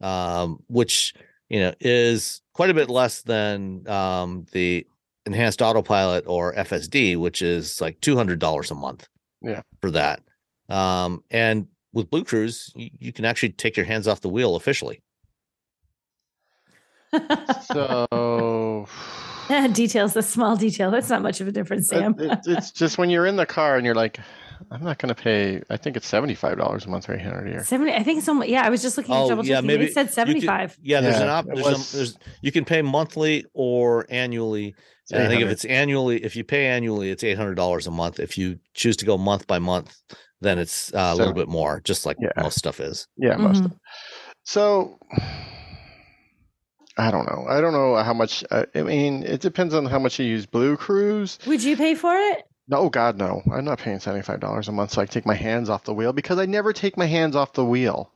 [0.02, 1.14] um, which
[1.54, 4.88] you know is quite a bit less than um, the
[5.28, 9.08] enhanced autopilot or FSD, which is like two hundred dollars a month.
[9.44, 9.62] Yeah.
[9.82, 10.22] for that.
[10.70, 15.02] Um, and with BlueCruise, you, you can actually take your hands off the wheel officially.
[17.72, 18.88] So
[19.74, 20.91] details, the small detail.
[20.91, 22.15] That's not much of a difference, it- Sam.
[22.20, 24.20] it- it's just when you're in the car and you're like,
[24.72, 25.61] I'm not going to pay.
[25.70, 27.64] I think it's seventy five dollars a month or eight hundred a year.
[27.64, 29.68] 70 I think it's almost yeah, I was just looking at Oh, double yeah, checking.
[29.68, 30.78] maybe It said you could- 75.
[30.82, 31.45] Yeah, there's an Yeah, op.
[31.48, 34.74] it There's, was- there's you can pay monthly or annually.
[35.02, 37.88] It's And I think if it's annually, if you pay annually, it's eight hundred dollars
[37.88, 38.20] a month.
[38.22, 39.94] If you choose to go month by month,
[40.40, 42.30] then it's uh, a little bit more, just like Yeah.
[42.41, 43.07] most stuff is.
[43.18, 43.64] yeah, most.
[43.64, 43.76] Mhm.
[44.45, 44.98] So
[46.98, 47.45] I don't know.
[47.48, 48.44] I don't know how much.
[48.52, 51.45] uh, I mean, it depends on how much you use BlueCruise.
[51.48, 52.44] Would you pay for it?
[52.68, 53.41] No, God, no.
[53.52, 55.94] I'm not paying seventy-five dollars a month so I can take my hands off the
[55.94, 58.11] wheel because I never take my hands off the wheel.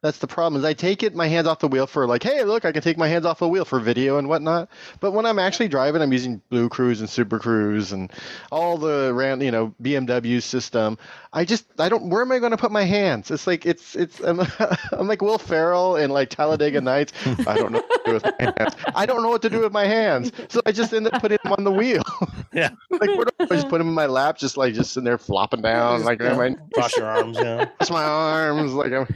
[0.00, 0.60] That's the problem.
[0.60, 2.82] Is I take it my hands off the wheel for like, hey, look, I can
[2.82, 4.68] take my hands off the wheel for video and whatnot.
[5.00, 8.12] But when I'm actually driving, I'm using BlueCruise and Super Cruise and
[8.52, 10.98] all the ran, you know, BMW system.
[11.32, 12.10] I just, I don't.
[12.10, 13.32] Where am I going to put my hands?
[13.32, 14.20] It's like it's, it's.
[14.24, 14.40] I'm,
[14.92, 17.12] I'm like Will Ferrell in like Talladega Nights.
[17.46, 18.76] I don't know what to do with my hands.
[18.94, 21.38] I don't know what to do with my hands, so I just end up putting
[21.42, 22.02] them on the wheel.
[22.50, 22.70] Yeah.
[22.90, 25.18] like where do I just put them in my lap, just like just sitting there
[25.18, 26.32] flopping down, like Yeah.
[26.32, 27.66] am I Cross your arms, you know.
[27.76, 29.06] cross my arms, like I'm.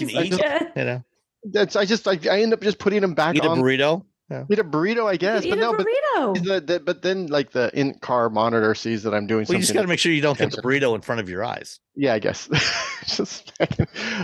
[0.00, 0.68] You can I eat, just- Yeah.
[0.76, 1.04] you know,
[1.52, 3.58] That's I just like I end up just putting them back eat a on.
[3.60, 4.04] burrito.
[4.50, 6.42] Eat a burrito, I guess, Eat but a no, but burrito.
[6.44, 9.56] the, the, but then like the in-car monitor sees that I'm doing Well, something.
[9.58, 11.44] you just got to make sure you don't get the burrito in front of your
[11.44, 11.78] eyes.
[11.94, 12.48] yeah, I guess.
[13.06, 13.52] just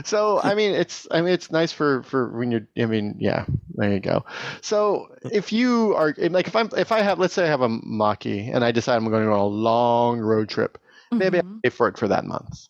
[0.05, 2.67] so I mean, it's I mean, it's nice for for when you're.
[2.77, 3.45] I mean, yeah,
[3.75, 4.25] there you go.
[4.61, 7.69] So if you are like, if I'm if I have, let's say I have a
[7.69, 10.79] Mach-E and I decide I'm going on a long road trip,
[11.13, 11.59] maybe Mhm.
[11.59, 12.67] I pay for it for that month.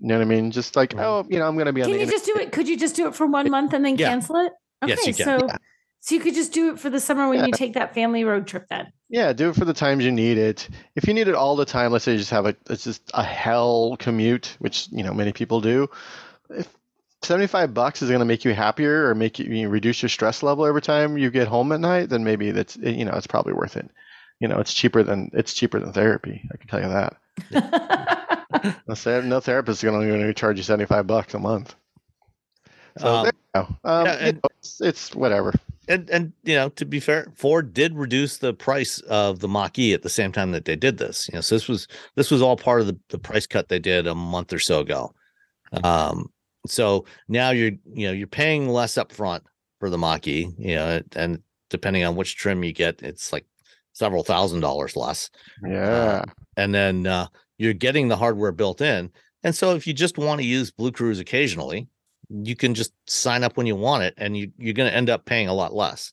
[0.00, 0.50] You know what I mean?
[0.50, 1.04] Just like, Right.
[1.04, 2.52] oh, you know, I'm going to be on Can the you just do it?
[2.52, 4.08] Could you just do it for one month and then Yeah.
[4.10, 4.52] cancel it?
[4.82, 5.24] Okay, Yes, you can.
[5.24, 5.56] so Yeah.
[6.00, 7.46] so you could just do it for the summer when Yeah.
[7.46, 8.92] you take that family road trip then.
[9.10, 10.68] Yeah, do it for the times you need it.
[10.94, 13.10] If you need it all the time, let's say you just have a it's just
[13.14, 15.88] a hell commute, which you know many people do.
[16.50, 16.68] If
[17.22, 20.10] seventy-five bucks is going to make you happier or make you, you know, reduce your
[20.10, 23.12] stress level every time you get home at night, then maybe that's eh, you know
[23.14, 23.90] it's probably worth it.
[24.40, 26.48] You know, it's cheaper than it's cheaper than therapy.
[26.52, 27.16] I can tell you that.
[28.88, 31.74] No, therapist is going to even charge you seventy-five bucks a month.
[32.98, 33.90] So Um, there you go.
[33.90, 35.52] Um, yeah, you know, it's, it's whatever.
[35.88, 39.92] And and you know, to be fair, Ford did reduce the price of the Mach-E
[39.94, 41.28] at the same time that they did this.
[41.28, 43.78] You know, so this was this was all part of the, the price cut they
[43.78, 45.14] did a month or so ago.
[45.84, 46.30] Um,
[46.66, 49.44] so now you're you know you're paying less up front
[49.80, 53.46] for the Mach-E, you know, and depending on which trim you get, it's like
[53.92, 55.30] several thousand dollars less.
[55.66, 56.22] Yeah.
[56.56, 59.10] and then uh, you're getting the hardware built in.
[59.44, 61.88] And so if you just want to use BlueCruise occasionally,
[62.28, 65.10] you can just sign up when you want it, and you, you're going to end
[65.10, 66.12] up paying a lot less.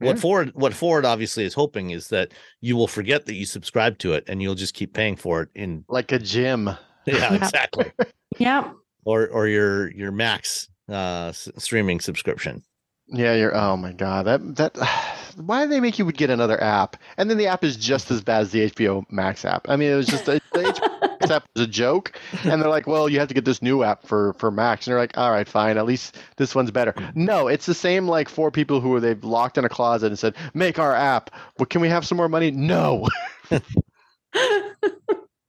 [0.00, 3.98] What Ford what Ford obviously is hoping is that you will forget that you subscribe
[3.98, 6.66] to it, and you'll just keep paying for it in like a gym.
[6.66, 7.34] yeah Yeah.
[7.42, 7.90] exactly
[8.38, 8.70] yeah.
[9.04, 12.62] or or your your Max uh, streaming subscription.
[13.10, 13.56] Yeah, you're.
[13.56, 14.76] Oh my god, that that.
[15.36, 16.96] Why do they make you get another app?
[17.16, 19.68] And then the app is just as bad as the HBO Max app.
[19.68, 22.68] I mean, it was just the, the HBO Max app was a joke, and they're
[22.68, 25.16] like, "Well, you have to get this new app for for Max," and they're like,
[25.16, 25.78] "All right, fine.
[25.78, 29.58] At least this one's better." No, it's the same like four people who they've locked
[29.58, 32.50] in a closet and said, "Make our app." Well, can we have some more money?
[32.50, 33.06] No.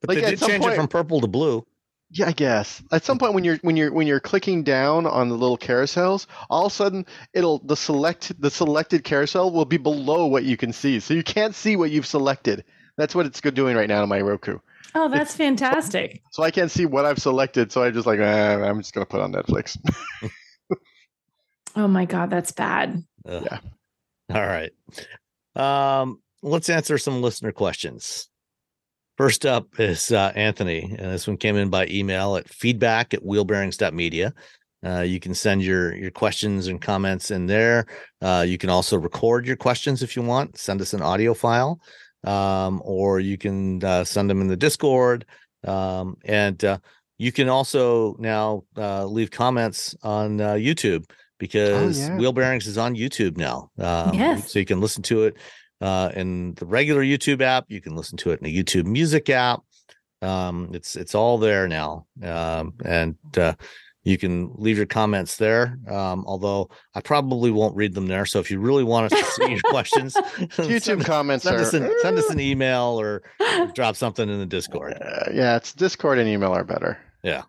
[0.02, 1.66] But Like, they at did change point- it from purple to blue.
[2.12, 2.82] Yeah, I guess.
[2.92, 6.26] At some point when you're when you're when you're clicking down on the little carousels,
[6.50, 10.58] all of a sudden it'll the select the selected carousel will be below what you
[10.58, 11.00] can see.
[11.00, 12.66] So you can't see what you've selected.
[12.98, 14.58] That's what it's doing right now on my Roku.
[14.96, 16.22] Oh, that's fantastic.
[16.32, 19.06] So I can't see what I've selected, so I just like eh, I'm just gonna
[19.06, 19.78] put on Netflix.
[21.76, 23.04] Oh my god, that's bad.
[23.28, 23.48] Ugh.
[23.50, 23.60] Yeah.
[24.36, 24.72] All right.
[25.56, 28.28] Um, let's answer some listener questions.
[29.20, 33.22] First up is uh, Anthony, and this one came in by email at feedback at
[33.22, 34.34] wheelbearings.media.
[34.82, 37.86] Uh, you can send your your questions and comments in there.
[38.22, 40.58] Uh, you can also record your questions if you want.
[40.58, 41.82] Send us an audio file,
[42.24, 45.26] um, or you can uh, send them in the Discord.
[45.68, 46.78] Um, and uh,
[47.18, 51.04] you can also now uh, leave comments on uh, YouTube
[51.40, 52.16] because yeah.
[52.16, 53.70] Wheel Bearings is on YouTube now.
[53.78, 54.54] Um, Yes.
[54.54, 55.36] So you can listen to it
[55.82, 57.66] uh, in the regular YouTube app.
[57.68, 59.62] You can listen to it in the YouTube Music app.
[60.22, 63.54] Um, it's it's all there now, um, and uh,
[64.04, 65.78] you can leave your comments there.
[65.90, 68.26] Um, although I probably won't read them there.
[68.26, 71.62] So if you really want us to see your questions, YouTube send, comments send are
[71.62, 73.24] us an, send us an email or
[73.74, 74.98] drop something in the Discord.
[75.02, 76.98] Uh, yeah, it's Discord and email are better.
[77.24, 77.44] Yeah.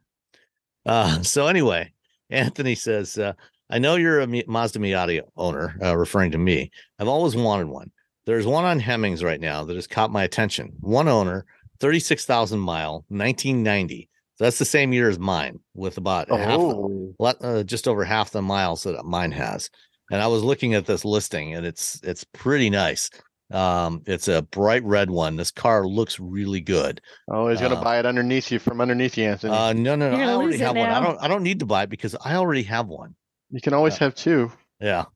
[0.86, 1.92] Uh, so anyway,
[2.30, 3.32] Anthony says, uh,
[3.68, 6.70] I know you're a Mazda Miata owner, uh, referring to me.
[6.98, 7.90] I've always wanted one.
[8.30, 10.72] There's one on Hemmings right now that has caught my attention.
[10.78, 11.46] One owner,
[11.80, 14.08] 36,000 mile, 1990.
[14.36, 18.04] So that's the same year as mine with about half, Oh, le- uh, just over
[18.04, 19.68] half the miles that mine has.
[20.12, 23.10] And I was looking at this listing and it's, it's pretty nice.
[23.50, 25.34] Um, it's a bright red one.
[25.34, 27.00] This car looks really good.
[27.32, 29.52] oh, he's gonna Uh, buy it underneath you from underneath you, Anthony.
[29.52, 30.16] Uh, no, no, no.
[30.16, 30.88] I already lose it have one.
[30.88, 33.16] I don't, I don't need to buy it because I already have one.
[33.50, 34.52] you can always uh, have two.
[34.80, 35.06] Yeah.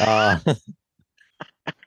[0.00, 0.38] Uh,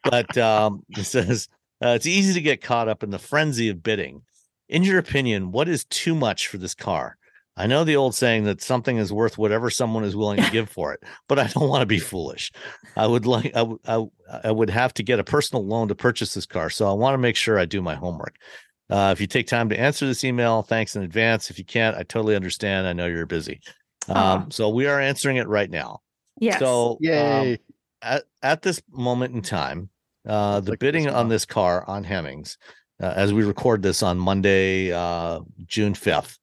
[0.04, 1.48] but um, it says
[1.84, 4.22] uh, it's easy to get caught up in the frenzy of bidding.
[4.70, 7.18] In your opinion, what is too much for this car?
[7.58, 10.70] I know the old saying that something is worth whatever someone is willing to give
[10.70, 12.52] for it, but I don't want to be foolish.
[12.98, 14.12] I would like I, w- I w-
[14.44, 17.14] I would have to get a personal loan to purchase this car, so I want
[17.14, 18.36] to make sure I do my homework.
[18.90, 21.50] Uh, if you take time to answer this email, thanks in advance.
[21.50, 22.88] If you can't, I totally understand.
[22.88, 23.62] I know you're busy.
[24.10, 24.46] Um, Aw.
[24.50, 26.02] so we are answering it right now.
[26.40, 26.60] yes.
[26.60, 27.60] So um, Yay!
[28.02, 29.90] At, at this moment in time,
[30.28, 32.58] uh, the at bidding on this car on Hemmings,
[33.02, 36.38] uh, as we record this on Monday, uh, June 5th,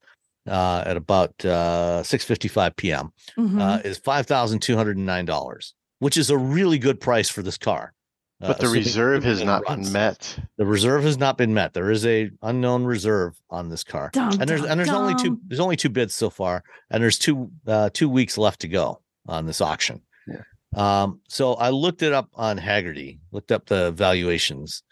[0.49, 3.61] uh, at about uh, 6.55 p.m., Mhm.
[3.61, 7.93] uh, is $5,209, which is a really good price for this car.
[8.41, 9.87] But the reserve has not runs.
[9.87, 10.37] been met.
[10.59, 11.75] The reserve has not been met.
[11.75, 15.15] There is a unknown reserve on this car, Dum, and there's dum, and there's only
[15.15, 18.69] two there's only two bids so far, and there's two uh, two weeks left to
[18.69, 20.03] go on this auction.
[20.27, 20.43] Yeah.
[20.75, 24.83] Um, so I looked it up on Hagerty, looked up the valuations.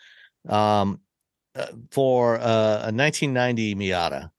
[0.48, 1.00] Um,
[1.54, 4.30] uh, for uh, a 1990 Miata,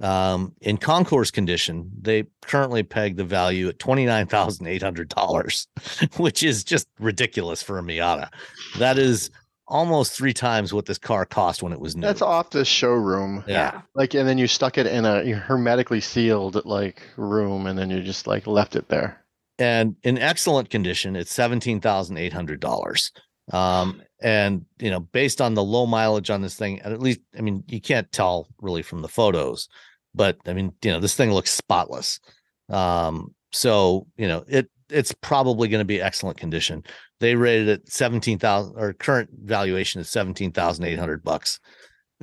[0.00, 5.08] um, in concours condition, they currently peg the value at twenty nine thousand eight hundred
[5.08, 5.68] dollars,
[6.16, 8.30] which is just ridiculous for a Miata.
[8.78, 9.30] That is
[9.68, 12.02] almost three times what this car cost when it was new.
[12.02, 13.44] That's off the showroom.
[13.46, 13.82] Yeah.
[13.94, 18.02] Like, and then you stuck it in a hermetically sealed like room, and then you
[18.02, 19.22] just like left it there.
[19.60, 23.12] And in excellent condition, it's seventeen thousand eight hundred dollars.
[23.52, 27.42] Um, and you know, based on the low mileage on this thing, at least I
[27.42, 29.68] mean, you can't tell really from the photos,
[30.14, 32.20] but I mean, you know, this thing looks spotless.
[32.68, 36.82] Um, so you know, it it's probably going to be excellent condition.
[37.20, 41.60] They rated it seventeen thousand, or current valuation is seventeen thousand eight hundred bucks.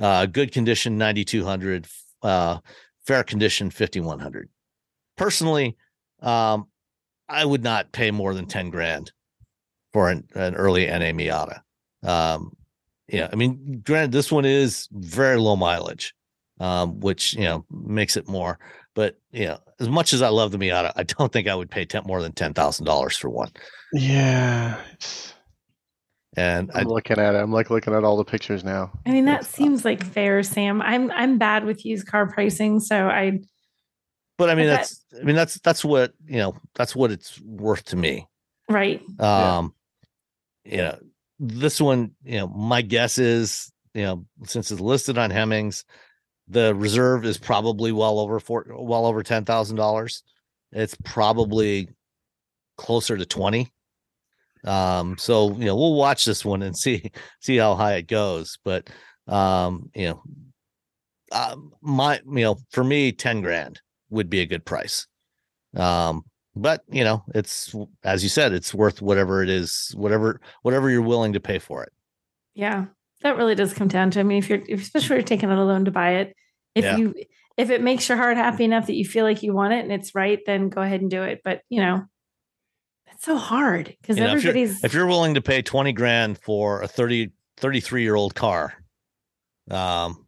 [0.00, 1.86] Uh, good condition ninety two hundred.
[2.20, 2.58] Uh,
[3.06, 4.48] fair condition fifty one hundred.
[5.16, 5.76] Personally,
[6.20, 6.66] um,
[7.28, 9.12] I would not pay more than 10 grand
[9.92, 11.60] for an, an early NA Miata.
[12.02, 12.52] Um,
[13.08, 16.14] yeah, I mean, granted, this one is very low mileage,
[16.60, 18.58] um, which, you know, makes it more.
[18.94, 21.70] But, you know, as much as I love the Miata, I don't think I would
[21.70, 23.50] pay 10, more than $10,000 for one.
[23.92, 24.78] Yeah.
[26.36, 27.38] And I, I'm looking at it.
[27.38, 28.92] I'm like looking at all the pictures now.
[29.06, 30.80] I mean, that It's- seems like fair, Sam.
[30.82, 33.40] I'm I'm bad with used car pricing, so I
[34.38, 37.10] but I mean, But that- that's, I mean, that's, that's what, you know, that's what
[37.10, 38.26] it's worth to me.
[38.68, 39.02] right.
[39.18, 39.58] Yeah.
[39.58, 39.74] Um,
[40.64, 40.98] you know,
[41.40, 45.84] this one, you know, my guess is, you know, since it's listed on Hemmings,
[46.48, 50.22] the reserve is probably well over four, well over ten thousand dollars.
[50.72, 51.88] It's probably
[52.76, 53.72] closer to twenty.
[54.64, 57.10] Um, so you know, we'll watch this one and see
[57.40, 58.58] see how high it goes.
[58.64, 58.90] But
[59.26, 60.22] um, you know,
[61.32, 65.06] uh, my you know, for me, ten grand would be a good price.
[65.76, 66.24] Um,
[66.56, 71.02] but you know, it's as you said, it's worth whatever it is, whatever whatever you're
[71.02, 71.92] willing to pay for it.
[72.54, 72.86] Yeah.
[73.22, 75.50] That really does come down to I mean, if you're if, especially if you're taking
[75.50, 76.34] out a loan to buy it,
[76.74, 76.96] if Yeah.
[76.96, 77.14] you
[77.56, 79.92] if it makes your heart happy enough that you feel like you want it and
[79.92, 81.40] it's right, then go ahead and do it.
[81.44, 82.04] But you know,
[83.12, 85.92] it's so hard because You know, if you're- everybody's if you're willing to pay 20
[85.92, 88.72] grand for a 30 33 year old car
[89.70, 90.24] um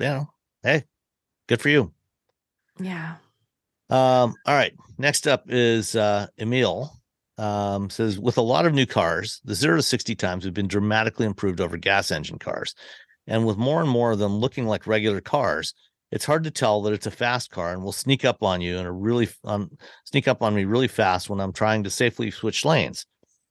[0.00, 0.28] you know
[0.64, 0.82] hey
[1.48, 1.92] good for you
[2.80, 3.16] yeah.
[3.90, 6.92] um all right next up is uh emil
[7.38, 10.68] um says with a lot of new cars the 0 to 60 times have been
[10.68, 12.74] dramatically improved over gas engine cars
[13.26, 15.74] And with more and more of them looking like regular cars,
[16.12, 18.78] it's hard to tell that it's a fast car and will sneak up on you
[18.78, 19.70] and a really um,
[20.04, 23.06] sneak up on me really fast when I'm trying to safely switch lanes.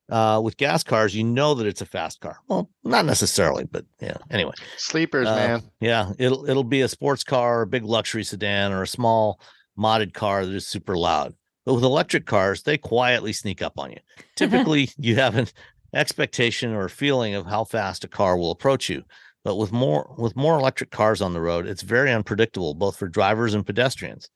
[0.09, 2.37] Uh, with gas cars, you know that it's a fast car.
[2.47, 4.17] Well, not necessarily, but yeah.
[4.29, 5.63] Anyway, Sleepers, uh, man.
[5.79, 9.39] Yeah, it'll it'll be a sports car, a big luxury sedan, or a small
[9.77, 11.33] modded car that is super loud.
[11.65, 13.97] But with electric cars, they quietly sneak up on you.
[14.35, 15.47] Typically, you have an
[15.93, 19.03] expectation or feeling of how fast a car will approach you.
[19.43, 23.07] But with more with more electric cars on the road, it's very unpredictable, both for
[23.07, 24.29] drivers and pedestrians.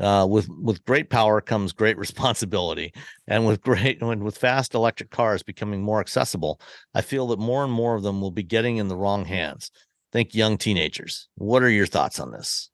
[0.00, 2.92] Uh, with with great power comes great responsibility,
[3.28, 6.60] and with great when with fast electric cars becoming more accessible,
[6.94, 9.70] I feel that more and more of them will be getting in the wrong hands.
[10.12, 11.28] Think young teenagers.
[11.36, 12.70] What are your thoughts on this?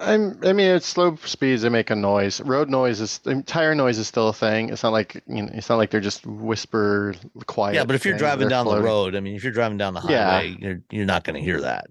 [0.00, 2.40] I'm, I mean, at slow speeds, they make a noise.
[2.40, 4.70] Road noise is tire noise is still a thing.
[4.70, 7.14] It's not like you know, it's not like they're just whisper
[7.46, 7.74] quiet.
[7.74, 8.82] Yeah, but if you're driving down floating.
[8.82, 10.30] the road, I mean, if you're driving down the Yeah.
[10.30, 11.86] highway, you're you're not going to hear that.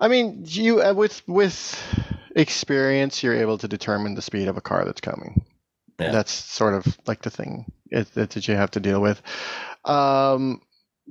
[0.00, 1.78] I mean, you uh, with with
[2.34, 5.44] experience, you're able to determine the speed of a car that's coming.
[5.98, 6.10] Yeah.
[6.10, 9.22] That's sort of like the thing that that you have to deal with.
[9.84, 10.60] Um,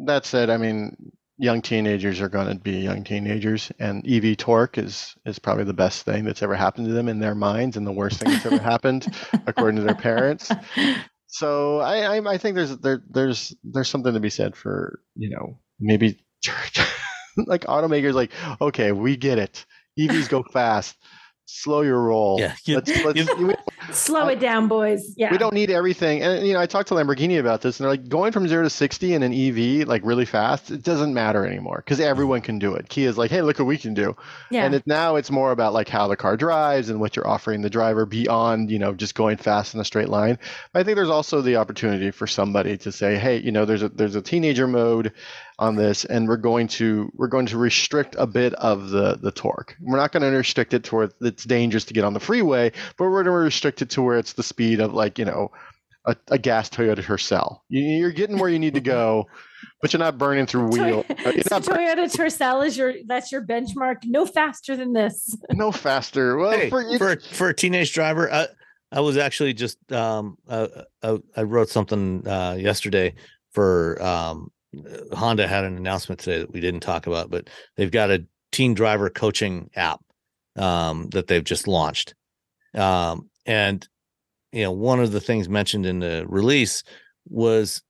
[0.06, 4.78] that said, I mean, young teenagers are going to be young teenagers, and EV torque
[4.78, 7.88] is is probably the best thing that's ever happened to them in their minds, and
[7.88, 9.08] the worst thing that's ever happened,
[9.48, 10.52] according to their parents.
[11.28, 15.30] So I, I I think there's there there's there's something to be said for you
[15.30, 16.20] know maybe
[17.38, 18.32] like automakers like
[18.62, 19.66] okay we get it
[19.98, 20.98] EVs go fast
[21.45, 23.56] slow your roll Yeah, you- let's, let's, you- we,
[23.91, 25.14] Slow it down, boys.
[25.18, 25.30] Yeah.
[25.30, 27.91] we don't need everything and you know I talked to Lamborghini about this and they're
[27.91, 31.45] like going from zero to sixty in an EV like really fast it doesn't matter
[31.45, 34.15] anymore because everyone can do it Kia's like hey look what we can do
[34.52, 34.65] yeah.
[34.65, 37.61] and it, now it's more about like how the car drives and what you're offering
[37.61, 40.40] the driver beyond you know just going fast in a straight line.
[40.74, 43.90] I think there's also the opportunity for somebody to say, hey, you know, there's a
[43.90, 45.11] there's a teenager mode
[45.60, 49.32] on this, and we're going to we're going to restrict a bit of the the
[49.32, 49.76] torque.
[49.80, 52.72] We're not going to restrict it to where it's dangerous to get on the freeway,
[52.98, 55.52] but we're going to restrict it to where it's the speed of like you know.
[56.06, 57.60] A, a gas Toyota Tercel.
[57.70, 59.26] You, you're getting where you need to go,
[59.82, 61.04] but you're not burning through wheel.
[61.04, 64.00] Toy- so not burning Toyota Tercel is your that's your benchmark.
[64.04, 65.34] No faster than this.
[65.52, 66.36] no faster.
[66.36, 68.48] Well, hey, for, for for a teenage driver, I,
[68.92, 70.68] I was actually just um uh,
[71.02, 73.16] uh, I wrote something uh yesterday
[73.54, 74.52] for um
[75.14, 78.74] Honda had an announcement today that we didn't talk about, but they've got a teen
[78.74, 80.00] driver coaching app
[80.56, 82.14] um that they've just launched.
[82.76, 83.88] Um and
[84.52, 86.84] you know, one of the things mentioned in the release
[87.28, 87.82] was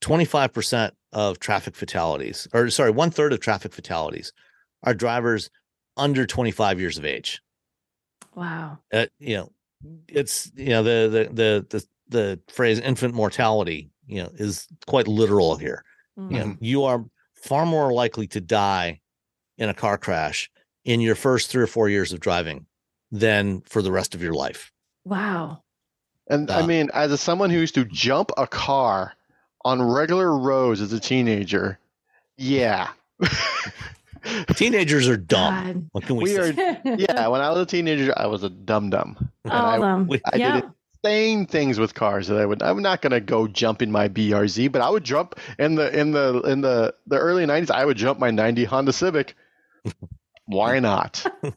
[0.00, 4.32] 25% of traffic fatalities, or sorry, one third of traffic fatalities
[4.82, 5.48] are drivers
[5.96, 7.40] under 25 years of age
[8.34, 8.78] Wow.
[8.92, 9.50] uh, you know
[10.08, 15.08] it's you know the, the the the the phrase infant mortality you know is quite
[15.08, 15.84] literal here
[16.18, 16.32] Mhm.
[16.32, 17.04] you know you are
[17.34, 19.00] far more likely to die
[19.56, 20.50] in a car crash
[20.84, 22.66] in your first 3 or 4 years of driving
[23.12, 24.72] than for the rest of your life
[25.04, 25.62] Wow.
[26.30, 29.14] And I Uh, mean, as a, someone who used to jump a car
[29.64, 31.78] on regular roads as a teenager,
[32.36, 32.88] yeah.
[34.54, 35.88] teenagers are dumb God.
[35.92, 38.50] what can we, We say are- yeah, when I was a teenager, I was a
[38.50, 39.16] dum dum.
[39.44, 40.06] And All I, of them.
[40.08, 40.60] we- I yeah.
[40.60, 40.70] did
[41.08, 42.62] insane things with cars that I would.
[42.62, 46.12] I'm not gonna go jump in my BRZ, but I would jump in the in
[46.12, 47.70] the in the the early '90s.
[47.70, 49.34] I would jump my '90 Honda Civic.
[50.46, 51.24] Why not?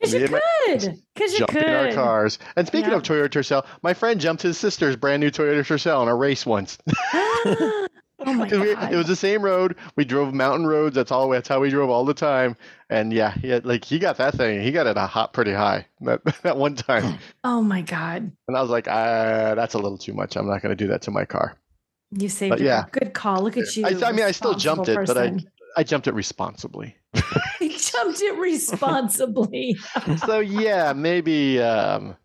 [0.00, 1.02] Because you and my could.
[1.14, 1.62] Because you could.
[1.62, 2.38] in our cars.
[2.56, 2.96] And speaking Yeah.
[2.96, 6.44] of Toyota Tercel, my friend jumped his sister's brand new Toyota Tercel in a race
[6.44, 6.76] once.
[8.26, 8.92] oh my god.
[8.92, 9.76] it was the same road.
[9.96, 10.94] We drove mountain roads.
[10.94, 11.28] That's all.
[11.28, 12.56] That's how we drove all the time.
[12.90, 14.60] And yeah, he had, like he got that thing.
[14.62, 17.18] He got it a hot pretty high that, that one time.
[17.44, 18.30] oh my god.
[18.48, 20.36] And I was like, uh, that's a little too much.
[20.36, 21.56] I'm not going to do that to my car.
[22.10, 22.64] You saved But it.
[22.64, 22.84] yeah.
[22.92, 23.42] Good call.
[23.42, 23.86] Look at you.
[23.86, 25.36] I, I mean, I still jumped it, but I.
[25.76, 26.94] I jumped it responsibly.
[27.14, 29.76] I jumped it responsibly.
[30.24, 32.16] so yeah, maybe um,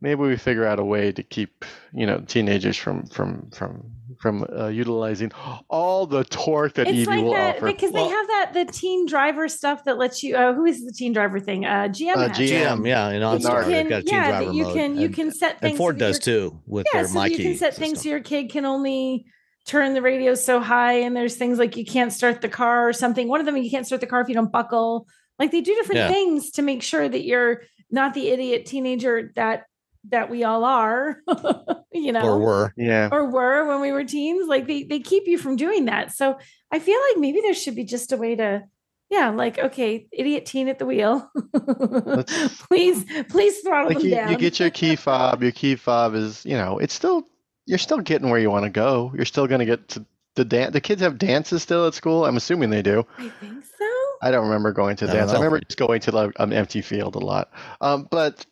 [0.00, 4.44] maybe we figure out a way to keep you know teenagers from from from from
[4.56, 5.30] uh, utilizing
[5.68, 7.66] all the torque that it's EV like will that offer.
[7.66, 10.36] because Well- they have that the teen driver stuff that lets you.
[10.36, 11.64] Uh, who is the teen driver thing?
[11.64, 12.16] Uh, GM.
[12.16, 12.78] Uh, GM.
[12.80, 14.96] gm yeah in You OnStar, they've can, got a teen yeah, driver you mode, can
[14.96, 15.70] you and- can set things.
[15.70, 18.02] and ford so does your- too with Yeah, their so my you can set things
[18.02, 19.26] so your kid can only
[19.66, 22.92] turn the radio so high, and there's things like you can't start the car or
[22.92, 23.28] something.
[23.28, 25.06] One of them you can't start the car if you don't buckle.
[25.38, 26.08] Like they do different Yeah.
[26.08, 29.64] things to make sure that you're not the idiot teenager that
[30.10, 31.18] that we all are.
[31.92, 35.26] you know, or were yeah, or were when we were teens like they they keep
[35.26, 36.36] you from doing that so
[36.72, 38.62] i feel like maybe there should be just a way to
[39.10, 41.30] yeah like okay idiot teen at the wheel
[42.68, 45.42] please please throttle like them you, down you get your key fob.
[45.42, 47.22] Your key fob is you know it's still
[47.66, 49.12] you're still getting where you want to go.
[49.14, 50.04] You're still going to get to
[50.34, 50.72] the dance.
[50.72, 52.26] the kids have dances still at school.
[52.26, 53.06] I'm assuming they do.
[53.16, 53.90] I think so.
[54.20, 55.30] I don't remember going to dance.
[55.30, 55.40] I know.
[55.40, 57.50] remember just going to like an empty field a lot.
[57.80, 58.44] Um, but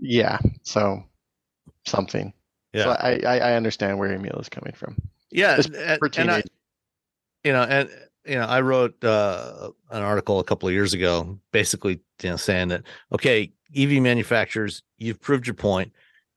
[0.00, 1.02] yeah, so
[1.86, 2.32] something.
[2.72, 2.84] Yeah.
[2.84, 4.96] So I, I I understand where Emil is coming from.
[5.30, 6.42] Yeah, It's and, for and I,
[7.44, 7.88] you know, and
[8.26, 12.36] you know, I wrote uh, an article a couple of years ago, basically, you know,
[12.36, 12.82] saying that
[13.12, 15.92] okay, EV manufacturers, you've proved your point.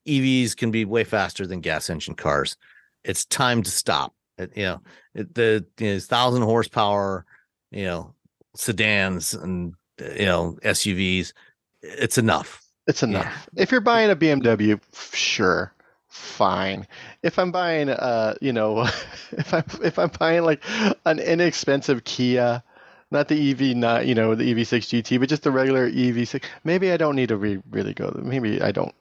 [0.07, 2.57] EVs can be way faster than gas engine cars.
[3.03, 4.13] It's time to stop.
[4.37, 4.81] It, you know,
[5.13, 7.25] it, the you know, thousand horsepower,
[7.71, 8.13] you know,
[8.55, 11.33] sedans and you know SUVs.
[11.81, 12.62] It's enough.
[12.87, 13.49] It's enough.
[13.55, 14.79] If you're buying a BMW,
[15.13, 15.73] sure,
[16.07, 16.87] fine.
[17.21, 18.81] If I'm buying, uh, you know,
[19.31, 20.63] if I'm if I'm buying like
[21.05, 22.63] an inexpensive Kia,
[23.11, 26.91] not the EV, not you know the EV6 GT, but just the regular EV6, maybe
[26.91, 28.19] I don't need to re- really go.
[28.21, 28.93] Maybe I don't.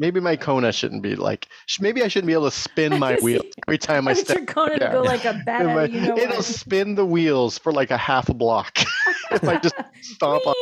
[0.00, 1.46] Maybe my Kona shouldn't be like.
[1.78, 4.36] Maybe I shouldn't be able to spin my wheel every time I I want step.
[4.38, 4.86] your Kona yeah.
[4.86, 5.64] to go like a beta.
[5.64, 6.44] My- You know it'll what?
[6.44, 8.78] spin the wheels for like a half a block
[9.30, 10.54] if I just stomp on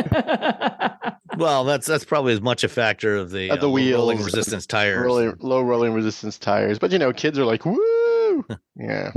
[0.00, 0.90] on.
[1.36, 4.66] Well, that's that's probably as much a factor of the Of the uh, rolling resistance
[4.66, 5.04] tires.
[5.04, 6.78] rolling, low rolling resistance tires.
[6.78, 8.44] But you know, kids are like, woo,
[8.76, 9.10] yeah.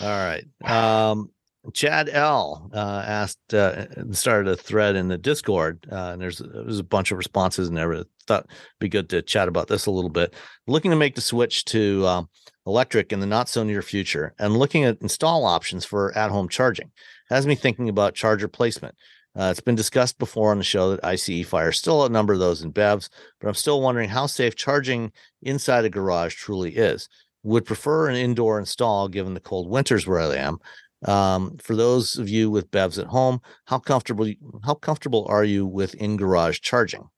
[0.00, 0.44] All right.
[0.64, 1.30] Um,
[1.72, 6.78] Chad L uh, asked, uh, started a thread in the Discord, uh, and there's there's
[6.80, 8.04] a bunch of responses and there.
[8.28, 10.34] Thought it'd be good to chat about this a little bit.
[10.66, 12.28] Looking to make the switch to um,
[12.66, 16.48] electric in the not so near future, and looking at install options for at home
[16.48, 16.90] charging
[17.30, 18.94] has me thinking about charger placement.
[19.38, 22.38] Uh, it's been discussed before on the show that ICE fires still a number of
[22.38, 23.08] those in BEVs,
[23.40, 27.08] but I'm still wondering how safe charging inside a garage truly is.
[27.44, 30.58] Would prefer an indoor install given the cold winters where I am.
[31.04, 34.30] Um, for those of you with BEVs at home, how comfortable
[34.64, 37.08] how comfortable are you with in garage charging?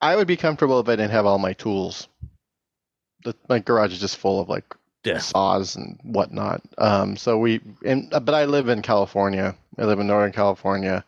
[0.00, 2.08] I would be comfortable if I didn't have all my tools.
[3.24, 4.64] The, my garage is just full of like
[5.04, 5.18] Yeah.
[5.18, 6.62] saws and whatnot.
[6.78, 9.56] Um, so we, and but I live in California.
[9.76, 11.04] I live in Northern California.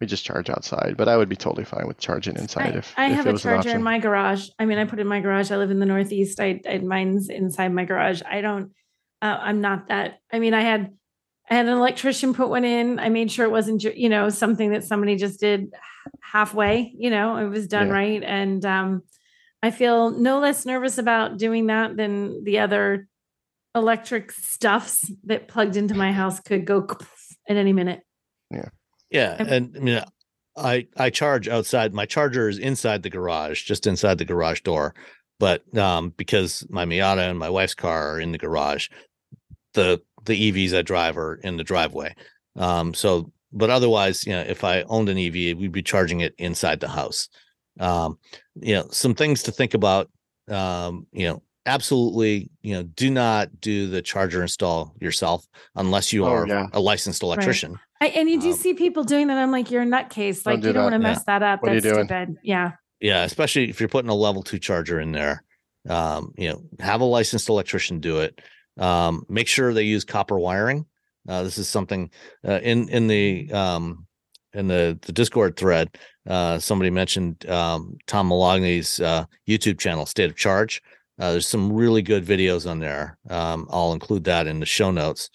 [0.00, 2.94] We just charge outside, but I would be totally fine with charging inside I, if,
[2.96, 4.48] I if have it a was an charger in my garage.
[4.58, 5.50] I mean, I put it in my garage.
[5.50, 6.40] I live in the Northeast.
[6.40, 8.20] I, I mine's inside my garage.
[8.28, 8.72] I don't.
[9.22, 10.18] Uh, I'm not that.
[10.32, 10.92] I mean, I had
[11.50, 12.98] I had an electrician put one in.
[12.98, 15.72] I made sure it wasn't, ju- you know, something that somebody just did
[16.20, 16.92] halfway.
[16.96, 17.92] You know, it was done Yeah.
[17.92, 19.02] right, and um,
[19.62, 23.08] I feel no less nervous about doing that than the other
[23.74, 26.86] electric stuffs that plugged into my house could go
[27.48, 28.00] at any minute.
[28.50, 28.68] Yeah,
[29.10, 29.40] Yep.
[29.40, 30.02] and I mean,
[30.56, 31.92] I I charge outside.
[31.92, 34.94] My charger is inside the garage, just inside the garage door.
[35.40, 38.88] But um, because my Miata and my wife's car are in the garage,
[39.74, 42.14] the the EVs I drive are in the driveway.
[42.56, 46.34] Um, so, but otherwise, you know, if I owned an EV, we'd be charging it
[46.38, 47.28] inside the house.
[47.80, 48.18] Um,
[48.54, 50.10] you know, some things to think about.
[50.48, 56.24] Um, you know, absolutely, you know, do not do the charger install yourself unless you
[56.26, 56.66] Oh, are yeah.
[56.72, 57.78] a licensed electrician.
[58.00, 59.38] I, and you do Um, see people doing that.
[59.38, 60.44] I'm like, you're a nutcase.
[60.44, 61.14] Like, do you don't want to Yeah.
[61.14, 61.62] mess that up.
[61.62, 62.06] What are you That's doing?
[62.06, 62.36] stupid.
[62.42, 62.72] Yeah.
[63.00, 65.42] Yeah, especially if you're putting a level two charger in there.
[65.88, 68.40] Um, you know, have a licensed electrician do it.
[68.78, 70.86] Um, make sure they use copper wiring.
[71.28, 72.10] Uh, this is something
[72.46, 74.06] uh, in in the um,
[74.52, 75.96] in the the Discord thread.
[76.28, 80.82] Uh, somebody mentioned um, Tom Moloughney's uh, YouTube channel, State of Charge.
[81.18, 83.18] Uh, there's some really good videos on there.
[83.30, 85.30] Um, I'll include that in the show notes.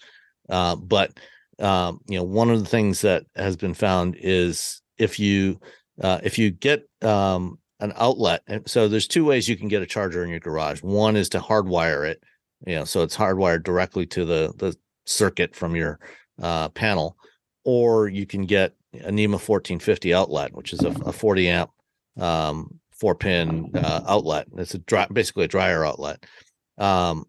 [0.48, 1.18] Uh, but
[1.58, 5.60] um, you know, one of the things that has been found is if you
[6.02, 10.22] if you get um, an outlet, so there's two ways you can get a charger
[10.22, 10.82] in your garage.
[10.82, 12.22] One is to hardwire it,
[12.66, 14.76] you know, so it's hardwired directly to the the
[15.06, 15.98] circuit from your
[16.40, 17.16] uh, panel,
[17.64, 21.70] or you can get a NEMA 14-50 outlet, which is a, a 40 amp
[22.18, 24.46] um, four pin uh, outlet.
[24.56, 26.24] It's a dry, basically a dryer outlet,
[26.78, 27.26] um,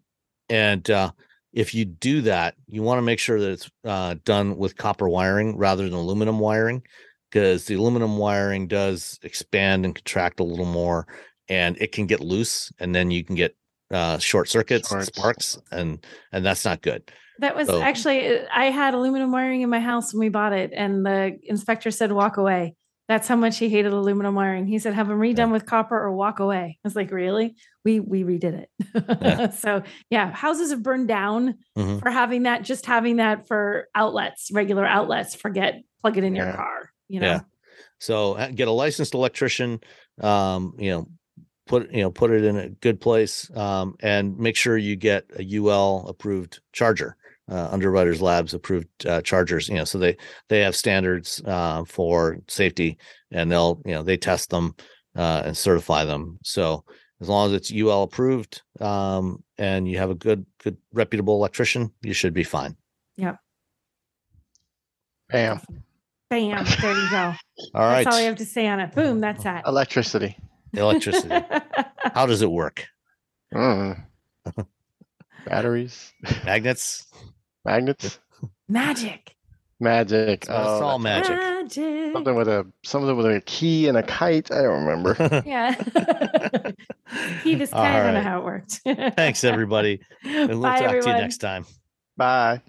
[0.48, 1.12] and uh,
[1.52, 5.08] if you do that, you want to make sure that it's uh, done with copper
[5.08, 6.82] wiring rather than aluminum wiring
[7.30, 11.06] because the aluminum wiring does expand and contract a little more
[11.48, 13.56] and it can get loose and then you can get
[13.92, 15.16] uh, short circuits and Shorts.
[15.16, 17.02] sparks and and that's not good
[17.38, 20.52] That was So- actually, uh, I had aluminum wiring in my house when we bought
[20.52, 22.74] it, and the inspector said, walk away.
[23.08, 24.66] That's how much he hated aluminum wiring.
[24.66, 26.78] He said, have them redone with copper or walk away.
[26.82, 27.56] I was like, really?
[27.84, 28.68] We we redid it.
[29.20, 29.50] Yeah.
[29.64, 32.00] so yeah, houses have burned down Mhm.
[32.00, 35.34] for having that, just having that for outlets, regular outlets.
[35.34, 36.90] Forget plug it in your car.
[37.08, 37.40] You know, Yeah.
[37.98, 39.80] so uh, get a licensed electrician
[40.20, 41.06] um you know
[41.66, 45.24] put you know put it in a good place um and make sure you get
[45.38, 47.16] a ul approved charger
[47.50, 50.16] uh, underwriters labs approved uh, chargers you know so they
[50.48, 52.98] they have standards uh, for safety
[53.30, 54.74] and they'll you know they test them
[55.16, 56.84] uh, and certify them so
[57.22, 61.92] As long as it's UL approved um, and you have a good, good reputable electrician,
[62.02, 62.74] you should be fine.
[65.28, 65.60] Bam.
[66.28, 66.64] Bam.
[66.80, 67.32] There you go.
[67.74, 68.02] All right.
[68.02, 68.92] That's all I have to say on it.
[68.92, 69.20] Boom.
[69.20, 69.62] That's that.
[69.68, 70.36] Electricity.
[70.76, 71.34] Electricity.
[72.14, 72.86] How does it work?
[73.54, 74.04] Mm.
[75.46, 76.12] Batteries,
[76.44, 77.06] Magnets?
[77.64, 78.18] magnets,
[78.68, 79.34] Magic.
[79.80, 80.28] magic.
[80.44, 81.36] It's, all- it's Oh, all magic.
[81.36, 82.12] Magic.
[82.12, 84.50] Something with a something with a key and a kite.
[84.52, 85.16] I don't remember.
[85.46, 85.74] Yeah.
[87.42, 88.80] he just All kind of know how it worked.
[89.16, 90.00] Thanks, everybody.
[90.24, 91.20] And we'll Bye, talk to you everyone.
[91.20, 91.66] next time.
[92.16, 92.62] Bye.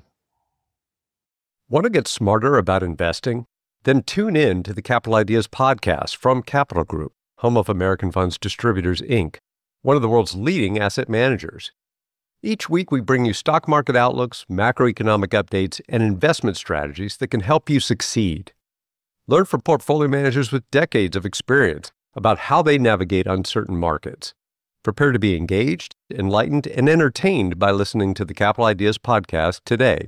[1.69, 3.45] Want to get smarter about investing?
[3.83, 7.13] Then tune in to the Capital Ideas podcast from Capital Group,
[7.43, 9.35] home of American Funds Distributors, Inc.,
[9.81, 11.73] one of the world's leading asset managers.
[12.41, 17.41] Each week, we bring you stock market outlooks, macroeconomic updates, and investment strategies that can
[17.41, 18.53] help you succeed.
[19.27, 24.33] Learn from portfolio managers with decades of experience about how they navigate uncertain markets.
[24.81, 30.07] Prepare to be engaged, enlightened, and entertained by listening to the Capital Ideas podcast today.